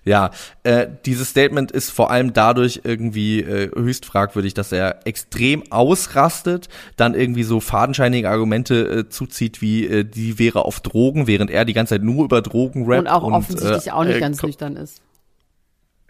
ja, 0.04 0.30
äh, 0.62 0.86
dieses 1.04 1.30
Statement 1.30 1.72
ist 1.72 1.90
vor 1.90 2.10
allem 2.10 2.32
dadurch 2.32 2.80
irgendwie 2.84 3.40
äh, 3.40 3.70
höchst 3.74 4.06
fragwürdig, 4.06 4.54
dass 4.54 4.72
er 4.72 5.06
extrem 5.06 5.70
ausrastet, 5.70 6.68
dann 6.96 7.14
irgendwie 7.14 7.42
so 7.42 7.60
fadenscheinige 7.60 8.30
Argumente 8.30 8.74
äh, 8.88 9.08
zuzieht, 9.08 9.60
wie 9.62 9.86
äh, 9.86 10.04
die 10.04 10.38
wäre 10.38 10.64
auf 10.64 10.80
Drogen, 10.80 11.26
während 11.26 11.50
er 11.50 11.64
die 11.64 11.72
ganze 11.72 11.94
Zeit 11.94 12.02
nur 12.02 12.24
über 12.24 12.42
Drogen 12.42 12.86
rappt. 12.86 13.00
Und 13.00 13.08
auch 13.08 13.22
und, 13.22 13.32
offensichtlich 13.34 13.86
äh, 13.88 13.90
auch 13.90 14.04
nicht 14.04 14.16
äh, 14.16 14.20
ganz 14.20 14.42
nüchtern 14.42 14.76
ist. 14.76 15.02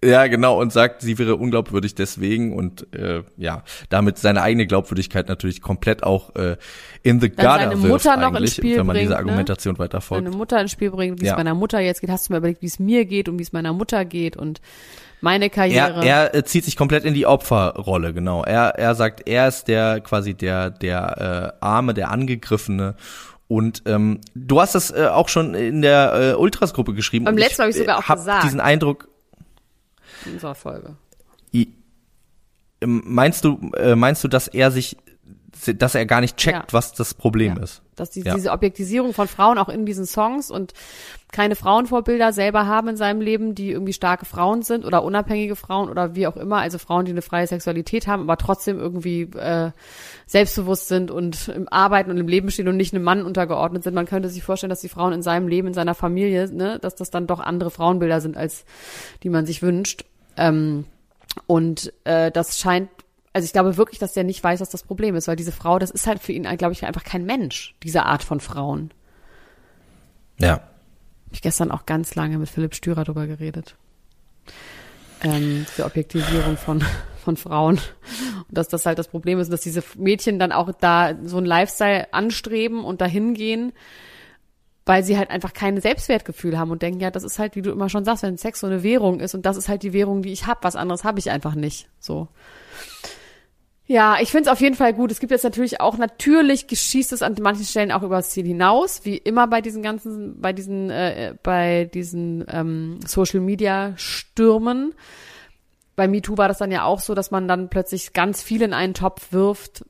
Ja, 0.05 0.27
genau, 0.27 0.61
und 0.61 0.73
sagt, 0.73 1.01
sie 1.01 1.19
wäre 1.19 1.37
unglaubwürdig 1.37 1.95
deswegen 1.95 2.55
und 2.55 2.95
äh, 2.95 3.23
ja, 3.39 3.63
damit 3.89 4.19
seine 4.19 4.43
eigene 4.43 4.67
Glaubwürdigkeit 4.67 5.29
natürlich 5.29 5.63
komplett 5.63 6.03
auch 6.03 6.35
äh, 6.37 6.57
in 7.03 7.21
the 7.21 7.31
gutter 7.31 7.59
seine 7.59 7.77
Mutter 7.77 8.17
noch 8.17 8.35
ins 8.39 8.55
Spiel 8.55 8.77
wenn 8.77 8.87
man 8.87 8.95
bringt, 8.95 9.05
diese 9.05 9.13
ne? 9.13 9.19
Argumentation 9.19 9.75
ne? 9.75 9.79
weiter 9.79 10.03
folgt. 10.03 10.25
Seine 10.25 10.37
Mutter 10.37 10.61
ins 10.61 10.71
Spiel 10.71 10.91
bringt, 10.91 11.21
wie 11.21 11.27
ja. 11.27 11.33
es 11.33 11.39
meiner 11.39 11.55
Mutter 11.55 11.81
jetzt 11.81 12.03
geht. 12.03 12.11
Hast 12.11 12.29
du 12.29 12.35
mir 12.35 12.39
überlegt, 12.39 12.61
wie 12.61 12.67
es 12.67 12.79
mir 12.79 13.07
geht 13.07 13.29
und 13.29 13.39
wie 13.39 13.43
es 13.43 13.53
meiner 13.53 13.73
Mutter 13.73 14.05
geht 14.05 14.37
und 14.37 14.61
meine 15.23 15.49
Karriere. 15.49 16.05
Er, 16.05 16.33
er 16.33 16.35
äh, 16.35 16.45
zieht 16.45 16.67
sich 16.67 16.77
komplett 16.77 17.05
in 17.05 17.15
die 17.15 17.25
Opferrolle, 17.25 18.13
genau. 18.13 18.45
Er, 18.45 18.75
er 18.79 18.95
sagt, 18.95 19.27
er 19.27 19.49
ist 19.49 19.67
der 19.67 20.01
quasi 20.01 20.35
der 20.35 20.71
der 20.71 21.55
äh, 21.61 21.65
Arme, 21.65 21.95
der 21.95 22.11
Angegriffene 22.11 22.97
und 23.49 23.83
ähm, 23.87 24.21
du 24.35 24.61
hast 24.61 24.75
das 24.75 24.91
äh, 24.91 25.07
auch 25.07 25.29
schon 25.29 25.55
in 25.55 25.81
der 25.81 26.33
äh, 26.33 26.35
Ultras-Gruppe 26.35 26.95
geschrieben. 26.95 27.25
Beim 27.25 27.39
letzten 27.39 27.63
habe 27.63 27.71
ich 27.71 27.77
sogar 27.77 27.99
auch 27.99 28.09
hab 28.09 28.19
gesagt. 28.19 28.45
diesen 28.45 28.61
Eindruck, 28.61 29.09
in 30.27 30.35
unserer 30.35 30.55
Folge. 30.55 30.97
I, 31.55 31.73
ähm, 32.81 33.03
meinst 33.05 33.45
du, 33.45 33.71
äh, 33.77 33.97
meinst 33.97 34.23
du, 34.25 34.29
dass 34.29 34.49
er 34.49 34.71
sich, 34.71 34.97
dass 35.77 35.95
er 35.95 36.07
gar 36.07 36.21
nicht 36.21 36.37
checkt, 36.37 36.73
ja. 36.73 36.73
was 36.73 36.93
das 36.93 37.15
Problem 37.15 37.57
ja. 37.57 37.63
ist? 37.63 37.83
Dass 37.95 38.11
die, 38.11 38.21
ja. 38.21 38.35
diese 38.35 38.51
Objektisierung 38.51 39.15
von 39.15 39.27
Frauen 39.27 39.57
auch 39.57 39.71
in 39.71 39.87
diesen 39.87 40.05
Songs 40.05 40.51
und 40.51 40.75
keine 41.33 41.57
Frauenvorbilder 41.57 42.33
selber 42.33 42.67
haben 42.67 42.89
in 42.89 42.97
seinem 42.97 43.21
Leben, 43.21 43.55
die 43.55 43.71
irgendwie 43.71 43.95
starke 43.95 44.27
Frauen 44.27 44.63
sind 44.63 44.85
oder 44.85 45.03
unabhängige 45.03 45.57
Frauen 45.57 45.89
oder 45.89 46.15
wie 46.15 46.27
auch 46.27 46.37
immer, 46.37 46.59
also 46.59 46.79
Frauen, 46.79 47.05
die 47.05 47.11
eine 47.11 47.23
freie 47.23 47.47
Sexualität 47.47 48.07
haben, 48.07 48.23
aber 48.23 48.37
trotzdem 48.37 48.79
irgendwie 48.79 49.23
äh, 49.23 49.71
selbstbewusst 50.27 50.89
sind 50.89 51.11
und 51.11 51.49
im 51.49 51.69
Arbeiten 51.69 52.11
und 52.11 52.19
im 52.19 52.29
Leben 52.29 52.51
stehen 52.51 52.69
und 52.69 52.77
nicht 52.77 52.95
einem 52.95 53.05
Mann 53.05 53.25
untergeordnet 53.25 53.83
sind. 53.83 53.95
Man 53.95 54.07
könnte 54.07 54.29
sich 54.29 54.43
vorstellen, 54.43 54.71
dass 54.71 54.81
die 54.81 54.89
Frauen 54.89 55.13
in 55.13 55.23
seinem 55.23 55.49
Leben, 55.49 55.69
in 55.69 55.75
seiner 55.75 55.95
Familie, 55.95 56.53
ne, 56.53 56.79
dass 56.79 56.95
das 56.95 57.11
dann 57.11 57.27
doch 57.27 57.41
andere 57.41 57.71
Frauenbilder 57.71 58.21
sind, 58.21 58.37
als 58.37 58.65
die 59.23 59.31
man 59.31 59.47
sich 59.47 59.63
wünscht. 59.63 60.05
Ähm, 60.37 60.85
und 61.47 61.93
äh, 62.05 62.31
das 62.31 62.59
scheint, 62.59 62.89
also 63.33 63.45
ich 63.45 63.53
glaube 63.53 63.77
wirklich, 63.77 63.99
dass 63.99 64.15
der 64.15 64.25
nicht 64.25 64.43
weiß, 64.43 64.61
was 64.61 64.71
das 64.71 64.83
Problem 64.83 65.15
ist, 65.15 65.29
weil 65.29 65.37
diese 65.37 65.53
Frau, 65.53 65.79
das 65.79 65.91
ist 65.91 66.07
halt 66.07 66.21
für 66.21 66.33
ihn, 66.33 66.45
glaube 66.57 66.73
ich, 66.73 66.85
einfach 66.85 67.05
kein 67.05 67.25
Mensch, 67.25 67.75
diese 67.83 68.05
Art 68.05 68.23
von 68.23 68.41
Frauen. 68.41 68.93
Ja. 70.39 70.61
Ich 71.31 71.43
gestern 71.43 71.71
auch 71.71 71.87
ganz 71.87 72.15
lange 72.15 72.39
mit 72.39 72.49
Philipp 72.49 72.75
Stürer 72.75 73.05
drüber 73.05 73.27
geredet. 73.27 73.77
Ähm, 75.23 75.67
für 75.67 75.85
Objektivierung 75.85 76.57
von, 76.57 76.83
von 77.25 77.37
Frauen. 77.37 77.81
Und 78.49 78.57
dass 78.57 78.69
das 78.69 78.87
halt 78.87 78.99
das 78.99 79.09
Problem 79.09 79.39
ist, 79.39 79.53
dass 79.53 79.61
diese 79.61 79.83
Mädchen 79.97 80.39
dann 80.39 80.53
auch 80.53 80.71
da 80.79 81.15
so 81.25 81.39
einen 81.39 81.47
Lifestyle 81.47 82.13
anstreben 82.13 82.85
und 82.85 83.01
dahin 83.01 83.35
gehen, 83.35 83.73
weil 84.87 85.03
sie 85.03 85.19
halt 85.19 85.31
einfach 85.31 85.53
kein 85.53 85.81
Selbstwertgefühl 85.81 86.57
haben 86.57 86.71
und 86.71 86.81
denken, 86.81 87.01
ja, 87.01 87.11
das 87.11 87.25
ist 87.25 87.41
halt, 87.41 87.57
wie 87.57 87.63
du 87.63 87.73
immer 87.73 87.89
schon 87.89 88.05
sagst, 88.05 88.23
wenn 88.23 88.39
Sex 88.39 88.61
so 88.61 88.69
eine 88.69 88.85
Währung 88.85 89.19
ist 89.19 89.35
und 89.35 89.45
das 89.45 89.57
ist 89.57 89.69
halt 89.69 89.83
die 89.83 89.93
Währung, 89.93 90.23
die 90.23 90.33
ich 90.33 90.47
habe, 90.47 90.61
was 90.63 90.77
anderes 90.77 91.03
habe 91.03 91.19
ich 91.19 91.31
einfach 91.31 91.57
nicht. 91.57 91.89
So. 91.99 92.29
Ja, 93.89 94.19
ich 94.21 94.31
finde 94.31 94.49
es 94.49 94.53
auf 94.53 94.61
jeden 94.61 94.77
Fall 94.77 94.95
gut. 94.95 95.11
Es 95.11 95.21
gibt 95.21 95.33
jetzt 95.33 95.45
natürlich 95.45 95.81
auch, 95.81 95.99
natürlich 95.99 96.69
geschießt 96.69 97.13
es 97.13 97.23
an 97.23 97.37
manchen 97.41 97.65
Stellen 97.65 97.93
auch 97.93 98.03
über 98.03 98.17
das 98.17 98.31
Ziel 98.31 98.47
hinaus, 98.47 99.05
wie 99.05 99.17
immer 99.17 99.49
bei 99.49 99.61
diesen 99.61 99.83
ganzen, 99.83 100.41
bei 100.41 100.53
diesen, 100.53 100.91
äh, 100.91 101.35
bei 101.43 101.91
diesen 101.93 102.45
ähm, 102.49 103.01
Social 103.07 103.41
Media 103.41 103.93
Stürmen. 103.97 104.95
Bei 105.97 106.09
MeToo 106.09 106.37
war 106.37 106.49
das 106.49 106.59
dann 106.59 106.71
ja 106.71 106.85
auch 106.85 107.01
so, 107.01 107.15
dass 107.15 107.31
man 107.31 107.49
dann 107.49 107.71
plötzlich 107.71 108.13
ganz 108.13 108.43
viel 108.43 108.63
in 108.63 108.73
einen 108.73 108.95
Topf 108.95 109.33
wirft, 109.33 109.85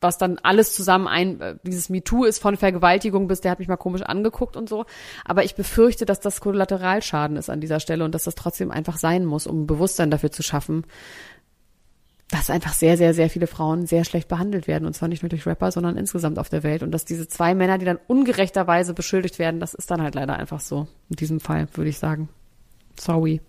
was 0.00 0.18
dann 0.18 0.38
alles 0.42 0.74
zusammen 0.74 1.06
ein, 1.06 1.40
äh, 1.40 1.56
dieses 1.62 1.88
MeToo 1.88 2.24
ist 2.24 2.40
von 2.40 2.56
Vergewaltigung 2.56 3.28
bis, 3.28 3.40
der 3.40 3.50
hat 3.50 3.58
mich 3.58 3.68
mal 3.68 3.76
komisch 3.76 4.02
angeguckt 4.02 4.56
und 4.56 4.68
so. 4.68 4.84
Aber 5.24 5.44
ich 5.44 5.54
befürchte, 5.54 6.06
dass 6.06 6.20
das 6.20 6.40
Kollateralschaden 6.40 7.36
ist 7.36 7.50
an 7.50 7.60
dieser 7.60 7.80
Stelle 7.80 8.04
und 8.04 8.14
dass 8.14 8.24
das 8.24 8.34
trotzdem 8.34 8.70
einfach 8.70 8.96
sein 8.96 9.24
muss, 9.24 9.46
um 9.46 9.66
Bewusstsein 9.66 10.10
dafür 10.10 10.30
zu 10.30 10.42
schaffen, 10.42 10.84
dass 12.30 12.48
einfach 12.48 12.72
sehr, 12.72 12.96
sehr, 12.96 13.12
sehr 13.12 13.28
viele 13.28 13.48
Frauen 13.48 13.86
sehr 13.86 14.04
schlecht 14.04 14.28
behandelt 14.28 14.68
werden. 14.68 14.86
Und 14.86 14.94
zwar 14.94 15.08
nicht 15.08 15.22
nur 15.22 15.28
durch 15.28 15.46
Rapper, 15.46 15.72
sondern 15.72 15.96
insgesamt 15.96 16.38
auf 16.38 16.48
der 16.48 16.62
Welt. 16.62 16.82
Und 16.82 16.92
dass 16.92 17.04
diese 17.04 17.26
zwei 17.26 17.54
Männer, 17.54 17.78
die 17.78 17.84
dann 17.84 17.98
ungerechterweise 18.06 18.94
beschuldigt 18.94 19.38
werden, 19.38 19.58
das 19.58 19.74
ist 19.74 19.90
dann 19.90 20.00
halt 20.00 20.14
leider 20.14 20.36
einfach 20.36 20.60
so. 20.60 20.86
In 21.08 21.16
diesem 21.16 21.40
Fall, 21.40 21.66
würde 21.74 21.90
ich 21.90 21.98
sagen. 21.98 22.28
Sorry. 22.98 23.40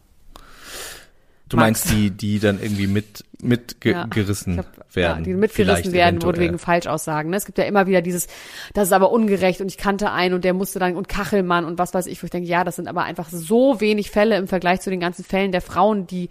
Du 1.52 1.58
Max. 1.58 1.66
meinst 1.66 1.92
die, 1.92 2.12
die 2.12 2.40
dann 2.40 2.62
irgendwie 2.62 2.88
mit 2.88 3.26
mitgerissen 3.42 4.56
ja, 4.56 4.64
werden? 4.94 5.18
Ja, 5.18 5.24
die 5.26 5.34
mitgerissen 5.34 5.92
werden, 5.92 6.24
wurde 6.24 6.40
wegen 6.40 6.58
Falschaussagen. 6.58 7.30
Ne? 7.30 7.36
Es 7.36 7.44
gibt 7.44 7.58
ja 7.58 7.66
immer 7.66 7.88
wieder 7.88 8.02
dieses, 8.02 8.28
das 8.74 8.88
ist 8.88 8.94
aber 8.94 9.12
ungerecht 9.12 9.60
und 9.60 9.68
ich 9.68 9.78
kannte 9.78 10.12
einen 10.12 10.34
und 10.34 10.46
der 10.46 10.54
musste 10.54 10.80
dann 10.80 10.96
und 10.96 11.10
Kachelmann 11.10 11.66
und 11.66 11.78
was 11.78 11.94
weiß 11.94 12.06
ich, 12.08 12.24
wo 12.24 12.26
ich 12.26 12.32
denke, 12.32 12.48
ja, 12.48 12.64
das 12.64 12.78
sind 12.78 12.88
aber 12.88 13.04
einfach 13.04 13.28
so 13.30 13.82
wenig 13.82 14.12
Fälle 14.12 14.38
im 14.38 14.48
Vergleich 14.48 14.80
zu 14.80 14.90
den 14.90 15.02
ganzen 15.02 15.26
Fällen 15.26 15.52
der 15.52 15.60
Frauen, 15.60 16.08
die 16.08 16.30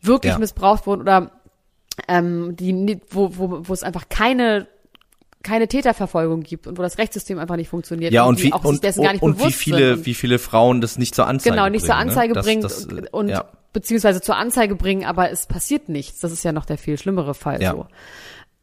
wirklich 0.00 0.32
ja. 0.32 0.38
missbraucht 0.38 0.86
wurden 0.86 1.02
oder 1.02 1.32
ähm, 2.08 2.56
die, 2.56 2.98
wo, 3.10 3.36
wo, 3.36 3.68
wo 3.68 3.72
es 3.74 3.82
einfach 3.82 4.08
keine 4.08 4.68
keine 5.42 5.68
Täterverfolgung 5.68 6.44
gibt 6.44 6.66
und 6.66 6.78
wo 6.78 6.82
das 6.82 6.96
Rechtssystem 6.96 7.38
einfach 7.38 7.56
nicht 7.56 7.68
funktioniert. 7.68 8.12
Ja, 8.12 8.22
und, 8.22 8.36
und 8.36 8.42
wie, 8.42 8.52
und, 8.52 8.64
und, 8.64 9.22
und 9.22 9.44
wie 9.44 9.52
viele, 9.52 9.96
sind. 9.96 10.06
wie 10.06 10.14
viele 10.14 10.38
Frauen 10.38 10.80
das 10.80 10.98
nicht 10.98 11.16
zur 11.16 11.26
Anzeige 11.26 11.56
bringen. 11.56 11.64
Genau, 11.64 11.68
nicht 11.68 11.84
zur 11.84 11.96
ne? 11.96 12.00
Anzeige 12.00 12.34
ne? 12.34 12.42
bringt 12.42 12.64
das, 12.64 12.86
das, 12.86 13.08
und, 13.10 13.28
ja. 13.28 13.44
Beziehungsweise 13.72 14.20
zur 14.20 14.36
Anzeige 14.36 14.74
bringen, 14.76 15.04
aber 15.04 15.30
es 15.30 15.46
passiert 15.46 15.88
nichts. 15.88 16.20
Das 16.20 16.32
ist 16.32 16.44
ja 16.44 16.52
noch 16.52 16.64
der 16.64 16.78
viel 16.78 16.98
schlimmere 16.98 17.34
Fall 17.34 17.62
ja. 17.62 17.72
so. 17.72 17.86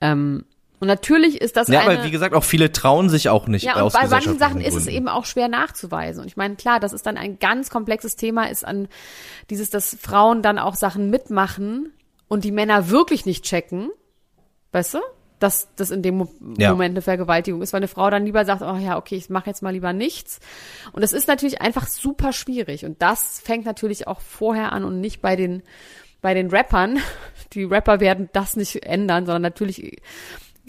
Ähm, 0.02 0.45
und 0.80 0.88
natürlich 0.88 1.41
ist 1.41 1.58
das 1.58 1.67
ja, 1.67 1.82
eine, 1.82 1.98
aber 1.98 2.06
wie 2.06 2.12
gesagt, 2.12 2.34
auch 2.34 2.43
viele 2.43 2.72
trauen 2.72 3.10
sich 3.10 3.28
auch 3.28 3.48
nicht. 3.48 3.63
Ja, 3.63 3.82
und 3.82 3.91
bei 3.91 4.08
manchen 4.08 4.39
Sachen 4.39 4.62
ist 4.62 4.76
es 4.76 4.88
eben 4.88 5.10
auch 5.10 5.26
schwer 5.26 5.50
nachzuweisen. 5.50 6.22
Und 6.22 6.28
ich 6.28 6.38
meine, 6.38 6.56
klar, 6.56 6.80
das 6.80 6.93
ist 6.93 7.06
dann 7.06 7.17
ein 7.17 7.38
ganz 7.38 7.69
komplexes 7.69 8.15
Thema, 8.15 8.50
ist 8.50 8.65
an 8.65 8.88
dieses, 9.50 9.69
dass 9.69 9.98
Frauen 10.00 10.41
dann 10.41 10.58
auch 10.58 10.76
Sachen 10.76 11.10
mitmachen 11.10 11.91
und 12.30 12.45
die 12.45 12.52
Männer 12.52 12.89
wirklich 12.89 13.26
nicht 13.26 13.43
checken, 13.43 13.89
weißt 14.72 14.95
du? 14.95 15.00
Dass 15.39 15.69
das 15.75 15.89
in 15.89 16.02
dem 16.02 16.17
Mo 16.17 16.28
ja. 16.58 16.71
Moment 16.71 16.93
eine 16.93 17.02
Vergewaltigung 17.02 17.62
ist, 17.62 17.73
weil 17.73 17.80
eine 17.80 17.88
Frau 17.88 18.10
dann 18.10 18.25
lieber 18.25 18.43
sagt, 18.45 18.62
oh 18.62 18.75
ja, 18.75 18.97
okay, 18.97 19.15
ich 19.15 19.30
mache 19.30 19.49
jetzt 19.49 19.63
mal 19.63 19.71
lieber 19.71 19.93
nichts. 19.93 20.39
Und 20.91 21.02
das 21.02 21.13
ist 21.13 21.28
natürlich 21.28 21.62
einfach 21.62 21.88
super 21.88 22.34
schwierig. 22.34 22.86
Und 22.86 23.02
das 23.02 23.39
fängt 23.39 23.65
natürlich 23.65 24.08
auch 24.08 24.19
vorher 24.19 24.73
an 24.73 24.84
und 24.84 24.99
nicht 24.99 25.21
bei 25.21 25.36
den, 25.36 25.63
bei 26.21 26.34
den 26.34 26.49
Rappern. 26.49 26.99
Die 27.54 27.63
Rapper 27.63 27.99
werden 27.99 28.30
das 28.34 28.56
nicht 28.56 28.86
ändern, 28.86 29.25
sondern 29.25 29.41
natürlich 29.41 30.02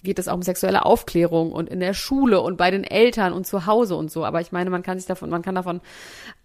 geht 0.02 0.18
es 0.18 0.28
auch 0.28 0.34
um 0.34 0.42
sexuelle 0.42 0.86
Aufklärung 0.86 1.52
und 1.52 1.68
in 1.68 1.80
der 1.80 1.92
Schule 1.92 2.40
und 2.40 2.56
bei 2.56 2.70
den 2.70 2.84
Eltern 2.84 3.34
und 3.34 3.46
zu 3.46 3.66
Hause 3.66 3.96
und 3.96 4.10
so. 4.10 4.24
Aber 4.24 4.40
ich 4.40 4.50
meine, 4.50 4.70
man 4.70 4.82
kann 4.82 4.98
sich 4.98 5.06
davon, 5.06 5.28
man 5.28 5.42
kann 5.42 5.56
davon 5.56 5.82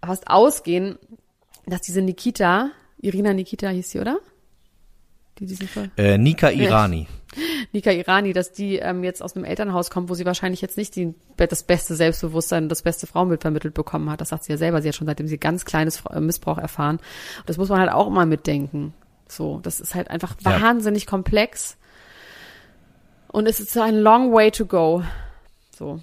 fast 0.04 0.28
ausgehen, 0.28 0.98
dass 1.64 1.80
diese 1.80 2.02
Nikita, 2.02 2.70
Irina 3.00 3.32
Nikita 3.32 3.68
hieß 3.68 3.90
sie, 3.90 4.00
oder? 4.00 4.18
Die 5.38 5.46
diesen 5.46 5.68
Fall. 5.68 5.90
Äh, 5.96 6.18
Nika 6.18 6.50
Irani. 6.50 7.06
Nika 7.72 7.90
Irani, 7.90 8.32
dass 8.32 8.52
die 8.52 8.76
ähm, 8.76 9.04
jetzt 9.04 9.22
aus 9.22 9.36
einem 9.36 9.44
Elternhaus 9.44 9.90
kommt, 9.90 10.08
wo 10.08 10.14
sie 10.14 10.24
wahrscheinlich 10.24 10.60
jetzt 10.60 10.76
nicht 10.76 10.96
die, 10.96 11.14
das 11.36 11.62
beste 11.62 11.94
Selbstbewusstsein 11.94 12.64
und 12.64 12.68
das 12.68 12.82
beste 12.82 13.06
Frauenbild 13.06 13.42
vermittelt 13.42 13.74
bekommen 13.74 14.10
hat. 14.10 14.20
Das 14.20 14.30
sagt 14.30 14.44
sie 14.44 14.52
ja 14.52 14.58
selber. 14.58 14.82
Sie 14.82 14.88
hat 14.88 14.94
schon 14.94 15.06
seitdem 15.06 15.28
sie 15.28 15.38
ganz 15.38 15.64
kleines 15.64 16.02
äh, 16.10 16.20
Missbrauch 16.20 16.58
erfahren. 16.58 16.96
Und 16.96 17.48
das 17.48 17.58
muss 17.58 17.68
man 17.68 17.80
halt 17.80 17.92
auch 17.92 18.10
mal 18.10 18.26
mitdenken. 18.26 18.94
So, 19.28 19.60
das 19.62 19.80
ist 19.80 19.94
halt 19.94 20.10
einfach 20.10 20.36
ja. 20.44 20.60
wahnsinnig 20.60 21.06
komplex. 21.06 21.76
Und 23.28 23.46
es 23.46 23.60
ist 23.60 23.72
so 23.72 23.80
ein 23.80 23.96
long 23.96 24.32
way 24.32 24.50
to 24.50 24.66
go. 24.66 25.02
So. 25.76 26.00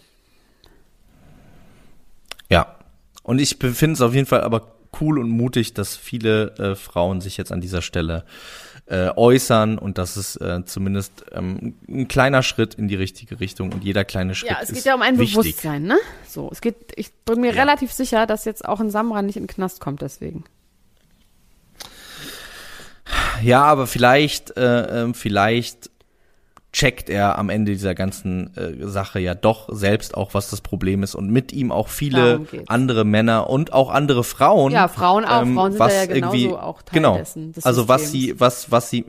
Ja. 2.50 2.76
Und 3.24 3.40
ich 3.40 3.58
finde 3.58 3.94
es 3.94 4.02
auf 4.02 4.14
jeden 4.14 4.28
Fall 4.28 4.42
aber 4.42 4.73
cool 5.02 5.20
und 5.20 5.30
mutig, 5.30 5.74
dass 5.74 5.96
viele 5.96 6.56
äh, 6.58 6.76
Frauen 6.76 7.22
sich 7.22 7.38
jetzt 7.38 7.52
an 7.52 7.62
dieser 7.62 7.82
Stelle 7.82 8.26
äh, 8.86 9.10
äußern 9.16 9.78
und 9.78 9.98
das 9.98 10.18
ist 10.18 10.36
äh, 10.38 10.66
zumindest 10.66 11.26
ähm, 11.32 11.76
ein 11.88 12.08
kleiner 12.08 12.44
Schritt 12.44 12.76
in 12.76 12.88
die 12.88 12.96
richtige 12.96 13.40
Richtung 13.40 13.72
und 13.72 13.84
jeder 13.84 14.04
kleine 14.04 14.36
Schritt 14.36 14.52
ist 14.52 14.58
Ja, 14.58 14.64
es 14.64 14.74
geht 14.74 14.86
ja 14.86 14.96
um 14.96 15.02
ein 15.02 15.18
wichtig. 15.18 15.38
Bewusstsein, 15.38 15.84
ne? 15.84 15.98
So, 16.28 16.50
es 16.52 16.60
geht, 16.60 16.92
ich 16.98 17.14
bin 17.26 17.42
mir 17.42 17.54
ja. 17.54 17.62
relativ 17.62 17.94
sicher, 17.94 18.26
dass 18.26 18.46
jetzt 18.46 18.66
auch 18.66 18.80
ein 18.80 18.90
Samra 18.90 19.22
nicht 19.22 19.38
in 19.38 19.44
den 19.44 19.48
Knast 19.48 19.80
kommt 19.80 20.02
deswegen. 20.02 20.44
Ja, 23.42 23.64
aber 23.64 23.88
vielleicht, 23.88 24.56
äh, 24.58 25.04
ähm, 25.04 25.14
vielleicht 25.14 25.90
checkt 26.74 27.08
er 27.10 27.38
am 27.38 27.50
Ende 27.50 27.72
dieser 27.72 27.94
ganzen 27.94 28.58
äh, 28.58 28.88
Sache 28.88 29.20
ja 29.20 29.36
doch 29.36 29.70
selbst 29.72 30.18
auch, 30.18 30.34
was 30.34 30.50
das 30.50 30.62
Problem 30.62 31.04
ist 31.04 31.14
und 31.14 31.30
mit 31.30 31.54
ihm 31.54 31.72
auch 31.72 31.88
viele 31.88 32.42
andere 32.68 33.06
Männer 33.06 33.50
und 33.50 33.72
auch 33.72 33.92
andere 33.92 34.24
Frauen. 34.24 34.72
Ja, 34.72 34.88
Frauen 34.88 35.24
auch. 35.24 35.44
Ähm, 35.44 35.54
Frauen 35.54 35.72
sind 35.74 35.80
was 35.80 35.94
ja 35.94 36.06
genauso 36.08 36.58
auch 36.58 36.82
Teil 36.82 36.94
genau, 36.96 37.18
dessen. 37.18 37.54
Des 37.54 37.64
also 37.64 37.88
was 37.88 38.12
sie, 38.12 38.40
was, 38.40 38.72
was 38.72 38.90
sie, 38.90 39.06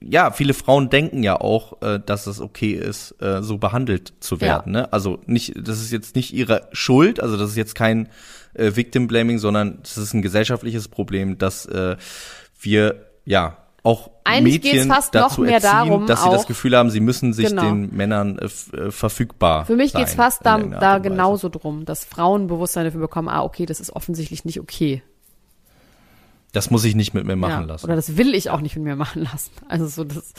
ja, 0.00 0.30
viele 0.30 0.54
Frauen 0.54 0.88
denken 0.88 1.22
ja 1.22 1.38
auch, 1.38 1.82
äh, 1.82 2.00
dass 2.04 2.26
es 2.26 2.40
okay 2.40 2.72
ist, 2.72 3.14
äh, 3.20 3.42
so 3.42 3.58
behandelt 3.58 4.14
zu 4.20 4.40
werden. 4.40 4.74
Ja. 4.74 4.82
Ne? 4.82 4.92
Also 4.92 5.18
nicht, 5.26 5.54
das 5.56 5.80
ist 5.80 5.92
jetzt 5.92 6.16
nicht 6.16 6.32
ihre 6.32 6.68
Schuld, 6.72 7.20
also 7.20 7.36
das 7.36 7.50
ist 7.50 7.56
jetzt 7.56 7.74
kein 7.74 8.08
äh, 8.54 8.72
Victim 8.74 9.08
Blaming, 9.08 9.38
sondern 9.38 9.78
das 9.82 9.98
ist 9.98 10.14
ein 10.14 10.22
gesellschaftliches 10.22 10.88
Problem, 10.88 11.36
dass 11.36 11.66
äh, 11.66 11.96
wir 12.58 13.04
ja 13.26 13.58
auch 13.88 14.10
Eigentlich 14.24 14.62
Mädchen 14.62 14.88
dazu 15.12 15.44
erziehen, 15.44 15.62
darum, 15.62 16.06
dass 16.06 16.22
sie 16.22 16.30
das 16.30 16.46
Gefühl 16.46 16.76
haben, 16.76 16.90
sie 16.90 17.00
müssen 17.00 17.32
sich 17.32 17.48
genau. 17.48 17.62
den 17.62 17.96
Männern 17.96 18.38
äh, 18.38 18.44
äh 18.76 18.90
verfügbar 18.90 19.64
Für 19.64 19.76
mich 19.76 19.94
geht's 19.94 20.14
fast 20.14 20.44
da, 20.44 20.58
da 20.58 20.98
genauso 20.98 21.48
drum, 21.48 21.86
dass 21.86 22.04
Frauen 22.04 22.46
Bewusstsein 22.46 22.84
dafür 22.84 23.00
bekommen, 23.00 23.28
ah, 23.28 23.42
okay, 23.42 23.64
das 23.64 23.80
ist 23.80 23.96
offensichtlich 23.96 24.44
nicht 24.44 24.60
okay. 24.60 25.02
Das 26.52 26.70
muss 26.70 26.84
ich 26.84 26.94
nicht 26.94 27.14
mit 27.14 27.24
mir 27.24 27.36
machen 27.36 27.62
ja, 27.62 27.66
lassen. 27.66 27.86
Oder 27.86 27.96
das 27.96 28.16
will 28.16 28.34
ich 28.34 28.50
auch 28.50 28.60
nicht 28.60 28.76
mit 28.76 28.84
mir 28.84 28.96
machen 28.96 29.22
lassen. 29.22 29.50
Also 29.68 29.86
so 29.86 30.04
das. 30.04 30.32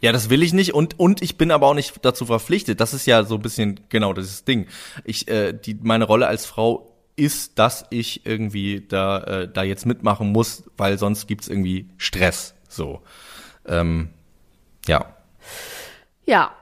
Ja, 0.00 0.12
das 0.12 0.30
will 0.30 0.42
ich 0.42 0.52
nicht 0.52 0.74
und 0.74 0.98
und 0.98 1.22
ich 1.22 1.38
bin 1.38 1.50
aber 1.50 1.68
auch 1.68 1.74
nicht 1.74 2.04
dazu 2.04 2.26
verpflichtet. 2.26 2.80
Das 2.80 2.92
ist 2.92 3.06
ja 3.06 3.24
so 3.24 3.36
ein 3.36 3.42
bisschen 3.42 3.80
genau 3.88 4.12
dieses 4.12 4.44
Ding. 4.44 4.66
Ich 5.04 5.28
äh, 5.28 5.52
die 5.52 5.78
meine 5.80 6.04
Rolle 6.04 6.26
als 6.26 6.44
Frau 6.44 6.95
ist, 7.16 7.58
dass 7.58 7.86
ich 7.90 8.26
irgendwie 8.26 8.86
da, 8.86 9.18
äh, 9.22 9.48
da 9.48 9.62
jetzt 9.62 9.86
mitmachen 9.86 10.32
muss, 10.32 10.64
weil 10.76 10.98
sonst 10.98 11.26
gibt's 11.26 11.48
irgendwie 11.48 11.88
Stress. 11.96 12.54
So. 12.68 13.02
Ähm, 13.66 14.10
ja. 14.86 15.16
Ja, 16.26 16.52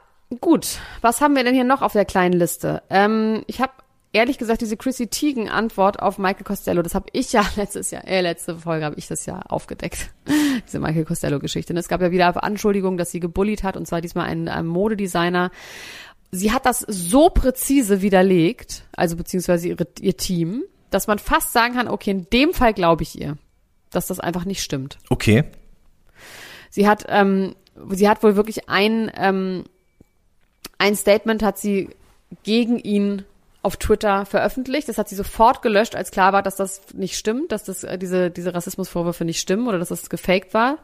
gut. 0.40 0.78
Was 1.00 1.20
haben 1.20 1.36
wir 1.36 1.44
denn 1.44 1.54
hier 1.54 1.64
noch 1.64 1.82
auf 1.82 1.92
der 1.92 2.04
kleinen 2.04 2.34
Liste? 2.34 2.82
Ähm, 2.88 3.42
ich 3.46 3.60
habe 3.60 3.72
ehrlich 4.12 4.38
gesagt 4.38 4.60
diese 4.60 4.76
Chrissy 4.76 5.08
Teigen 5.08 5.48
Antwort 5.50 6.00
auf 6.00 6.18
Michael 6.18 6.44
Costello, 6.44 6.82
das 6.82 6.94
habe 6.94 7.06
ich 7.12 7.32
ja 7.32 7.44
letztes 7.56 7.90
Jahr, 7.90 8.06
äh, 8.06 8.20
letzte 8.20 8.56
Folge 8.56 8.84
habe 8.84 8.96
ich 8.96 9.08
das 9.08 9.26
ja 9.26 9.40
aufgedeckt. 9.40 10.10
diese 10.66 10.78
Michael 10.78 11.04
Costello 11.04 11.40
Geschichte. 11.40 11.72
Und 11.72 11.78
es 11.78 11.88
gab 11.88 12.00
ja 12.00 12.10
wieder 12.10 12.42
Anschuldigungen, 12.42 12.96
dass 12.96 13.10
sie 13.10 13.20
gebullied 13.20 13.64
hat 13.64 13.76
und 13.76 13.86
zwar 13.86 14.00
diesmal 14.00 14.26
ein, 14.26 14.48
ein 14.48 14.66
Modedesigner 14.66 15.50
sie 16.34 16.52
hat 16.52 16.66
das 16.66 16.80
so 16.80 17.30
präzise 17.30 18.02
widerlegt, 18.02 18.84
also 18.92 19.16
beziehungsweise 19.16 19.68
ihre, 19.68 19.86
ihr 20.00 20.16
Team, 20.16 20.64
dass 20.90 21.06
man 21.06 21.18
fast 21.18 21.52
sagen 21.52 21.74
kann, 21.74 21.88
okay, 21.88 22.10
in 22.10 22.28
dem 22.30 22.52
Fall 22.52 22.74
glaube 22.74 23.02
ich 23.02 23.18
ihr, 23.18 23.36
dass 23.90 24.06
das 24.06 24.20
einfach 24.20 24.44
nicht 24.44 24.62
stimmt. 24.62 24.98
Okay. 25.08 25.44
Sie 26.70 26.88
hat, 26.88 27.04
ähm, 27.08 27.54
sie 27.90 28.08
hat 28.08 28.22
wohl 28.22 28.36
wirklich 28.36 28.68
ein, 28.68 29.10
ähm, 29.16 29.64
ein 30.78 30.96
Statement 30.96 31.42
hat 31.42 31.58
sie 31.58 31.90
gegen 32.42 32.78
ihn 32.78 33.24
auf 33.62 33.76
Twitter 33.76 34.26
veröffentlicht. 34.26 34.88
Das 34.88 34.98
hat 34.98 35.08
sie 35.08 35.14
sofort 35.14 35.62
gelöscht, 35.62 35.94
als 35.94 36.10
klar 36.10 36.32
war, 36.32 36.42
dass 36.42 36.56
das 36.56 36.82
nicht 36.92 37.16
stimmt, 37.16 37.52
dass 37.52 37.64
das 37.64 37.82
äh, 37.84 37.96
diese 37.96 38.30
diese 38.30 38.54
Rassismusvorwürfe 38.54 39.24
nicht 39.24 39.40
stimmen 39.40 39.68
oder 39.68 39.78
dass 39.78 39.88
das 39.88 40.10
gefaked 40.10 40.52
war. 40.52 40.78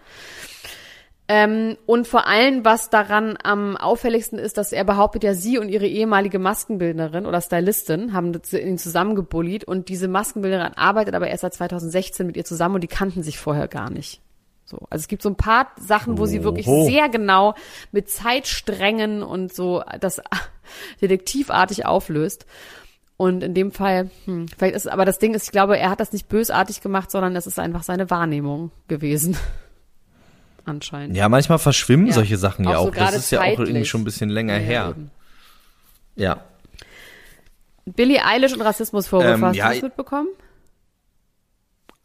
Ähm, 1.32 1.76
und 1.86 2.08
vor 2.08 2.26
allem, 2.26 2.64
was 2.64 2.90
daran 2.90 3.38
am 3.40 3.76
auffälligsten 3.76 4.36
ist, 4.36 4.58
dass 4.58 4.72
er 4.72 4.82
behauptet, 4.82 5.22
ja, 5.22 5.32
sie 5.32 5.58
und 5.58 5.68
ihre 5.68 5.86
ehemalige 5.86 6.40
Maskenbildnerin 6.40 7.24
oder 7.24 7.40
Stylistin 7.40 8.12
haben 8.12 8.32
ihn 8.50 8.78
zusammengebullied 8.78 9.62
und 9.62 9.88
diese 9.90 10.08
Maskenbildnerin 10.08 10.72
arbeitet 10.74 11.14
aber 11.14 11.28
erst 11.28 11.42
seit 11.42 11.54
2016 11.54 12.26
mit 12.26 12.36
ihr 12.36 12.44
zusammen 12.44 12.74
und 12.74 12.80
die 12.80 12.88
kannten 12.88 13.22
sich 13.22 13.38
vorher 13.38 13.68
gar 13.68 13.90
nicht. 13.90 14.20
So, 14.64 14.78
also 14.90 15.02
es 15.02 15.06
gibt 15.06 15.22
so 15.22 15.28
ein 15.28 15.36
paar 15.36 15.68
Sachen, 15.78 16.18
wo 16.18 16.26
sie 16.26 16.42
wirklich 16.42 16.66
sehr 16.66 17.08
genau 17.08 17.54
mit 17.92 18.10
Zeitsträngen 18.10 19.22
und 19.22 19.54
so 19.54 19.84
das 20.00 20.20
detektivartig 21.00 21.86
auflöst. 21.86 22.44
Und 23.16 23.44
in 23.44 23.54
dem 23.54 23.70
Fall, 23.70 24.10
hm, 24.24 24.48
vielleicht 24.48 24.74
ist, 24.74 24.88
aber 24.88 25.04
das 25.04 25.20
Ding 25.20 25.34
ist, 25.34 25.44
ich 25.44 25.52
glaube, 25.52 25.78
er 25.78 25.90
hat 25.90 26.00
das 26.00 26.12
nicht 26.12 26.28
bösartig 26.28 26.80
gemacht, 26.80 27.12
sondern 27.12 27.36
es 27.36 27.46
ist 27.46 27.60
einfach 27.60 27.84
seine 27.84 28.10
Wahrnehmung 28.10 28.72
gewesen 28.88 29.36
anscheinend. 30.70 31.16
Ja, 31.16 31.28
manchmal 31.28 31.58
verschwimmen 31.58 32.06
ja. 32.06 32.12
solche 32.14 32.38
Sachen 32.38 32.66
auch 32.66 32.70
ja 32.70 32.78
auch. 32.78 32.84
So 32.86 32.90
das 32.92 33.16
ist 33.16 33.28
zeitlich. 33.28 33.48
ja 33.48 33.54
auch 33.54 33.66
irgendwie 33.66 33.84
schon 33.84 34.00
ein 34.02 34.04
bisschen 34.04 34.30
länger 34.30 34.58
ja, 34.58 34.60
her. 34.60 34.88
Eben. 34.90 35.10
Ja. 36.16 36.44
Billie 37.84 38.24
Eilish 38.24 38.52
und 38.52 38.62
Rassismusvorwürfe, 38.62 39.34
ähm, 39.34 39.44
hast 39.44 39.56
ja, 39.56 39.68
du 39.68 39.74
das 39.74 39.82
mitbekommen? 39.82 40.28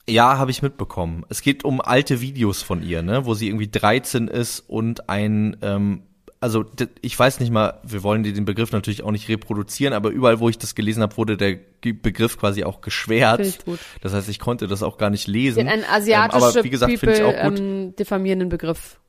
Ja, 0.08 0.38
habe 0.38 0.52
ich 0.52 0.62
mitbekommen. 0.62 1.26
Es 1.30 1.42
geht 1.42 1.64
um 1.64 1.82
alte 1.82 2.22
Videos 2.22 2.62
von 2.62 2.84
ihr, 2.84 3.02
ne, 3.02 3.26
wo 3.26 3.34
sie 3.34 3.48
irgendwie 3.48 3.70
13 3.70 4.28
ist 4.28 4.60
und 4.60 5.10
ein 5.10 5.58
ähm, 5.62 6.04
also 6.46 6.64
ich 7.02 7.18
weiß 7.18 7.40
nicht 7.40 7.52
mal, 7.52 7.80
wir 7.82 8.04
wollen 8.04 8.22
den 8.22 8.46
Begriff 8.46 8.72
natürlich 8.72 9.02
auch 9.02 9.10
nicht 9.10 9.28
reproduzieren, 9.30 9.96
aber 9.96 10.12
überall, 10.12 10.40
wo 10.40 10.48
ich 10.48 10.60
das 10.60 10.76
gelesen 10.76 11.02
habe, 11.02 11.18
wurde 11.18 11.38
der 11.38 11.58
Begriff 11.82 12.38
quasi 12.38 12.64
auch 12.64 12.82
geschwärzt. 12.82 13.66
Das 14.02 14.14
heißt, 14.14 14.30
ich 14.30 14.38
konnte 14.38 14.68
das 14.68 14.84
auch 14.84 15.00
gar 15.00 15.10
nicht 15.10 15.26
lesen. 15.26 15.68
Ein 15.68 15.84
asiatischer, 15.84 16.38
ähm, 16.38 16.54
aber 16.54 16.64
wie 16.64 16.70
gesagt, 16.70 17.00
finde 17.00 17.16
ich 17.16 17.24
auch 17.24 17.50
gut. 17.50 17.60
Ähm, 17.60 17.96
diffamierenden 17.96 18.50
Begriff 18.50 19.00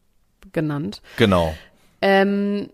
genannt. 0.53 1.03
Genau. 1.19 1.55
Ähm, 2.01 2.71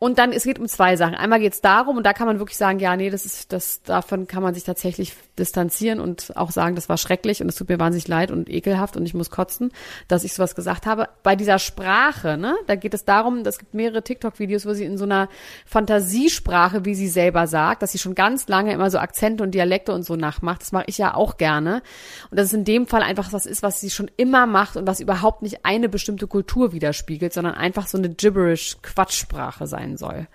und 0.00 0.18
dann, 0.18 0.32
es 0.32 0.44
geht 0.44 0.58
um 0.58 0.68
zwei 0.68 0.96
Sachen. 0.96 1.14
Einmal 1.14 1.40
geht 1.40 1.54
es 1.54 1.62
darum, 1.62 1.96
und 1.96 2.04
da 2.04 2.12
kann 2.12 2.26
man 2.26 2.38
wirklich 2.38 2.58
sagen, 2.58 2.80
ja, 2.80 2.94
nee, 2.94 3.08
das 3.08 3.24
ist, 3.24 3.54
das, 3.54 3.82
davon 3.84 4.26
kann 4.26 4.42
man 4.42 4.52
sich 4.52 4.64
tatsächlich 4.64 5.14
distanzieren 5.38 6.00
und 6.00 6.36
auch 6.36 6.50
sagen, 6.50 6.74
das 6.74 6.88
war 6.88 6.96
schrecklich 6.96 7.42
und 7.42 7.48
es 7.48 7.56
tut 7.56 7.68
mir 7.68 7.78
wahnsinnig 7.78 8.08
leid 8.08 8.30
und 8.30 8.48
ekelhaft 8.48 8.96
und 8.96 9.04
ich 9.04 9.14
muss 9.14 9.30
kotzen, 9.30 9.72
dass 10.08 10.24
ich 10.24 10.32
sowas 10.32 10.54
gesagt 10.54 10.86
habe. 10.86 11.08
Bei 11.22 11.36
dieser 11.36 11.58
Sprache, 11.58 12.36
ne, 12.36 12.54
da 12.66 12.76
geht 12.76 12.94
es 12.94 13.04
darum, 13.04 13.40
es 13.40 13.58
gibt 13.58 13.74
mehrere 13.74 14.02
TikTok-Videos, 14.02 14.66
wo 14.66 14.74
sie 14.74 14.84
in 14.84 14.98
so 14.98 15.04
einer 15.04 15.28
Fantasiesprache, 15.66 16.84
wie 16.84 16.94
sie 16.94 17.08
selber 17.08 17.46
sagt, 17.46 17.82
dass 17.82 17.92
sie 17.92 17.98
schon 17.98 18.14
ganz 18.14 18.48
lange 18.48 18.72
immer 18.72 18.90
so 18.90 18.98
Akzente 18.98 19.42
und 19.42 19.52
Dialekte 19.52 19.92
und 19.92 20.04
so 20.04 20.16
nachmacht. 20.16 20.62
Das 20.62 20.72
mache 20.72 20.84
ich 20.86 20.98
ja 20.98 21.14
auch 21.14 21.36
gerne. 21.36 21.82
Und 22.30 22.38
das 22.38 22.46
ist 22.46 22.54
in 22.54 22.64
dem 22.64 22.86
Fall 22.86 23.02
einfach 23.02 23.32
was 23.32 23.46
ist, 23.46 23.62
was 23.62 23.80
sie 23.80 23.90
schon 23.90 24.10
immer 24.16 24.46
macht 24.46 24.76
und 24.76 24.86
was 24.86 25.00
überhaupt 25.00 25.42
nicht 25.42 25.64
eine 25.64 25.88
bestimmte 25.88 26.26
Kultur 26.26 26.72
widerspiegelt, 26.72 27.32
sondern 27.32 27.54
einfach 27.54 27.86
so 27.86 27.98
eine 27.98 28.08
gibberish 28.08 28.76
Quatschsprache 28.82 29.66
sein 29.66 29.96
soll. 29.96 30.28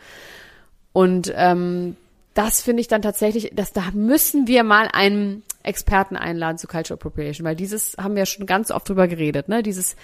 Und 0.91 1.31
ähm, 1.35 1.95
das 2.39 2.61
finde 2.61 2.79
ich 2.79 2.87
dann 2.87 3.01
tatsächlich, 3.01 3.51
dass 3.53 3.73
da 3.73 3.83
müssen 3.91 4.47
wir 4.47 4.63
mal 4.63 4.87
einen 4.93 5.43
Experten 5.61 6.15
einladen 6.15 6.57
zu 6.57 6.67
Cultural 6.67 6.97
Appropriation, 6.97 7.45
weil 7.45 7.57
dieses 7.57 7.97
haben 7.97 8.15
wir 8.15 8.25
schon 8.25 8.45
ganz 8.45 8.71
oft 8.71 8.87
drüber 8.87 9.09
geredet, 9.09 9.49
ne? 9.49 9.61
Dieses 9.61 9.97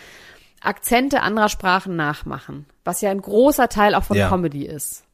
Akzente 0.60 1.22
anderer 1.22 1.48
Sprachen 1.48 1.96
nachmachen, 1.96 2.66
was 2.84 3.00
ja 3.00 3.10
ein 3.10 3.22
großer 3.22 3.70
Teil 3.70 3.96
auch 3.96 4.04
von 4.04 4.18
ja. 4.18 4.28
Comedy 4.28 4.66
ist. 4.66 5.06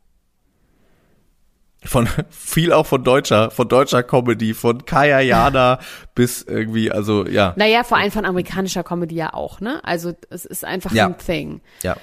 Von 1.84 2.10
viel 2.32 2.74
auch 2.74 2.88
von 2.88 3.04
deutscher, 3.04 3.52
von 3.52 3.68
deutscher 3.68 4.02
Comedy, 4.02 4.56
von 4.56 4.84
Kaya 4.86 5.20
Jana 5.20 5.78
bis 6.16 6.42
irgendwie, 6.42 6.92
also 6.92 7.28
ja. 7.28 7.54
Naja, 7.56 7.84
vor 7.84 8.00
allem 8.00 8.12
von 8.12 8.26
amerikanischer 8.26 8.84
Comedy 8.84 9.14
ja 9.14 9.36
auch, 9.36 9.60
ne? 9.60 9.80
Also 9.84 10.14
es 10.32 10.46
ist 10.46 10.66
einfach 10.66 10.92
ja. 10.92 11.06
ein 11.06 11.20
Thing. 11.20 11.62
Ja. 11.84 11.98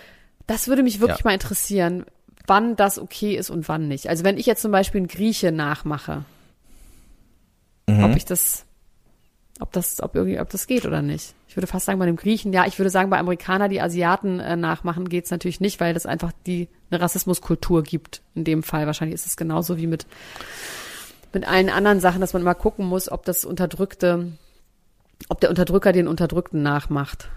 Das 0.46 0.68
würde 0.68 0.84
mich 0.84 1.00
wirklich 1.00 1.18
ja. 1.18 1.24
mal 1.24 1.34
interessieren 1.34 2.06
wann 2.48 2.76
das 2.76 2.98
okay 2.98 3.36
ist 3.36 3.50
und 3.50 3.68
wann 3.68 3.88
nicht. 3.88 4.08
Also 4.08 4.24
wenn 4.24 4.38
ich 4.38 4.46
jetzt 4.46 4.62
zum 4.62 4.72
Beispiel 4.72 5.00
einen 5.00 5.08
Grieche 5.08 5.52
nachmache, 5.52 6.24
mhm. 7.86 8.04
ob 8.04 8.16
ich 8.16 8.24
das, 8.24 8.64
ob 9.60 9.72
das, 9.72 10.02
ob 10.02 10.14
irgendwie, 10.14 10.40
ob 10.40 10.50
das 10.50 10.66
geht 10.66 10.86
oder 10.86 11.02
nicht. 11.02 11.34
Ich 11.48 11.56
würde 11.56 11.66
fast 11.66 11.86
sagen, 11.86 11.98
bei 11.98 12.06
dem 12.06 12.16
Griechen, 12.16 12.52
ja, 12.52 12.66
ich 12.66 12.78
würde 12.78 12.90
sagen, 12.90 13.10
bei 13.10 13.18
Amerikaner, 13.18 13.68
die 13.68 13.80
Asiaten 13.80 14.40
äh, 14.40 14.56
nachmachen, 14.56 15.08
geht's 15.08 15.30
natürlich 15.30 15.60
nicht, 15.60 15.80
weil 15.80 15.94
das 15.94 16.06
einfach 16.06 16.32
die 16.46 16.68
eine 16.90 17.00
Rassismuskultur 17.00 17.82
gibt. 17.82 18.22
In 18.34 18.44
dem 18.44 18.62
Fall 18.62 18.86
wahrscheinlich 18.86 19.14
ist 19.14 19.26
es 19.26 19.36
genauso 19.36 19.76
wie 19.76 19.86
mit 19.86 20.06
mit 21.32 21.46
allen 21.46 21.68
anderen 21.68 22.00
Sachen, 22.00 22.20
dass 22.20 22.32
man 22.32 22.42
mal 22.42 22.54
gucken 22.54 22.86
muss, 22.86 23.10
ob 23.10 23.24
das 23.24 23.44
Unterdrückte, 23.44 24.32
ob 25.28 25.40
der 25.40 25.50
Unterdrücker 25.50 25.92
den 25.92 26.08
Unterdrückten 26.08 26.62
nachmacht. 26.62 27.28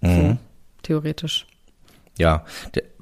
Mhm. 0.00 0.32
So, 0.32 0.38
theoretisch. 0.82 1.46
Ja, 2.18 2.44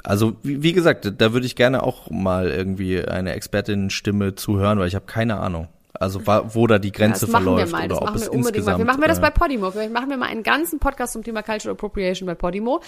also 0.04 0.36
wie, 0.42 0.62
wie 0.62 0.72
gesagt, 0.72 1.12
da 1.18 1.32
würde 1.32 1.46
ich 1.46 1.56
gerne 1.56 1.82
auch 1.82 2.10
mal 2.10 2.50
irgendwie 2.50 3.04
eine 3.04 3.32
Expertinnenstimme 3.34 4.34
zuhören, 4.34 4.78
weil 4.78 4.88
ich 4.88 4.94
habe 4.94 5.06
keine 5.06 5.38
Ahnung. 5.38 5.68
Also 5.92 6.22
wo 6.26 6.66
da 6.66 6.78
die 6.78 6.92
Grenze 6.92 7.26
ja, 7.26 7.32
verläuft 7.32 7.74
oder 7.74 7.88
das 7.88 7.98
ob 8.00 8.14
es 8.14 8.28
insgesamt. 8.28 8.66
Mal. 8.66 8.78
Wir 8.78 8.84
machen 8.86 9.00
wir 9.02 9.08
das 9.08 9.18
äh, 9.18 9.22
bei 9.22 9.30
Podimo. 9.30 9.70
Vielleicht 9.70 9.92
machen 9.92 10.08
wir 10.08 10.16
mal 10.16 10.28
einen 10.28 10.42
ganzen 10.42 10.78
Podcast 10.78 11.12
zum 11.12 11.22
Thema 11.22 11.42
Cultural 11.42 11.74
Appropriation 11.74 12.26
bei 12.26 12.34
Podimo. 12.34 12.80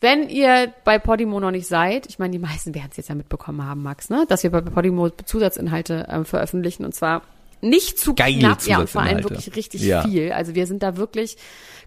Wenn 0.00 0.28
ihr 0.28 0.72
bei 0.84 0.98
Podimo 0.98 1.38
noch 1.38 1.52
nicht 1.52 1.68
seid, 1.68 2.06
ich 2.08 2.18
meine, 2.18 2.32
die 2.32 2.40
meisten 2.40 2.74
werden 2.74 2.88
es 2.90 2.96
jetzt 2.96 3.08
ja 3.08 3.14
mitbekommen 3.14 3.64
haben, 3.64 3.84
Max, 3.84 4.10
ne, 4.10 4.24
dass 4.28 4.42
wir 4.42 4.50
bei 4.50 4.60
Podimo 4.60 5.10
Zusatzinhalte 5.10 6.08
äh, 6.08 6.24
veröffentlichen 6.24 6.84
und 6.84 6.92
zwar 6.92 7.22
nicht 7.60 8.00
zu 8.00 8.14
Geil 8.14 8.40
knapp, 8.40 8.66
ja, 8.66 8.80
und 8.80 8.90
vor 8.90 9.02
allem 9.02 9.22
wirklich 9.22 9.54
richtig 9.54 9.82
ja. 9.82 10.02
viel. 10.02 10.32
Also 10.32 10.56
wir 10.56 10.66
sind 10.66 10.82
da 10.82 10.96
wirklich 10.96 11.36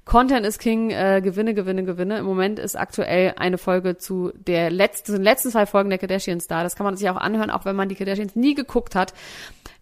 Content 0.05 0.45
is 0.45 0.59
King, 0.59 0.91
äh, 0.91 1.19
Gewinne, 1.23 1.55
Gewinne, 1.55 1.83
Gewinne. 1.83 2.19
Im 2.19 2.25
Moment 2.25 2.59
ist 2.59 2.77
aktuell 2.77 3.33
eine 3.37 3.57
Folge 3.57 3.97
zu 3.97 4.31
der 4.35 4.69
letzten, 4.69 5.13
den 5.13 5.23
letzten 5.23 5.49
zwei 5.49 5.65
Folgen 5.65 5.89
der 5.89 5.97
Kardashians 5.97 6.47
da. 6.47 6.61
Das 6.61 6.75
kann 6.75 6.85
man 6.85 6.95
sich 6.95 7.09
auch 7.09 7.15
anhören, 7.15 7.49
auch 7.49 7.65
wenn 7.65 7.75
man 7.75 7.89
die 7.89 7.95
Kardashians 7.95 8.35
nie 8.35 8.53
geguckt 8.53 8.93
hat. 8.93 9.13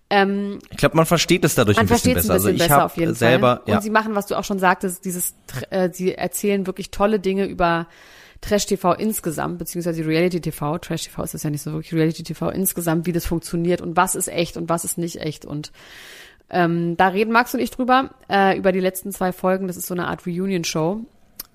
Ähm, 0.10 0.60
ich 0.70 0.78
glaube, 0.78 0.96
man 0.96 1.06
versteht 1.06 1.44
es 1.44 1.56
dadurch 1.56 1.78
ein 1.78 1.88
bisschen 1.88 2.14
besser. 2.14 2.34
Ein 2.34 2.38
bisschen 2.38 2.52
also 2.52 2.66
ich 2.66 2.72
habe 2.72 3.16
selber 3.16 3.62
Fall. 3.66 3.76
und 3.76 3.84
sie 3.84 3.90
machen, 3.90 4.16
was 4.16 4.28
du 4.28 4.36
auch 4.36 4.44
schon 4.46 4.60
sagtest, 4.60 5.04
dieses, 5.04 5.36
äh, 5.72 5.90
sie 5.92 6.16
erzählen 6.16 6.68
wirklich 6.68 6.92
tolle 6.92 7.20
Dinge 7.20 7.46
über 7.46 7.88
Trash-TV 8.44 8.94
insgesamt, 8.94 9.58
beziehungsweise 9.58 10.06
Reality-TV, 10.06 10.78
Trash-TV 10.78 11.24
ist 11.24 11.34
das 11.34 11.44
ja 11.44 11.50
nicht 11.50 11.62
so 11.62 11.72
wirklich, 11.74 11.94
Reality-TV 11.94 12.50
insgesamt, 12.50 13.06
wie 13.08 13.14
das 13.14 13.26
funktioniert 13.26 13.82
und 13.82 13.96
was 13.98 14.16
ist 14.16 14.28
echt 14.28 14.58
und 14.58 14.70
was 14.70 14.86
ist 14.86 14.98
nicht 14.98 15.20
echt 15.20 15.46
und 15.46 15.72
ähm, 16.54 16.96
da 16.98 17.08
reden 17.08 17.32
Max 17.32 17.54
und 17.54 17.60
ich 17.60 17.72
drüber, 17.72 18.12
äh, 18.30 18.58
über 18.58 18.72
die 18.72 18.80
letzten 18.80 19.12
zwei 19.12 19.32
Folgen. 19.32 19.68
Das 19.68 19.76
ist 19.76 19.88
so 19.88 19.96
eine 19.96 20.08
Art 20.08 20.28
Reunion-Show. 20.28 21.02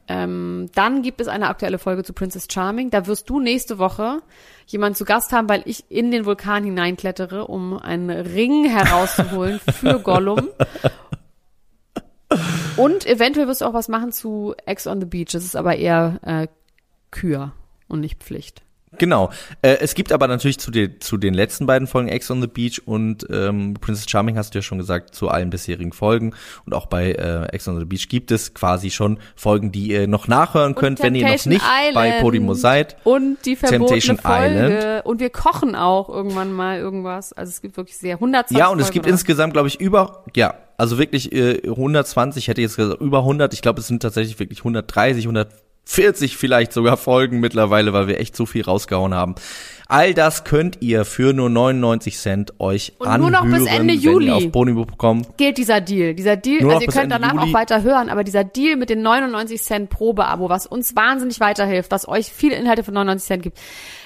Ähm, 0.09 0.71
dann 0.75 1.03
gibt 1.03 1.21
es 1.21 1.29
eine 1.29 1.49
aktuelle 1.49 1.79
Folge 1.79 2.03
zu 2.03 2.13
Princess 2.13 2.49
Charming. 2.51 2.91
Da 2.91 3.07
wirst 3.07 3.31
du 3.31 3.41
nächste 3.41 3.79
Woche 3.79 4.23
jemanden 4.67 4.97
zu 4.97 5.05
Gast 5.05 5.33
haben, 5.33 5.49
weil 5.49 5.63
ich 5.67 5.85
in 5.89 6.11
den 6.11 6.25
Vulkan 6.25 6.65
hineinklettere, 6.65 7.47
um 7.47 7.79
einen 7.79 8.11
Ring 8.11 8.65
herauszuholen 8.65 9.61
für 9.73 10.01
Gollum. 10.01 10.49
Und 12.77 13.07
eventuell 13.07 13.47
wirst 13.47 13.61
du 13.61 13.67
auch 13.67 13.75
was 13.75 13.89
machen 13.89 14.13
zu 14.13 14.55
Ex 14.67 14.87
on 14.87 15.01
the 15.01 15.07
Beach. 15.07 15.33
Das 15.33 15.45
ist 15.45 15.57
aber 15.57 15.77
eher 15.77 16.19
äh, 16.23 16.49
Kür 17.11 17.53
und 17.87 18.01
nicht 18.01 18.23
Pflicht. 18.23 18.63
Genau. 18.97 19.31
Äh, 19.63 19.79
es 19.81 19.95
gibt 19.95 20.13
aber 20.13 20.29
natürlich 20.29 20.59
zu, 20.59 20.71
den 20.71 21.01
zu 21.01 21.17
den 21.19 21.35
letzten 21.35 21.67
beiden 21.67 21.87
Folgen 21.87 22.09
Ex 22.09 22.31
on 22.31 22.41
the 22.41 22.47
Beach 22.47 22.81
und 22.87 23.27
ähm, 23.31 23.75
Princess 23.75 24.09
Charming 24.09 24.39
hast 24.39 24.55
du 24.55 24.59
ja 24.59 24.63
schon 24.63 24.79
gesagt, 24.79 25.15
zu 25.15 25.29
allen 25.29 25.51
bisherigen 25.51 25.93
Folgen. 25.93 26.35
Und 26.65 26.75
auch 26.75 26.87
bei 26.87 27.13
äh, 27.13 27.45
Ex 27.53 27.69
on 27.69 27.79
the 27.79 27.85
Beach 27.85 28.09
gibt 28.09 28.31
es 28.31 28.55
quasi 28.55 28.91
schon 28.91 29.19
Folgen, 29.37 29.73
die 29.73 29.89
ihr 29.89 30.07
noch 30.07 30.29
nachhören 30.29 30.75
könnt, 30.75 31.03
wenn 31.03 31.15
ihr 31.15 31.27
noch 31.27 31.47
nicht 31.47 31.63
Island 31.63 31.95
bei 31.95 32.21
Podimo 32.21 32.55
seid. 32.55 32.97
Und 33.05 33.39
die 33.45 33.57
verbotene 33.57 33.87
Temptation 33.87 34.19
Folge. 34.19 34.55
Island. 34.55 35.07
Und 35.07 35.21
wir 35.21 35.31
kochen 35.31 35.75
auch 35.75 36.09
irgendwann 36.09 36.53
mal 36.53 36.79
irgendwas. 36.79 37.33
Also 37.33 37.51
es 37.51 37.61
gibt 37.61 37.77
wirklich 37.77 37.99
sehr 37.99 38.15
120 38.15 38.57
Ja, 38.57 38.69
und 38.69 38.81
es 38.81 38.91
gibt 38.91 39.07
oder? 39.07 39.13
insgesamt, 39.13 39.53
glaube 39.53 39.69
ich, 39.69 39.81
über, 39.81 40.25
ja, 40.35 40.55
also 40.77 40.99
wirklich 40.99 41.33
äh, 41.33 41.61
120, 41.65 42.49
hätte 42.49 42.61
ich 42.61 42.67
jetzt 42.69 42.77
gesagt, 42.77 43.01
über 43.01 43.19
100. 43.19 43.53
Ich 43.53 43.63
glaube, 43.63 43.81
es 43.81 43.87
sind 43.87 44.01
tatsächlich 44.01 44.39
wirklich 44.39 44.61
130, 44.61 45.25
100 45.25 45.53
40 45.91 46.37
vielleicht 46.37 46.75
sogar 46.75 46.99
Folgen 46.99 47.41
mittlerweile, 47.41 47.95
weil 47.95 48.09
wir 48.09 48.21
echt 48.21 48.37
so 48.37 48.45
viel 48.45 48.63
rausgehauen 48.63 49.15
haben. 49.15 49.37
All 49.87 50.13
das 50.13 50.45
könnt 50.45 50.83
ihr 50.83 51.07
für 51.07 51.33
nur 51.33 51.49
99 51.49 52.19
Cent 52.19 52.61
euch 52.61 52.93
Und 52.99 53.07
anhören, 53.09 53.33
nur 53.33 53.41
noch 53.41 53.59
bis 53.59 53.67
Ende 53.67 53.95
Juli 53.95 54.31
auf 54.31 54.53
Bonibo.com. 54.53 55.25
Gilt 55.39 55.57
dieser 55.57 55.81
Deal. 55.81 56.13
Dieser 56.13 56.37
Deal, 56.37 56.61
nur 56.61 56.75
also 56.75 56.83
ihr 56.83 56.89
könnt 56.89 57.05
Ende 57.05 57.19
danach 57.19 57.33
Juli. 57.33 57.51
auch 57.51 57.55
weiter 57.55 57.83
hören, 57.83 58.11
aber 58.11 58.23
dieser 58.23 58.45
Deal 58.45 58.77
mit 58.77 58.91
den 58.91 59.01
99 59.01 59.63
Cent 59.63 59.89
Probeabo, 59.89 60.51
was 60.51 60.67
uns 60.67 60.95
wahnsinnig 60.95 61.41
weiterhilft, 61.41 61.91
was 61.91 62.07
euch 62.07 62.27
viele 62.27 62.57
Inhalte 62.57 62.85
für 62.85 62.93
99 62.93 63.27
Cent 63.27 63.43
gibt, 63.43 63.59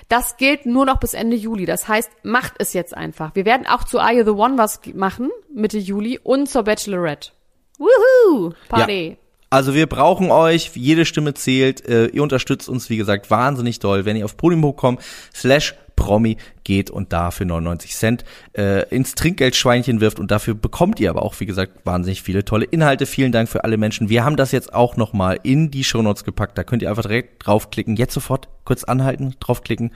das 0.09 0.37
gilt 0.37 0.67
nur 0.67 0.87
noch 0.87 1.01
bis 1.01 1.15
Ende 1.15 1.35
Juli. 1.35 1.67
Das 1.67 1.89
heißt, 1.89 2.11
macht 2.23 2.55
es 2.59 2.75
jetzt 2.75 2.97
einfach. 2.97 3.35
Wir 3.35 3.45
werden 3.45 3.67
auch 3.67 3.83
zu 3.83 3.99
Are 3.99 4.15
You 4.15 4.23
the 4.23 4.31
One 4.31 4.57
was 4.57 4.83
machen, 4.95 5.31
Mitte 5.53 5.79
Juli 5.79 6.21
und 6.23 6.49
zur 6.49 6.63
Bachelorette. 6.63 7.33
Woohoo! 7.79 8.53
Party! 8.69 9.09
Ja. 9.09 9.22
Also 9.53 9.75
wir 9.75 9.87
brauchen 9.87 10.31
euch, 10.31 10.71
jede 10.77 11.05
Stimme 11.05 11.35
zählt. 11.35 11.87
Äh, 11.87 12.07
ihr 12.07 12.23
unterstützt 12.23 12.71
uns, 12.71 12.89
wie 12.89 12.97
gesagt, 12.97 13.31
wahnsinnig 13.31 13.81
doll. 13.81 14.07
Wenn 14.07 14.17
ihr 14.17 14.25
auf 14.25 14.39
podium.com 14.39 14.99
slash 15.35 15.75
Promi 15.95 16.39
geht 16.65 16.89
und 16.89 17.13
da 17.13 17.31
für 17.31 17.45
99 17.45 17.95
Cent 17.95 18.25
äh, 18.57 18.89
ins 18.89 19.15
Trinkgeldschweinchen 19.15 20.01
wirft 20.01 20.19
und 20.21 20.31
dafür 20.31 20.55
bekommt 20.55 21.01
ihr 21.01 21.11
aber 21.11 21.21
auch, 21.21 21.39
wie 21.39 21.45
gesagt, 21.45 21.85
wahnsinnig 21.85 22.23
viele 22.23 22.47
tolle 22.47 22.65
Inhalte. 22.65 23.05
Vielen 23.05 23.31
Dank 23.31 23.47
für 23.47 23.63
alle 23.63 23.77
Menschen. 23.77 24.09
Wir 24.09 24.25
haben 24.25 24.37
das 24.37 24.53
jetzt 24.53 24.73
auch 24.73 24.97
nochmal 24.97 25.39
in 25.43 25.71
die 25.71 25.85
Shownotes 25.85 26.25
gepackt. 26.25 26.57
Da 26.57 26.65
könnt 26.65 26.81
ihr 26.81 26.89
einfach 26.89 27.03
direkt 27.03 27.47
draufklicken. 27.47 27.97
Jetzt 27.97 28.15
sofort 28.15 28.49
kurz 28.65 28.85
anhalten, 28.85 29.35
draufklicken 29.39 29.93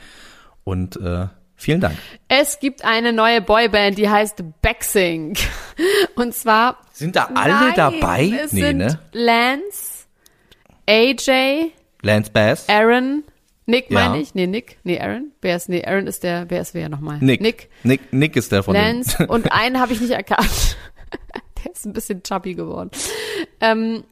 und 0.65 1.01
äh, 1.01 1.29
Vielen 1.57 1.81
Dank. 1.81 1.97
Es 2.29 2.61
gibt 2.61 2.85
eine 2.85 3.13
neue 3.13 3.41
Boyband, 3.41 3.97
die 3.97 4.09
heißt 4.09 4.45
Backsync. 4.61 5.39
Und 6.15 6.35
zwar. 6.35 6.79
Sind 6.93 7.17
da 7.17 7.31
alle 7.35 7.55
nein, 7.55 7.73
dabei? 7.75 8.41
Es 8.45 8.53
nee, 8.53 8.61
sind 8.61 8.79
ne? 8.79 9.01
Lance, 9.13 10.07
AJ, 10.87 11.73
Lance 12.03 12.31
Bass, 12.31 12.69
Aaron, 12.69 13.25
Nick 13.67 13.91
ja. 13.91 14.09
meine 14.09 14.23
ich. 14.23 14.35
Nee, 14.35 14.47
Nick. 14.47 14.79
Nee, 14.85 15.01
Aaron. 15.01 15.33
Wer 15.43 15.57
ist, 15.57 15.69
nee, 15.69 15.85
Aaron 15.85 16.07
ist 16.07 16.23
der, 16.23 16.49
wer 16.49 16.61
ist 16.61 16.75
wer 16.75 16.89
nochmal? 16.89 17.19
Nick. 17.21 17.41
Nick. 17.41 17.69
Nick, 17.83 18.13
Nick 18.13 18.37
ist 18.37 18.53
der 18.53 18.63
von 18.63 18.75
Lance. 18.75 19.17
Den. 19.19 19.29
Und 19.29 19.53
einen 19.53 19.81
habe 19.81 19.93
ich 19.93 20.01
nicht 20.01 20.13
erkannt. 20.13 20.77
der 21.65 21.73
ist 21.73 21.85
ein 21.85 21.93
bisschen 21.93 22.23
chubby 22.23 22.55
geworden. 22.55 22.91
Ähm, 23.61 24.05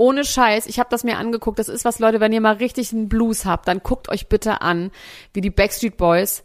ohne 0.00 0.24
Scheiß, 0.24 0.66
ich 0.66 0.78
habe 0.78 0.88
das 0.90 1.04
mir 1.04 1.18
angeguckt. 1.18 1.58
Das 1.58 1.68
ist 1.68 1.84
was, 1.84 1.98
Leute, 1.98 2.20
wenn 2.20 2.32
ihr 2.32 2.40
mal 2.40 2.54
richtig 2.54 2.92
einen 2.92 3.10
Blues 3.10 3.44
habt, 3.44 3.68
dann 3.68 3.82
guckt 3.82 4.08
euch 4.08 4.28
bitte 4.28 4.62
an, 4.62 4.90
wie 5.34 5.42
die 5.42 5.50
Backstreet 5.50 5.98
Boys 5.98 6.42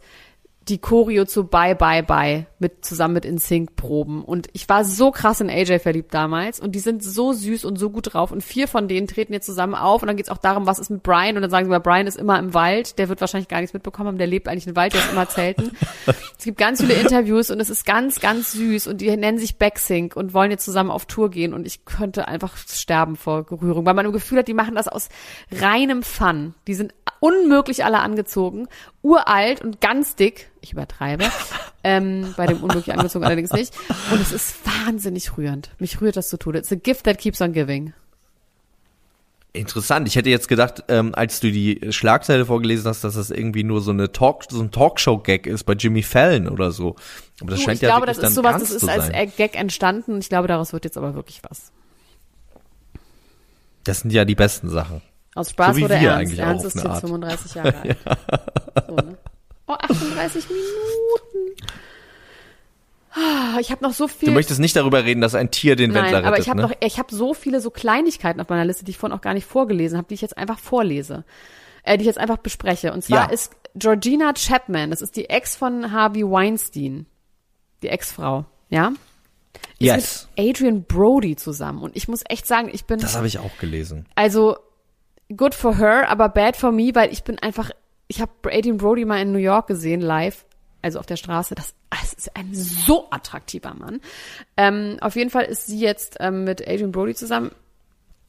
die 0.68 0.78
Choreo 0.78 1.24
zu 1.24 1.44
Bye 1.44 1.76
Bye 1.76 2.02
Bye 2.02 2.46
mit 2.58 2.84
zusammen 2.84 3.14
mit 3.14 3.24
InSync 3.24 3.76
proben. 3.76 4.24
Und 4.24 4.48
ich 4.52 4.68
war 4.68 4.84
so 4.84 5.10
krass 5.12 5.40
in 5.40 5.48
AJ 5.48 5.78
verliebt 5.78 6.12
damals 6.12 6.58
und 6.58 6.72
die 6.74 6.80
sind 6.80 7.04
so 7.04 7.32
süß 7.32 7.64
und 7.64 7.78
so 7.78 7.90
gut 7.90 8.14
drauf. 8.14 8.32
Und 8.32 8.42
vier 8.42 8.66
von 8.66 8.88
denen 8.88 9.06
treten 9.06 9.32
jetzt 9.32 9.46
zusammen 9.46 9.74
auf 9.74 10.02
und 10.02 10.08
dann 10.08 10.16
geht's 10.16 10.28
auch 10.28 10.38
darum, 10.38 10.66
was 10.66 10.78
ist 10.78 10.90
mit 10.90 11.02
Brian? 11.02 11.36
Und 11.36 11.42
dann 11.42 11.50
sagen 11.50 11.66
sie 11.66 11.70
mal, 11.70 11.78
Brian 11.78 12.06
ist 12.06 12.16
immer 12.16 12.38
im 12.38 12.52
Wald, 12.52 12.98
der 12.98 13.08
wird 13.08 13.20
wahrscheinlich 13.20 13.48
gar 13.48 13.60
nichts 13.60 13.74
mitbekommen 13.74 14.08
haben, 14.08 14.18
der 14.18 14.26
lebt 14.26 14.48
eigentlich 14.48 14.66
im 14.66 14.74
Wald, 14.74 14.92
der 14.92 15.00
ist 15.00 15.12
immer 15.12 15.28
zelten. 15.28 15.76
es 16.38 16.44
gibt 16.44 16.58
ganz 16.58 16.80
viele 16.80 16.94
Interviews 16.94 17.50
und 17.50 17.60
es 17.60 17.70
ist 17.70 17.86
ganz 17.86 18.18
ganz 18.20 18.52
süß 18.52 18.88
und 18.88 19.00
die 19.00 19.14
nennen 19.16 19.38
sich 19.38 19.58
Backsync 19.58 20.16
und 20.16 20.34
wollen 20.34 20.50
jetzt 20.50 20.64
zusammen 20.64 20.90
auf 20.90 21.06
Tour 21.06 21.30
gehen 21.30 21.54
und 21.54 21.66
ich 21.66 21.84
könnte 21.84 22.26
einfach 22.26 22.56
sterben 22.56 23.16
vor 23.16 23.44
Gerührung, 23.44 23.86
weil 23.86 23.94
man 23.94 24.06
im 24.06 24.12
Gefühl 24.12 24.38
hat, 24.38 24.48
die 24.48 24.54
machen 24.54 24.74
das 24.74 24.88
aus 24.88 25.08
reinem 25.52 26.02
Fun. 26.02 26.54
Die 26.66 26.74
sind 26.74 26.92
unmöglich 27.20 27.84
alle 27.84 28.00
angezogen, 28.00 28.68
uralt 29.02 29.62
und 29.62 29.80
ganz 29.80 30.16
dick 30.16 30.50
ich 30.66 30.72
übertreibe. 30.72 31.24
ähm, 31.84 32.34
bei 32.36 32.46
dem 32.46 32.62
unmöglich 32.62 32.92
angezogen 32.92 33.24
allerdings 33.24 33.52
nicht. 33.52 33.72
Und 34.10 34.20
es 34.20 34.32
ist 34.32 34.56
wahnsinnig 34.66 35.36
rührend. 35.36 35.70
Mich 35.78 36.00
rührt 36.00 36.16
das 36.16 36.28
zu 36.28 36.36
tun. 36.36 36.54
It's 36.56 36.72
a 36.72 36.76
gift 36.76 37.04
that 37.04 37.18
keeps 37.18 37.40
on 37.40 37.52
giving. 37.52 37.92
Interessant. 39.52 40.06
Ich 40.06 40.16
hätte 40.16 40.28
jetzt 40.28 40.48
gedacht, 40.48 40.84
ähm, 40.88 41.14
als 41.14 41.40
du 41.40 41.50
die 41.50 41.80
Schlagzeile 41.90 42.44
vorgelesen 42.44 42.88
hast, 42.88 43.04
dass 43.04 43.14
das 43.14 43.30
irgendwie 43.30 43.64
nur 43.64 43.80
so 43.80 43.90
eine 43.90 44.12
Talk, 44.12 44.44
so 44.50 44.60
ein 44.60 44.70
Talkshow-Gag 44.70 45.46
ist 45.46 45.64
bei 45.64 45.72
Jimmy 45.72 46.02
Fallon 46.02 46.48
oder 46.48 46.72
so. 46.72 46.96
Aber 47.40 47.50
das 47.50 47.60
du, 47.60 47.64
scheint 47.64 47.76
ich 47.76 47.82
ja 47.82 47.88
glaube, 47.88 48.06
das 48.06 48.18
ist 48.18 48.34
sowas, 48.34 48.60
das 48.60 48.70
ist 48.70 48.88
als 48.88 49.10
Gag 49.36 49.56
entstanden. 49.58 50.18
Ich 50.18 50.28
glaube, 50.28 50.48
daraus 50.48 50.72
wird 50.72 50.84
jetzt 50.84 50.98
aber 50.98 51.14
wirklich 51.14 51.40
was. 51.48 51.72
Das 53.84 54.00
sind 54.00 54.12
ja 54.12 54.24
die 54.24 54.34
besten 54.34 54.68
Sachen. 54.68 55.00
Aus 55.36 55.50
Spaß 55.50 55.76
so 55.76 55.82
wurde 55.82 55.94
Ernst. 55.94 56.38
Ernst 56.38 56.64
ist 56.64 56.74
jetzt 56.82 57.00
35 57.00 57.54
Jahre 57.54 57.76
alt. 57.76 57.96
ja. 58.04 58.16
so, 58.88 58.96
ne? 58.96 59.18
Oh, 59.68 59.72
38 59.74 60.44
Minuten. 60.48 61.62
Ich 63.60 63.70
habe 63.70 63.82
noch 63.82 63.92
so 63.92 64.08
viel. 64.08 64.28
Du 64.28 64.34
möchtest 64.34 64.60
nicht 64.60 64.76
darüber 64.76 65.04
reden, 65.04 65.20
dass 65.20 65.34
ein 65.34 65.50
Tier 65.50 65.76
den 65.76 65.90
Nein, 65.90 66.04
Wendler 66.04 66.18
rettet, 66.18 66.28
aber 66.28 66.38
ich 66.38 66.48
habe 66.48 66.60
ne? 66.60 66.68
noch, 66.68 66.72
ich 66.80 66.98
habe 66.98 67.14
so 67.14 67.32
viele 67.32 67.60
so 67.60 67.70
Kleinigkeiten 67.70 68.40
auf 68.40 68.48
meiner 68.48 68.64
Liste, 68.64 68.84
die 68.84 68.90
ich 68.90 68.98
vorhin 68.98 69.16
auch 69.16 69.22
gar 69.22 69.34
nicht 69.34 69.46
vorgelesen 69.46 69.96
habe, 69.96 70.08
die 70.08 70.14
ich 70.14 70.20
jetzt 70.20 70.36
einfach 70.36 70.58
vorlese, 70.58 71.24
äh, 71.82 71.96
die 71.96 72.02
ich 72.02 72.06
jetzt 72.06 72.18
einfach 72.18 72.36
bespreche. 72.36 72.92
Und 72.92 73.02
zwar 73.02 73.28
ja. 73.28 73.30
ist 73.30 73.52
Georgina 73.74 74.34
Chapman, 74.34 74.90
das 74.90 75.00
ist 75.00 75.16
die 75.16 75.30
Ex 75.30 75.56
von 75.56 75.92
Harvey 75.92 76.24
Weinstein, 76.24 77.06
die 77.82 77.88
Ex-Frau, 77.88 78.44
ja? 78.68 78.92
Ist 79.78 79.86
yes. 79.86 80.28
mit 80.36 80.50
Adrian 80.50 80.84
Brody 80.84 81.36
zusammen. 81.36 81.82
Und 81.82 81.96
ich 81.96 82.08
muss 82.08 82.22
echt 82.28 82.46
sagen, 82.46 82.68
ich 82.72 82.84
bin. 82.84 82.98
Das 82.98 83.16
habe 83.16 83.26
ich 83.26 83.38
auch 83.38 83.56
gelesen. 83.58 84.06
Also 84.14 84.56
good 85.34 85.54
for 85.54 85.78
her, 85.78 86.08
aber 86.08 86.28
bad 86.28 86.56
for 86.56 86.72
me, 86.72 86.94
weil 86.94 87.12
ich 87.12 87.24
bin 87.24 87.38
einfach 87.38 87.70
ich 88.08 88.20
habe 88.20 88.32
Adrian 88.46 88.76
Brody 88.76 89.04
mal 89.04 89.20
in 89.20 89.32
New 89.32 89.38
York 89.38 89.66
gesehen, 89.66 90.00
live, 90.00 90.44
also 90.82 90.98
auf 90.98 91.06
der 91.06 91.16
Straße. 91.16 91.54
Das, 91.54 91.74
das 91.90 92.12
ist 92.12 92.36
ein 92.36 92.54
so 92.54 93.10
attraktiver 93.10 93.74
Mann. 93.74 94.00
Ähm, 94.56 94.98
auf 95.00 95.16
jeden 95.16 95.30
Fall 95.30 95.44
ist 95.44 95.66
sie 95.66 95.80
jetzt 95.80 96.16
ähm, 96.20 96.44
mit 96.44 96.66
Adrian 96.66 96.92
Brody 96.92 97.14
zusammen. 97.14 97.50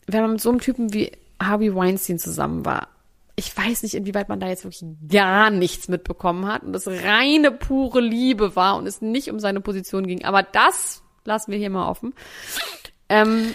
Wenn 0.07 0.21
man 0.21 0.31
mit 0.31 0.41
so 0.41 0.49
einem 0.49 0.61
Typen 0.61 0.93
wie 0.93 1.11
Harvey 1.41 1.75
Weinstein 1.75 2.17
zusammen 2.17 2.65
war, 2.65 2.87
ich 3.35 3.55
weiß 3.55 3.83
nicht, 3.83 3.93
inwieweit 3.93 4.29
man 4.29 4.39
da 4.39 4.47
jetzt 4.47 4.63
wirklich 4.63 4.83
gar 5.07 5.51
nichts 5.51 5.89
mitbekommen 5.89 6.47
hat 6.47 6.63
und 6.63 6.73
das 6.73 6.87
reine 6.87 7.51
pure 7.51 8.01
Liebe 8.01 8.55
war 8.55 8.77
und 8.77 8.87
es 8.87 8.99
nicht 8.99 9.29
um 9.29 9.39
seine 9.39 9.61
Position 9.61 10.07
ging. 10.07 10.25
Aber 10.25 10.41
das 10.41 11.03
lassen 11.23 11.51
wir 11.51 11.59
hier 11.59 11.69
mal 11.69 11.87
offen. 11.87 12.15
Ähm, 13.09 13.53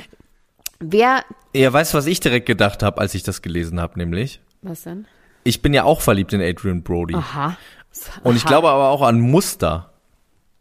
wer. 0.83 1.25
Ja, 1.55 1.73
weißt 1.73 1.95
du, 1.95 1.99
was 1.99 2.07
ich 2.07 2.21
direkt 2.21 2.47
gedacht 2.47 2.83
habe, 2.83 3.01
als 3.01 3.15
ich 3.15 3.23
das 3.23 3.43
gelesen 3.43 3.81
habe, 3.81 3.99
nämlich? 3.99 4.41
Was 4.63 4.83
denn? 4.83 5.07
Ich 5.45 5.63
bin 5.63 5.75
ja 5.75 5.85
auch 5.85 6.01
verliebt 6.01 6.33
in 6.33 6.41
Adrian 6.41 6.83
Brody. 6.83 7.15
Aha. 7.15 7.57
Und 8.23 8.37
ich 8.37 8.45
glaube 8.45 8.69
aber 8.69 8.89
auch 8.89 9.03
an 9.03 9.21
Muster. 9.21 9.91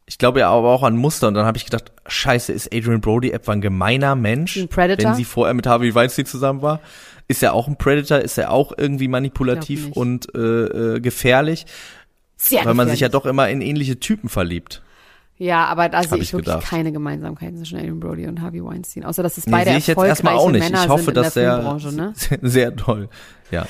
Ich 0.05 0.17
glaube 0.17 0.41
ja 0.41 0.49
aber 0.49 0.69
auch 0.69 0.83
an 0.83 0.97
Muster. 0.97 1.27
Und 1.27 1.35
dann 1.35 1.45
habe 1.45 1.57
ich 1.57 1.65
gedacht, 1.65 1.91
scheiße, 2.05 2.51
ist 2.51 2.73
Adrian 2.73 2.99
Brody 2.99 3.31
etwa 3.31 3.53
ein 3.53 3.61
gemeiner 3.61 4.15
Mensch? 4.15 4.57
Ein 4.57 4.67
Predator? 4.67 5.11
Wenn 5.11 5.15
sie 5.15 5.23
vorher 5.23 5.53
mit 5.53 5.67
Harvey 5.67 5.95
Weinstein 5.95 6.25
zusammen 6.25 6.61
war. 6.61 6.81
Ist 7.27 7.41
er 7.43 7.53
auch 7.53 7.67
ein 7.67 7.77
Predator? 7.77 8.19
Ist 8.19 8.37
er 8.37 8.51
auch 8.51 8.73
irgendwie 8.77 9.07
manipulativ 9.07 9.91
und 9.91 10.33
äh, 10.35 10.39
äh, 10.95 10.99
gefährlich? 10.99 11.65
Sehr 12.35 12.65
Weil 12.65 12.73
man 12.73 12.89
sich 12.89 12.99
ja 12.99 13.09
doch 13.09 13.25
immer 13.25 13.49
in 13.49 13.61
ähnliche 13.61 13.99
Typen 13.99 14.27
verliebt. 14.27 14.81
Ja, 15.41 15.65
aber 15.65 15.89
da 15.89 16.03
sehe 16.03 16.19
ich, 16.19 16.25
ich 16.25 16.33
wirklich 16.33 16.53
gedacht. 16.53 16.69
keine 16.69 16.91
Gemeinsamkeiten 16.91 17.57
zwischen 17.57 17.79
Adrian 17.79 17.99
Brody 17.99 18.27
und 18.27 18.41
Harvey 18.41 18.63
Weinstein. 18.63 19.03
Außer, 19.05 19.23
dass 19.23 19.39
es 19.39 19.45
beide 19.45 19.71
nee, 19.71 19.79
sehe 19.79 19.79
ich 19.79 19.87
jetzt 19.87 19.97
erstmal 19.97 20.35
auch 20.35 20.51
nicht. 20.51 20.61
Männer 20.61 20.83
ich 20.83 20.89
hoffe, 20.89 21.11
dass 21.11 21.35
er 21.35 21.79
ne? 21.91 22.13
sehr, 22.15 22.37
sehr 22.43 22.75
toll. 22.75 23.09
Ja. 23.49 23.65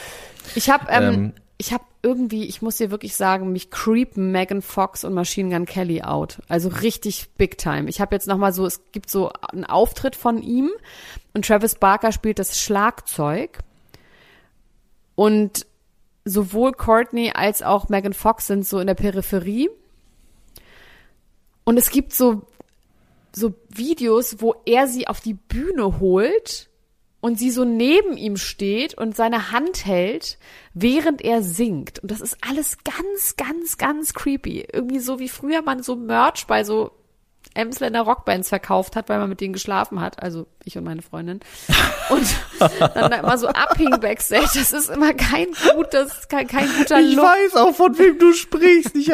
Ich 0.53 0.69
habe 0.69 0.87
ähm, 0.89 1.13
ähm, 1.13 1.33
ich 1.57 1.71
habe 1.71 1.85
irgendwie, 2.01 2.43
ich 2.43 2.61
muss 2.61 2.75
dir 2.75 2.91
wirklich 2.91 3.15
sagen, 3.15 3.53
mich 3.53 3.71
creepen 3.71 4.33
Megan 4.33 4.61
Fox 4.61 5.05
und 5.05 5.13
Machine 5.13 5.55
Gun 5.55 5.65
Kelly 5.65 6.01
out. 6.01 6.39
Also 6.49 6.67
richtig 6.67 7.29
big 7.37 7.57
time. 7.57 7.87
Ich 7.87 8.01
habe 8.01 8.13
jetzt 8.15 8.27
noch 8.27 8.37
mal 8.37 8.51
so, 8.51 8.65
es 8.65 8.81
gibt 8.91 9.09
so 9.09 9.31
einen 9.53 9.63
Auftritt 9.63 10.17
von 10.17 10.43
ihm 10.43 10.71
und 11.33 11.45
Travis 11.45 11.75
Barker 11.75 12.11
spielt 12.11 12.37
das 12.37 12.59
Schlagzeug. 12.59 13.59
Und 15.15 15.65
sowohl 16.25 16.73
Courtney 16.73 17.31
als 17.33 17.63
auch 17.63 17.87
Megan 17.87 18.11
Fox 18.11 18.47
sind 18.47 18.67
so 18.67 18.79
in 18.79 18.87
der 18.87 18.95
Peripherie. 18.95 19.69
Und 21.63 21.77
es 21.77 21.89
gibt 21.91 22.13
so, 22.13 22.43
so 23.33 23.53
Videos, 23.69 24.41
wo 24.41 24.55
er 24.65 24.87
sie 24.87 25.07
auf 25.07 25.21
die 25.21 25.33
Bühne 25.33 25.99
holt 25.99 26.69
und 27.21 27.37
sie 27.37 27.51
so 27.51 27.63
neben 27.63 28.17
ihm 28.17 28.35
steht 28.35 28.95
und 28.95 29.15
seine 29.15 29.51
Hand 29.51 29.85
hält, 29.85 30.39
während 30.73 31.21
er 31.21 31.43
singt. 31.43 31.99
Und 31.99 32.11
das 32.11 32.19
ist 32.19 32.37
alles 32.41 32.77
ganz, 32.83 33.35
ganz, 33.37 33.77
ganz 33.77 34.13
creepy. 34.13 34.67
Irgendwie 34.73 34.99
so 34.99 35.19
wie 35.19 35.29
früher 35.29 35.61
man 35.61 35.83
so 35.83 35.95
Merch 35.95 36.47
bei 36.47 36.63
so 36.63 36.91
Emsländer 37.53 38.01
Rockbands 38.01 38.49
verkauft 38.49 38.95
hat, 38.95 39.09
weil 39.09 39.19
man 39.19 39.29
mit 39.29 39.41
denen 39.41 39.53
geschlafen 39.53 39.99
hat. 39.99 40.21
Also 40.23 40.47
ich 40.63 40.77
und 40.77 40.83
meine 40.85 41.01
Freundin. 41.01 41.41
Und 42.09 42.35
dann 42.59 43.11
da 43.11 43.17
immer 43.17 43.37
so 43.37 43.47
abhing 43.47 43.99
backstage. 43.99 44.51
Das 44.55 44.71
ist 44.71 44.89
immer 44.89 45.13
kein 45.13 45.47
gutes, 45.75 46.27
kein, 46.27 46.47
kein 46.47 46.67
guter 46.77 46.99
ich 46.99 47.15
Look. 47.15 47.25
Ich 47.25 47.53
weiß 47.53 47.55
auch, 47.57 47.75
von 47.75 47.97
wem 47.99 48.17
du 48.19 48.33
sprichst. 48.33 48.95
Ich, 48.95 49.11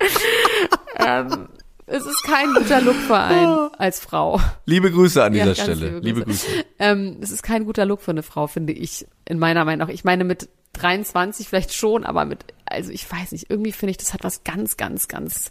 ähm, 0.98 1.48
es 1.86 2.04
ist 2.04 2.22
kein 2.24 2.52
guter 2.52 2.80
Look 2.82 2.96
für 2.96 3.16
einen 3.18 3.70
als 3.78 3.98
Frau. 4.00 4.40
Liebe 4.66 4.90
Grüße 4.90 5.22
an 5.24 5.34
Ja, 5.34 5.44
dieser 5.46 5.62
Stelle. 5.62 5.86
liebe 5.86 6.00
Liebe 6.00 6.24
Grüße. 6.24 6.46
Ähm, 6.78 7.16
es 7.22 7.30
ist 7.30 7.42
kein 7.42 7.64
guter 7.64 7.86
Look 7.86 8.02
für 8.02 8.10
eine 8.10 8.22
Frau, 8.22 8.46
finde 8.46 8.72
ich, 8.74 9.06
in 9.24 9.38
meiner 9.38 9.64
Meinung 9.64 9.86
nach. 9.88 9.94
Ich 9.94 10.04
meine, 10.04 10.24
mit 10.24 10.48
23 10.74 11.48
vielleicht 11.48 11.72
schon, 11.74 12.04
aber 12.04 12.24
mit, 12.26 12.44
also 12.66 12.90
ich 12.90 13.10
weiß 13.10 13.32
nicht, 13.32 13.50
irgendwie 13.50 13.72
finde 13.72 13.92
ich, 13.92 13.96
das 13.96 14.12
hat 14.12 14.22
was 14.22 14.44
ganz, 14.44 14.76
ganz, 14.76 15.08
ganz 15.08 15.50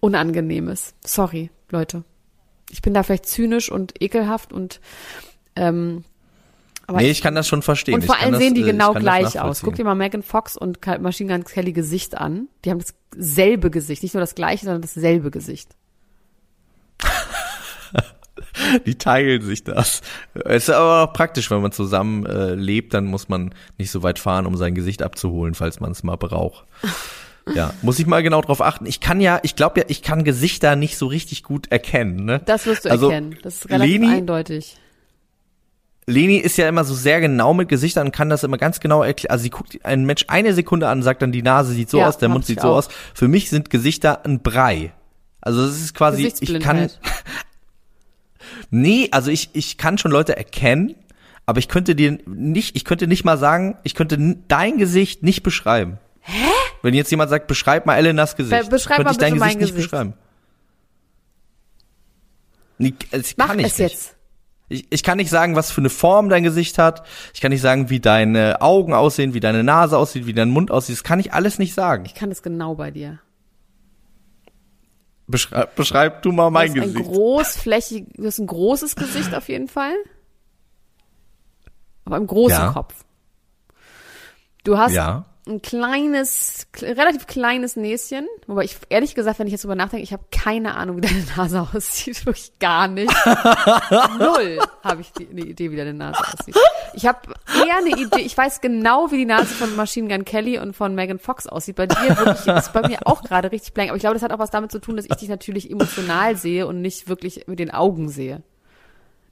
Unangenehmes. 0.00 0.94
Sorry, 1.04 1.50
Leute. 1.70 2.04
Ich 2.70 2.82
bin 2.82 2.94
da 2.94 3.02
vielleicht 3.02 3.26
zynisch 3.26 3.70
und 3.70 4.00
ekelhaft 4.02 4.52
und 4.52 4.80
ähm, 5.56 6.04
aber 6.90 6.98
Nee, 7.00 7.10
ich 7.10 7.22
kann 7.22 7.34
das 7.34 7.48
schon 7.48 7.62
verstehen. 7.62 7.94
und 7.94 8.04
vor 8.04 8.18
allem 8.18 8.34
sehen 8.36 8.54
das, 8.54 8.62
die 8.62 8.68
äh, 8.68 8.72
genau 8.72 8.88
ich 8.90 8.94
kann 8.94 9.04
das 9.04 9.32
gleich 9.32 9.40
aus. 9.40 9.62
Guck 9.62 9.74
dir 9.76 9.84
mal 9.84 9.94
Megan 9.94 10.22
Fox 10.22 10.56
und 10.56 10.78
Machine 11.00 11.32
Gun 11.32 11.44
Kelly 11.44 11.72
Gesicht 11.72 12.18
an. 12.18 12.48
Die 12.64 12.70
haben 12.70 12.82
dasselbe 13.16 13.70
Gesicht, 13.70 14.02
nicht 14.02 14.14
nur 14.14 14.20
das 14.20 14.34
gleiche, 14.34 14.64
sondern 14.66 14.82
dasselbe 14.82 15.30
Gesicht. 15.30 15.70
Die 18.86 18.96
teilen 18.96 19.42
sich 19.42 19.64
das. 19.64 20.02
Es 20.44 20.64
ist 20.64 20.70
aber 20.70 21.04
auch 21.04 21.12
praktisch, 21.12 21.50
wenn 21.50 21.62
man 21.62 21.72
zusammen 21.72 22.26
äh, 22.26 22.54
lebt, 22.54 22.94
dann 22.94 23.06
muss 23.06 23.28
man 23.28 23.54
nicht 23.78 23.90
so 23.90 24.02
weit 24.02 24.18
fahren, 24.18 24.46
um 24.46 24.56
sein 24.56 24.74
Gesicht 24.74 25.02
abzuholen, 25.02 25.54
falls 25.54 25.80
man 25.80 25.92
es 25.92 26.02
mal 26.02 26.16
braucht. 26.16 26.64
Ja, 27.54 27.72
muss 27.82 27.98
ich 27.98 28.06
mal 28.06 28.22
genau 28.22 28.42
drauf 28.42 28.60
achten. 28.60 28.84
Ich 28.86 29.00
kann 29.00 29.18
ja, 29.20 29.40
ich 29.42 29.56
glaube 29.56 29.80
ja, 29.80 29.86
ich 29.88 30.02
kann 30.02 30.22
Gesichter 30.24 30.76
nicht 30.76 30.96
so 30.98 31.06
richtig 31.08 31.42
gut 31.42 31.72
erkennen. 31.72 32.24
Ne? 32.24 32.40
Das 32.44 32.66
wirst 32.66 32.84
du 32.84 32.90
Also, 32.90 33.06
erkennen. 33.08 33.36
Das 33.42 33.56
ist 33.56 33.70
relativ 33.70 33.92
Leni- 34.02 34.14
eindeutig. 34.14 34.76
Leni 36.10 36.36
ist 36.36 36.56
ja 36.56 36.68
immer 36.68 36.84
so 36.84 36.94
sehr 36.94 37.20
genau 37.20 37.54
mit 37.54 37.68
Gesichtern 37.68 38.06
und 38.08 38.12
kann 38.12 38.28
das 38.28 38.42
immer 38.44 38.58
ganz 38.58 38.80
genau 38.80 39.02
erklären. 39.02 39.30
Also 39.32 39.42
sie 39.44 39.50
guckt 39.50 39.84
einen 39.84 40.04
Mensch 40.06 40.24
eine 40.28 40.54
Sekunde 40.54 40.88
an, 40.88 41.02
sagt 41.02 41.22
dann, 41.22 41.32
die 41.32 41.42
Nase 41.42 41.72
sieht 41.72 41.88
so 41.90 41.98
Ja, 41.98 42.08
aus, 42.08 42.18
der 42.18 42.28
Mund 42.28 42.42
ich 42.42 42.46
sieht 42.48 42.60
so 42.60 42.68
auch. 42.68 42.76
aus. 42.78 42.88
Für 43.14 43.28
mich 43.28 43.50
sind 43.50 43.70
Gesichter 43.70 44.24
ein 44.24 44.40
Brei. 44.42 44.92
Also 45.40 45.64
das 45.66 45.80
ist 45.80 45.94
quasi, 45.94 46.26
ich 46.40 46.60
kann, 46.60 46.90
nee, 48.70 49.08
also 49.12 49.30
ich, 49.30 49.50
ich 49.54 49.78
kann 49.78 49.98
schon 49.98 50.10
Leute 50.10 50.36
erkennen, 50.36 50.94
aber 51.46 51.58
ich 51.58 51.68
könnte 51.68 51.94
dir 51.94 52.18
nicht, 52.26 52.76
ich 52.76 52.84
könnte 52.84 53.06
nicht 53.06 53.24
mal 53.24 53.38
sagen, 53.38 53.76
ich 53.82 53.94
könnte 53.94 54.18
dein 54.48 54.76
Gesicht 54.78 55.22
nicht 55.22 55.42
beschreiben. 55.42 55.98
Hä? 56.20 56.32
Wenn 56.82 56.94
jetzt 56.94 57.10
jemand 57.10 57.30
sagt, 57.30 57.46
beschreib 57.46 57.86
mal 57.86 57.96
Elenas 57.96 58.36
Gesicht, 58.36 58.64
Be- 58.64 58.68
beschreib 58.70 58.96
könnte 58.96 59.04
mal 59.08 59.12
ich 59.12 59.18
dein 59.18 59.38
mein 59.38 59.58
Gesicht 59.58 59.60
nicht 59.60 59.74
Gesicht. 59.76 59.90
beschreiben. 59.90 60.12
Nee, 62.78 62.94
das 63.10 63.34
Mach 63.36 63.48
kann 63.48 63.58
ich 63.58 63.66
es 63.66 63.78
nicht. 63.78 63.92
jetzt. 63.92 64.16
Ich, 64.70 64.86
ich 64.90 65.02
kann 65.02 65.18
nicht 65.18 65.28
sagen, 65.30 65.56
was 65.56 65.70
für 65.72 65.80
eine 65.82 65.90
Form 65.90 66.28
dein 66.30 66.42
Gesicht 66.44 66.78
hat. 66.78 67.04
Ich 67.34 67.40
kann 67.42 67.50
nicht 67.50 67.60
sagen, 67.60 67.90
wie 67.90 68.00
deine 68.00 68.62
Augen 68.62 68.94
aussehen, 68.94 69.34
wie 69.34 69.40
deine 69.40 69.62
Nase 69.64 69.98
aussieht, 69.98 70.24
wie 70.26 70.32
dein 70.32 70.48
Mund 70.48 70.70
aussieht. 70.70 70.96
Das 70.96 71.02
kann 71.04 71.20
ich 71.20 71.32
alles 71.34 71.58
nicht 71.58 71.74
sagen. 71.74 72.04
Ich 72.06 72.14
kann 72.14 72.30
das 72.30 72.42
genau 72.42 72.76
bei 72.76 72.90
dir. 72.90 73.18
Beschreib, 75.26 75.76
beschreib 75.76 76.22
du 76.22 76.32
mal 76.32 76.46
Du 76.46 76.50
mein 76.52 76.70
hast 76.70 76.76
ein 76.76 76.82
Gesicht. 76.94 77.04
großflächig, 77.04 78.06
du 78.16 78.26
hast 78.26 78.38
ein 78.38 78.46
großes 78.46 78.96
Gesicht 78.96 79.34
auf 79.34 79.48
jeden 79.48 79.68
Fall. 79.68 79.94
Aber 82.04 82.16
einen 82.16 82.26
großen 82.26 82.58
Ja. 82.58 82.72
Kopf. 82.72 83.04
Du 84.64 84.76
hast 84.78 84.92
Ja. 84.92 85.24
Ein 85.46 85.62
kleines, 85.62 86.66
kle- 86.74 86.96
relativ 86.96 87.26
kleines 87.26 87.74
Näschen. 87.76 88.26
Wobei 88.46 88.64
ich, 88.64 88.76
ehrlich 88.88 89.14
gesagt, 89.14 89.38
wenn 89.38 89.46
ich 89.46 89.52
jetzt 89.52 89.64
drüber 89.64 89.74
nachdenke, 89.74 90.02
ich 90.04 90.12
habe 90.12 90.24
keine 90.30 90.74
Ahnung, 90.76 90.98
wie 90.98 91.00
deine 91.00 91.24
Nase 91.36 91.60
aussieht. 91.74 92.24
Wirklich 92.26 92.52
gar 92.58 92.88
nicht. 92.88 93.12
Null 94.18 94.58
habe 94.84 95.00
ich 95.00 95.12
die, 95.12 95.28
eine 95.28 95.40
Idee, 95.42 95.70
wie 95.70 95.76
deine 95.76 95.94
Nase 95.94 96.20
aussieht. 96.20 96.56
Ich 96.94 97.06
habe 97.06 97.18
eher 97.66 97.76
eine 97.78 97.90
Idee, 97.90 98.20
ich 98.20 98.36
weiß 98.36 98.60
genau, 98.60 99.10
wie 99.10 99.18
die 99.18 99.24
Nase 99.26 99.46
von 99.54 99.74
Machine 99.76 100.08
Gun 100.08 100.24
Kelly 100.24 100.58
und 100.58 100.74
von 100.76 100.94
Megan 100.94 101.18
Fox 101.18 101.46
aussieht. 101.46 101.76
Bei 101.76 101.86
dir 101.86 102.16
wirklich, 102.18 102.46
ist 102.46 102.72
bei 102.72 102.86
mir 102.86 102.98
auch 103.06 103.22
gerade 103.22 103.50
richtig 103.52 103.72
blank. 103.74 103.90
Aber 103.90 103.96
ich 103.96 104.02
glaube, 104.02 104.14
das 104.14 104.22
hat 104.22 104.32
auch 104.32 104.38
was 104.38 104.50
damit 104.50 104.70
zu 104.72 104.78
tun, 104.80 104.96
dass 104.96 105.06
ich 105.06 105.16
dich 105.16 105.28
natürlich 105.28 105.70
emotional 105.70 106.36
sehe 106.36 106.66
und 106.66 106.80
nicht 106.80 107.08
wirklich 107.08 107.46
mit 107.46 107.58
den 107.58 107.70
Augen 107.70 108.08
sehe. 108.08 108.42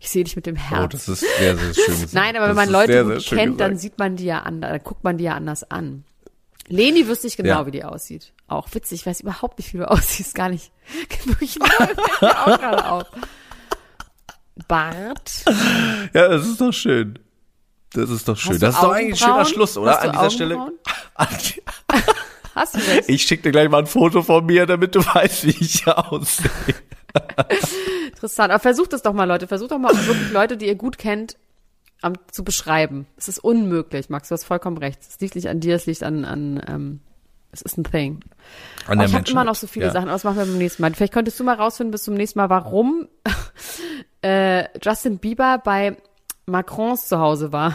Ich 0.01 0.11
sehe 0.11 0.23
dich 0.25 0.37
mit 0.37 0.47
dem 0.47 0.57
Herz. 0.57 0.85
Oh, 0.85 0.87
das 0.87 1.09
ist 1.09 1.21
sehr, 1.39 1.57
sehr 1.57 1.75
schön. 1.75 2.09
Nein, 2.13 2.37
aber 2.37 2.47
wenn 2.49 2.57
Das 2.57 2.57
man 2.57 2.67
ist 2.67 2.73
Leute 2.73 2.93
sehr, 2.93 3.21
sehr 3.21 3.39
kennt, 3.39 3.61
dann 3.61 3.77
sieht 3.77 3.99
man 3.99 4.17
die 4.17 4.25
ja 4.27 4.41
anders, 4.41 4.71
dann 4.71 4.83
guckt 4.85 5.03
man 5.05 5.19
die 5.19 5.25
ja 5.25 5.35
anders 5.35 5.69
an. 5.71 6.05
Leni 6.69 7.09
wüsste 7.09 7.27
ich 7.27 7.37
genau, 7.37 7.61
Ja. 7.61 7.67
wie 7.67 7.71
die 7.73 7.83
aussieht. 7.85 8.33
Auch 8.47 8.69
witzig, 8.75 9.01
ich 9.01 9.07
weiß 9.07 9.21
überhaupt 9.21 9.59
nicht, 9.59 9.73
wie 9.75 9.79
du 9.79 9.91
aussiehst, 9.91 10.35
gar 10.35 10.51
nicht. 10.51 10.71
Wirklich 11.25 11.59
auch 11.63 12.47
gerade 12.59 12.91
auf. 12.91 13.05
Bart. 14.67 15.45
Ja, 16.13 16.29
das 16.29 16.47
ist 16.47 16.61
doch 16.61 16.73
schön. 16.73 17.19
Das 17.93 18.11
ist 18.11 18.29
doch 18.29 18.37
schön. 18.37 18.59
Das 18.59 18.75
ist 18.75 18.83
doch 18.83 18.93
eigentlich 18.93 19.23
ein 19.23 19.29
schöner? 19.31 19.45
Schluss, 19.47 19.77
oder? 19.79 19.93
Hast 19.93 20.05
du 20.05 20.09
An 20.11 20.13
dieser 20.17 20.31
Stelle. 20.31 20.73
Hast 22.55 22.75
du 22.75 22.79
das? 22.81 23.09
Ich 23.09 23.23
schicke 23.23 23.45
dir 23.45 23.53
gleich 23.53 23.69
mal 23.71 23.79
ein 23.79 23.87
Foto 23.87 24.23
von 24.23 24.45
mir, 24.45 24.67
damit 24.67 24.95
du 24.95 25.01
weißt, 25.05 25.47
wie 25.47 25.57
ich 25.59 25.87
aussehe. 25.87 26.51
Interessant. 28.09 28.53
Aber 28.53 28.61
versucht 28.61 28.93
es 28.93 29.03
doch 29.03 29.13
mal, 29.13 29.25
Leute. 29.25 29.47
Versucht 29.47 29.71
doch 29.71 29.79
mal 29.79 29.95
wirklich 29.95 30.31
Leute, 30.33 30.57
die 30.57 30.67
ihr 30.67 30.75
gut 30.75 30.99
kennt, 30.99 31.37
ähm, 32.03 32.15
zu 32.31 32.45
beschreiben. 32.45 33.07
Es 33.17 33.29
ist 33.29 33.39
unmöglich, 33.39 34.09
Max. 34.09 34.29
Du 34.29 34.35
hast 34.35 34.45
vollkommen 34.45 34.79
recht. 34.79 35.01
Es 35.03 35.21
liegt 35.21 35.35
nicht 35.35 35.49
an 35.49 35.61
dir, 35.61 35.77
es 35.77 35.87
liegt 35.87 36.03
an, 36.03 36.25
an 36.25 36.63
ähm, 36.69 37.01
es 37.51 37.63
ist 37.63 37.79
ein 37.79 37.85
Thing. 37.85 38.21
An 38.87 39.01
Oh, 39.01 39.03
ich 39.03 39.15
habe 39.15 39.31
immer 39.31 39.45
noch 39.45 39.55
so 39.55 39.67
viele 39.67 39.87
ja. 39.87 39.93
Sachen, 39.93 40.09
aber 40.09 40.13
das 40.13 40.25
machen 40.25 40.37
wir 40.37 40.45
beim 40.45 40.59
nächsten 40.59 40.83
Mal. 40.83 40.93
Vielleicht 40.95 41.13
könntest 41.13 41.41
du 41.41 41.45
mal 41.45 41.55
rausfinden 41.55 41.91
bis 41.91 42.05
zum 42.05 42.15
nächsten 42.15 42.39
Mal, 42.39 42.51
warum 42.51 43.09
äh, 44.23 44.65
Justin 44.83 45.19
Bieber 45.19 45.61
bei 45.63 45.97
Macrons 46.47 47.09
zu 47.09 47.19
Hause 47.19 47.53
war. 47.53 47.75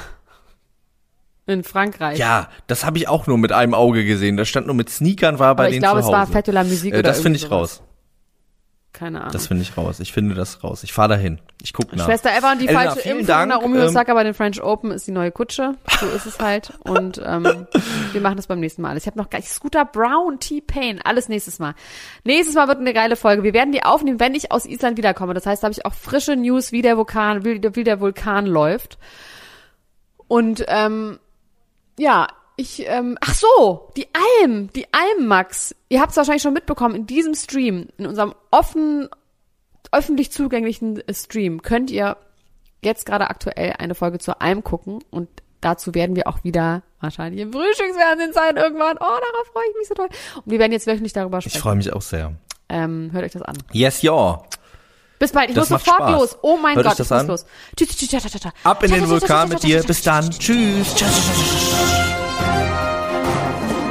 In 1.46 1.64
Frankreich. 1.64 2.18
Ja, 2.18 2.50
das 2.68 2.86
habe 2.86 2.98
ich 2.98 3.10
auch 3.10 3.28
nur 3.28 3.38
mit 3.38 3.52
einem 3.52 3.74
Auge 3.74 4.06
gesehen. 4.06 4.38
Da 4.38 4.46
stand 4.46 4.68
nur 4.68 4.76
mit 4.76 4.90
Sneakern, 4.90 5.40
war 5.40 5.56
bei 5.58 5.66
ich 5.66 5.72
denen 5.72 5.82
glaube, 5.82 6.00
zu 6.00 6.08
es 6.08 6.12
war 6.12 6.22
Hause. 6.22 6.32
Fête 6.32 6.46
de 6.46 6.54
la 6.54 6.64
Musique 6.64 6.94
äh, 6.94 7.00
oder 7.00 7.10
das 7.10 7.20
finde 7.20 7.38
ich 7.38 7.52
raus. 7.52 7.82
Keine 8.94 9.22
Ahnung. 9.22 9.32
Das 9.34 9.48
finde 9.48 9.64
ich 9.64 9.76
raus. 9.76 10.00
Ich 10.00 10.14
finde 10.14 10.36
das 10.36 10.64
raus. 10.64 10.84
Ich 10.84 10.94
fahre 10.94 11.10
dahin. 11.10 11.40
Ich 11.64 11.74
guck 11.74 11.96
nach. 11.96 12.06
Schwester 12.06 12.30
Eva 12.38 12.52
und 12.52 12.62
die 12.62 12.68
Elena, 12.68 12.92
falsche 12.92 13.10
Impfung 13.10 13.26
Dank, 13.26 13.50
Naomi 13.50 13.80
ähm, 13.80 13.94
bei 14.06 14.24
den 14.24 14.34
French 14.36 14.62
Open 14.62 14.92
ist 14.92 15.08
die 15.08 15.12
neue 15.12 15.32
Kutsche. 15.32 15.74
So 16.00 16.06
ist 16.08 16.28
es 16.28 16.38
halt. 16.40 16.74
Und 16.82 17.20
ähm, 17.26 17.66
wir 18.12 18.22
machen 18.22 18.36
das 18.38 18.46
beim 18.46 18.60
nächsten 18.60 18.84
Mal. 18.84 18.96
Ich 18.96 19.08
habe 19.08 19.18
noch 19.18 19.32
gar 19.32 19.40
nicht 19.40 19.50
Scooter 19.50 19.84
Brown, 19.84 20.40
T-Pain, 20.40 21.02
alles 21.04 21.28
nächstes 21.28 21.58
Mal. 21.58 21.74
Nächstes 22.24 22.54
Mal 22.56 22.68
wird 22.68 22.78
eine 22.80 22.94
geile 22.94 23.16
Folge. 23.16 23.42
Wir 23.42 23.54
werden 23.56 23.72
die 23.72 23.82
aufnehmen, 23.84 24.20
wenn 24.20 24.36
ich 24.36 24.52
aus 24.52 24.68
Island 24.68 24.98
wiederkomme. 24.98 25.34
Das 25.34 25.48
heißt, 25.48 25.64
da 25.64 25.66
habe 25.66 25.74
ich 25.74 25.88
auch 25.88 25.94
frische 25.96 26.36
News, 26.36 26.72
wie 26.72 26.84
der 26.84 26.96
Vulkan, 26.96 27.44
wie, 27.44 27.60
der- 27.60 27.76
wie 27.76 27.84
der 27.84 28.00
Vulkan 28.00 28.46
läuft. 28.46 29.00
Und 30.28 30.66
ähm, 30.68 31.18
ja, 31.98 32.28
ich, 32.56 32.84
ähm, 32.88 33.18
ach 33.22 33.34
so, 33.34 33.90
die 33.98 34.08
Alm, 34.42 34.70
die 34.74 34.86
Alm, 34.94 35.28
Max. 35.28 35.76
Ihr 35.90 36.02
habt 36.02 36.12
es 36.12 36.18
wahrscheinlich 36.18 36.44
schon 36.44 36.54
mitbekommen, 36.54 36.96
in 36.96 37.08
diesem 37.08 37.34
Stream, 37.36 37.88
in 37.98 38.06
unserem 38.06 38.34
offenen, 38.52 39.10
öffentlich 39.92 40.32
zugänglichen 40.32 41.00
äh, 41.08 41.14
Stream, 41.14 41.62
könnt 41.62 41.90
ihr 41.92 42.18
jetzt 42.82 43.06
gerade 43.06 43.30
aktuell 43.30 43.74
eine 43.80 43.96
Folge 43.96 44.20
zur 44.20 44.42
Alm 44.42 44.64
gucken 44.64 45.04
und 45.10 45.30
dazu 45.62 45.94
werden 45.96 46.16
wir 46.16 46.28
auch 46.28 46.44
wieder 46.44 46.84
wahrscheinlich 47.00 47.42
im 47.42 47.54
Frühstücksfernsehen 47.54 48.34
sein 48.34 48.58
irgendwann. 48.58 48.98
Oh, 48.98 49.00
darauf 49.00 49.48
freue 49.54 49.64
ich 49.72 49.78
mich 49.78 49.88
so 49.88 49.94
toll. 49.96 50.10
Und 50.44 50.52
wir 50.52 50.60
werden 50.60 50.72
jetzt 50.74 50.86
wirklich 50.88 51.14
darüber 51.14 51.38
Ich 51.40 51.46
sprechen. 51.46 51.62
freue 51.62 51.76
mich 51.76 51.92
auch 51.94 52.02
sehr. 52.02 52.34
Ähm, 52.70 53.10
hört 53.14 53.24
euch 53.26 53.32
das 53.32 53.42
an. 53.44 53.58
Yes, 53.72 54.02
ja. 54.02 54.42
Bis 55.20 55.32
bald, 55.32 55.50
ich 55.50 55.56
Das 55.56 55.70
muss 55.70 55.80
sofort 55.82 55.98
Spaß. 56.02 56.20
los. 56.20 56.38
Oh 56.42 56.58
mein 56.58 56.76
Hört 56.76 56.86
Gott, 56.88 57.00
das 57.00 57.08
ich 57.08 57.12
muss 57.12 57.20
an? 57.20 57.28
los. 57.28 57.46
Tschüss, 57.78 57.90
tschüss, 57.90 58.10
tschüss, 58.10 58.24
tschüss, 58.24 58.42
tschüss. 58.42 58.52
Ab 58.64 58.84
in 58.84 58.92
den 58.92 59.08
Vulkan 59.10 59.48
mit 59.50 59.64
dir. 59.64 59.78
Bis 59.84 59.98
tschüss, 59.98 60.04
dann. 60.04 60.30
tschüss. 60.32 60.96
Tschüss. 60.96 61.26
Tschüss. 61.26 62.23